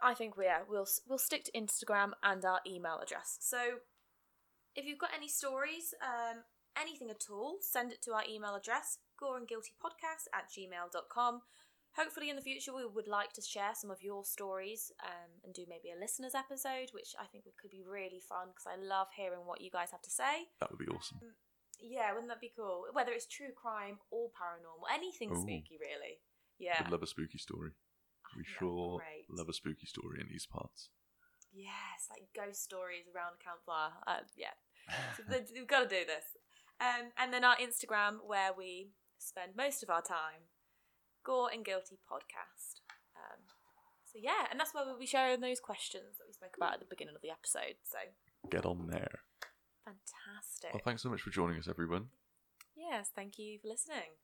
I 0.00 0.14
think 0.14 0.38
we 0.38 0.46
are. 0.46 0.62
we'll 0.66 0.86
we'll 1.06 1.18
stick 1.18 1.44
to 1.44 1.52
Instagram 1.52 2.12
and 2.22 2.42
our 2.46 2.60
email 2.66 2.98
address. 3.02 3.36
So 3.40 3.58
if 4.74 4.86
you've 4.86 4.98
got 4.98 5.10
any 5.14 5.28
stories, 5.28 5.92
um, 6.02 6.44
anything 6.80 7.10
at 7.10 7.24
all, 7.30 7.58
send 7.60 7.92
it 7.92 8.00
to 8.04 8.12
our 8.12 8.22
email 8.26 8.54
address, 8.54 8.96
goreandguiltypodcast 9.22 10.32
at 10.32 10.48
gmail.com. 10.48 11.42
Hopefully, 11.98 12.30
in 12.30 12.36
the 12.36 12.42
future, 12.42 12.72
we 12.72 12.86
would 12.86 13.08
like 13.08 13.32
to 13.32 13.42
share 13.42 13.74
some 13.74 13.90
of 13.90 14.02
your 14.02 14.24
stories 14.24 14.92
um, 15.02 15.30
and 15.42 15.52
do 15.52 15.66
maybe 15.68 15.90
a 15.90 15.98
listeners 15.98 16.34
episode, 16.34 16.94
which 16.94 17.18
I 17.18 17.26
think 17.26 17.42
could 17.60 17.70
be 17.74 17.82
really 17.82 18.22
fun 18.22 18.54
because 18.54 18.70
I 18.70 18.78
love 18.78 19.08
hearing 19.16 19.42
what 19.44 19.60
you 19.60 19.70
guys 19.70 19.90
have 19.90 20.02
to 20.02 20.10
say. 20.10 20.46
That 20.60 20.70
would 20.70 20.78
be 20.78 20.86
awesome. 20.86 21.18
Yeah, 21.82 22.12
wouldn't 22.12 22.28
that 22.28 22.40
be 22.40 22.52
cool? 22.54 22.86
Whether 22.92 23.10
it's 23.10 23.26
true 23.26 23.50
crime 23.50 23.98
or 24.10 24.30
paranormal, 24.30 24.86
anything 24.94 25.30
Ooh. 25.32 25.42
spooky, 25.42 25.74
really. 25.82 26.22
Yeah. 26.58 26.82
Would 26.82 26.92
love 26.92 27.02
a 27.02 27.06
spooky 27.06 27.38
story. 27.38 27.74
We 28.36 28.42
that'd 28.42 28.46
be 28.46 28.58
sure 28.58 29.02
love 29.30 29.48
a 29.48 29.52
spooky 29.52 29.86
story 29.86 30.20
in 30.20 30.28
these 30.30 30.46
parts. 30.46 30.90
Yes, 31.52 32.06
like 32.10 32.28
ghost 32.34 32.62
stories 32.62 33.10
around 33.10 33.34
a 33.40 33.42
campfire. 33.42 33.90
Uh, 34.06 34.22
yeah, 34.36 34.54
so 35.16 35.22
we've 35.54 35.66
got 35.66 35.88
to 35.88 35.88
do 35.88 36.04
this. 36.06 36.36
Um, 36.80 37.10
and 37.16 37.32
then 37.32 37.42
our 37.42 37.56
Instagram, 37.56 38.18
where 38.24 38.52
we 38.56 38.90
spend 39.18 39.56
most 39.56 39.82
of 39.82 39.90
our 39.90 40.02
time, 40.02 40.46
Gore 41.24 41.50
and 41.52 41.64
Guilty 41.64 41.98
Podcast. 42.10 42.80
Um, 43.16 43.40
so 44.04 44.18
yeah, 44.22 44.46
and 44.50 44.58
that's 44.58 44.72
where 44.74 44.84
we'll 44.84 44.98
be 44.98 45.06
sharing 45.06 45.40
those 45.40 45.60
questions 45.60 46.16
that 46.18 46.24
we 46.26 46.32
spoke 46.32 46.54
about 46.56 46.74
at 46.74 46.80
the 46.80 46.86
beginning 46.88 47.14
of 47.14 47.22
the 47.22 47.30
episode. 47.30 47.76
So 47.84 47.98
Get 48.50 48.64
on 48.64 48.86
there. 48.88 49.20
fantastic. 49.84 50.72
Well, 50.72 50.82
thanks 50.84 51.02
so 51.02 51.10
much 51.10 51.20
for 51.20 51.30
joining 51.30 51.58
us, 51.58 51.68
everyone. 51.68 52.06
Yes, 52.76 53.10
thank 53.14 53.38
you 53.38 53.58
for 53.60 53.68
listening. 53.68 54.16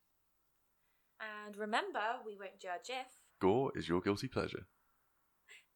And 1.19 1.55
remember, 1.57 1.99
we 2.25 2.35
won't 2.37 2.59
judge 2.59 2.89
if. 2.89 3.07
Gore 3.39 3.71
is 3.75 3.87
your 3.87 4.01
guilty 4.01 4.27
pleasure. 4.27 4.65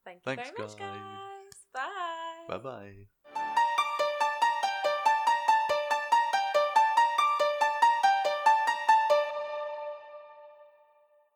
Thank 0.06 0.18
you 0.26 0.36
Thanks, 0.36 0.50
very 0.50 0.62
much, 0.68 0.78
guys. 0.78 0.96
guys. 0.98 1.54
Bye. 1.74 2.46
Bye 2.48 2.58
bye. 2.58 2.94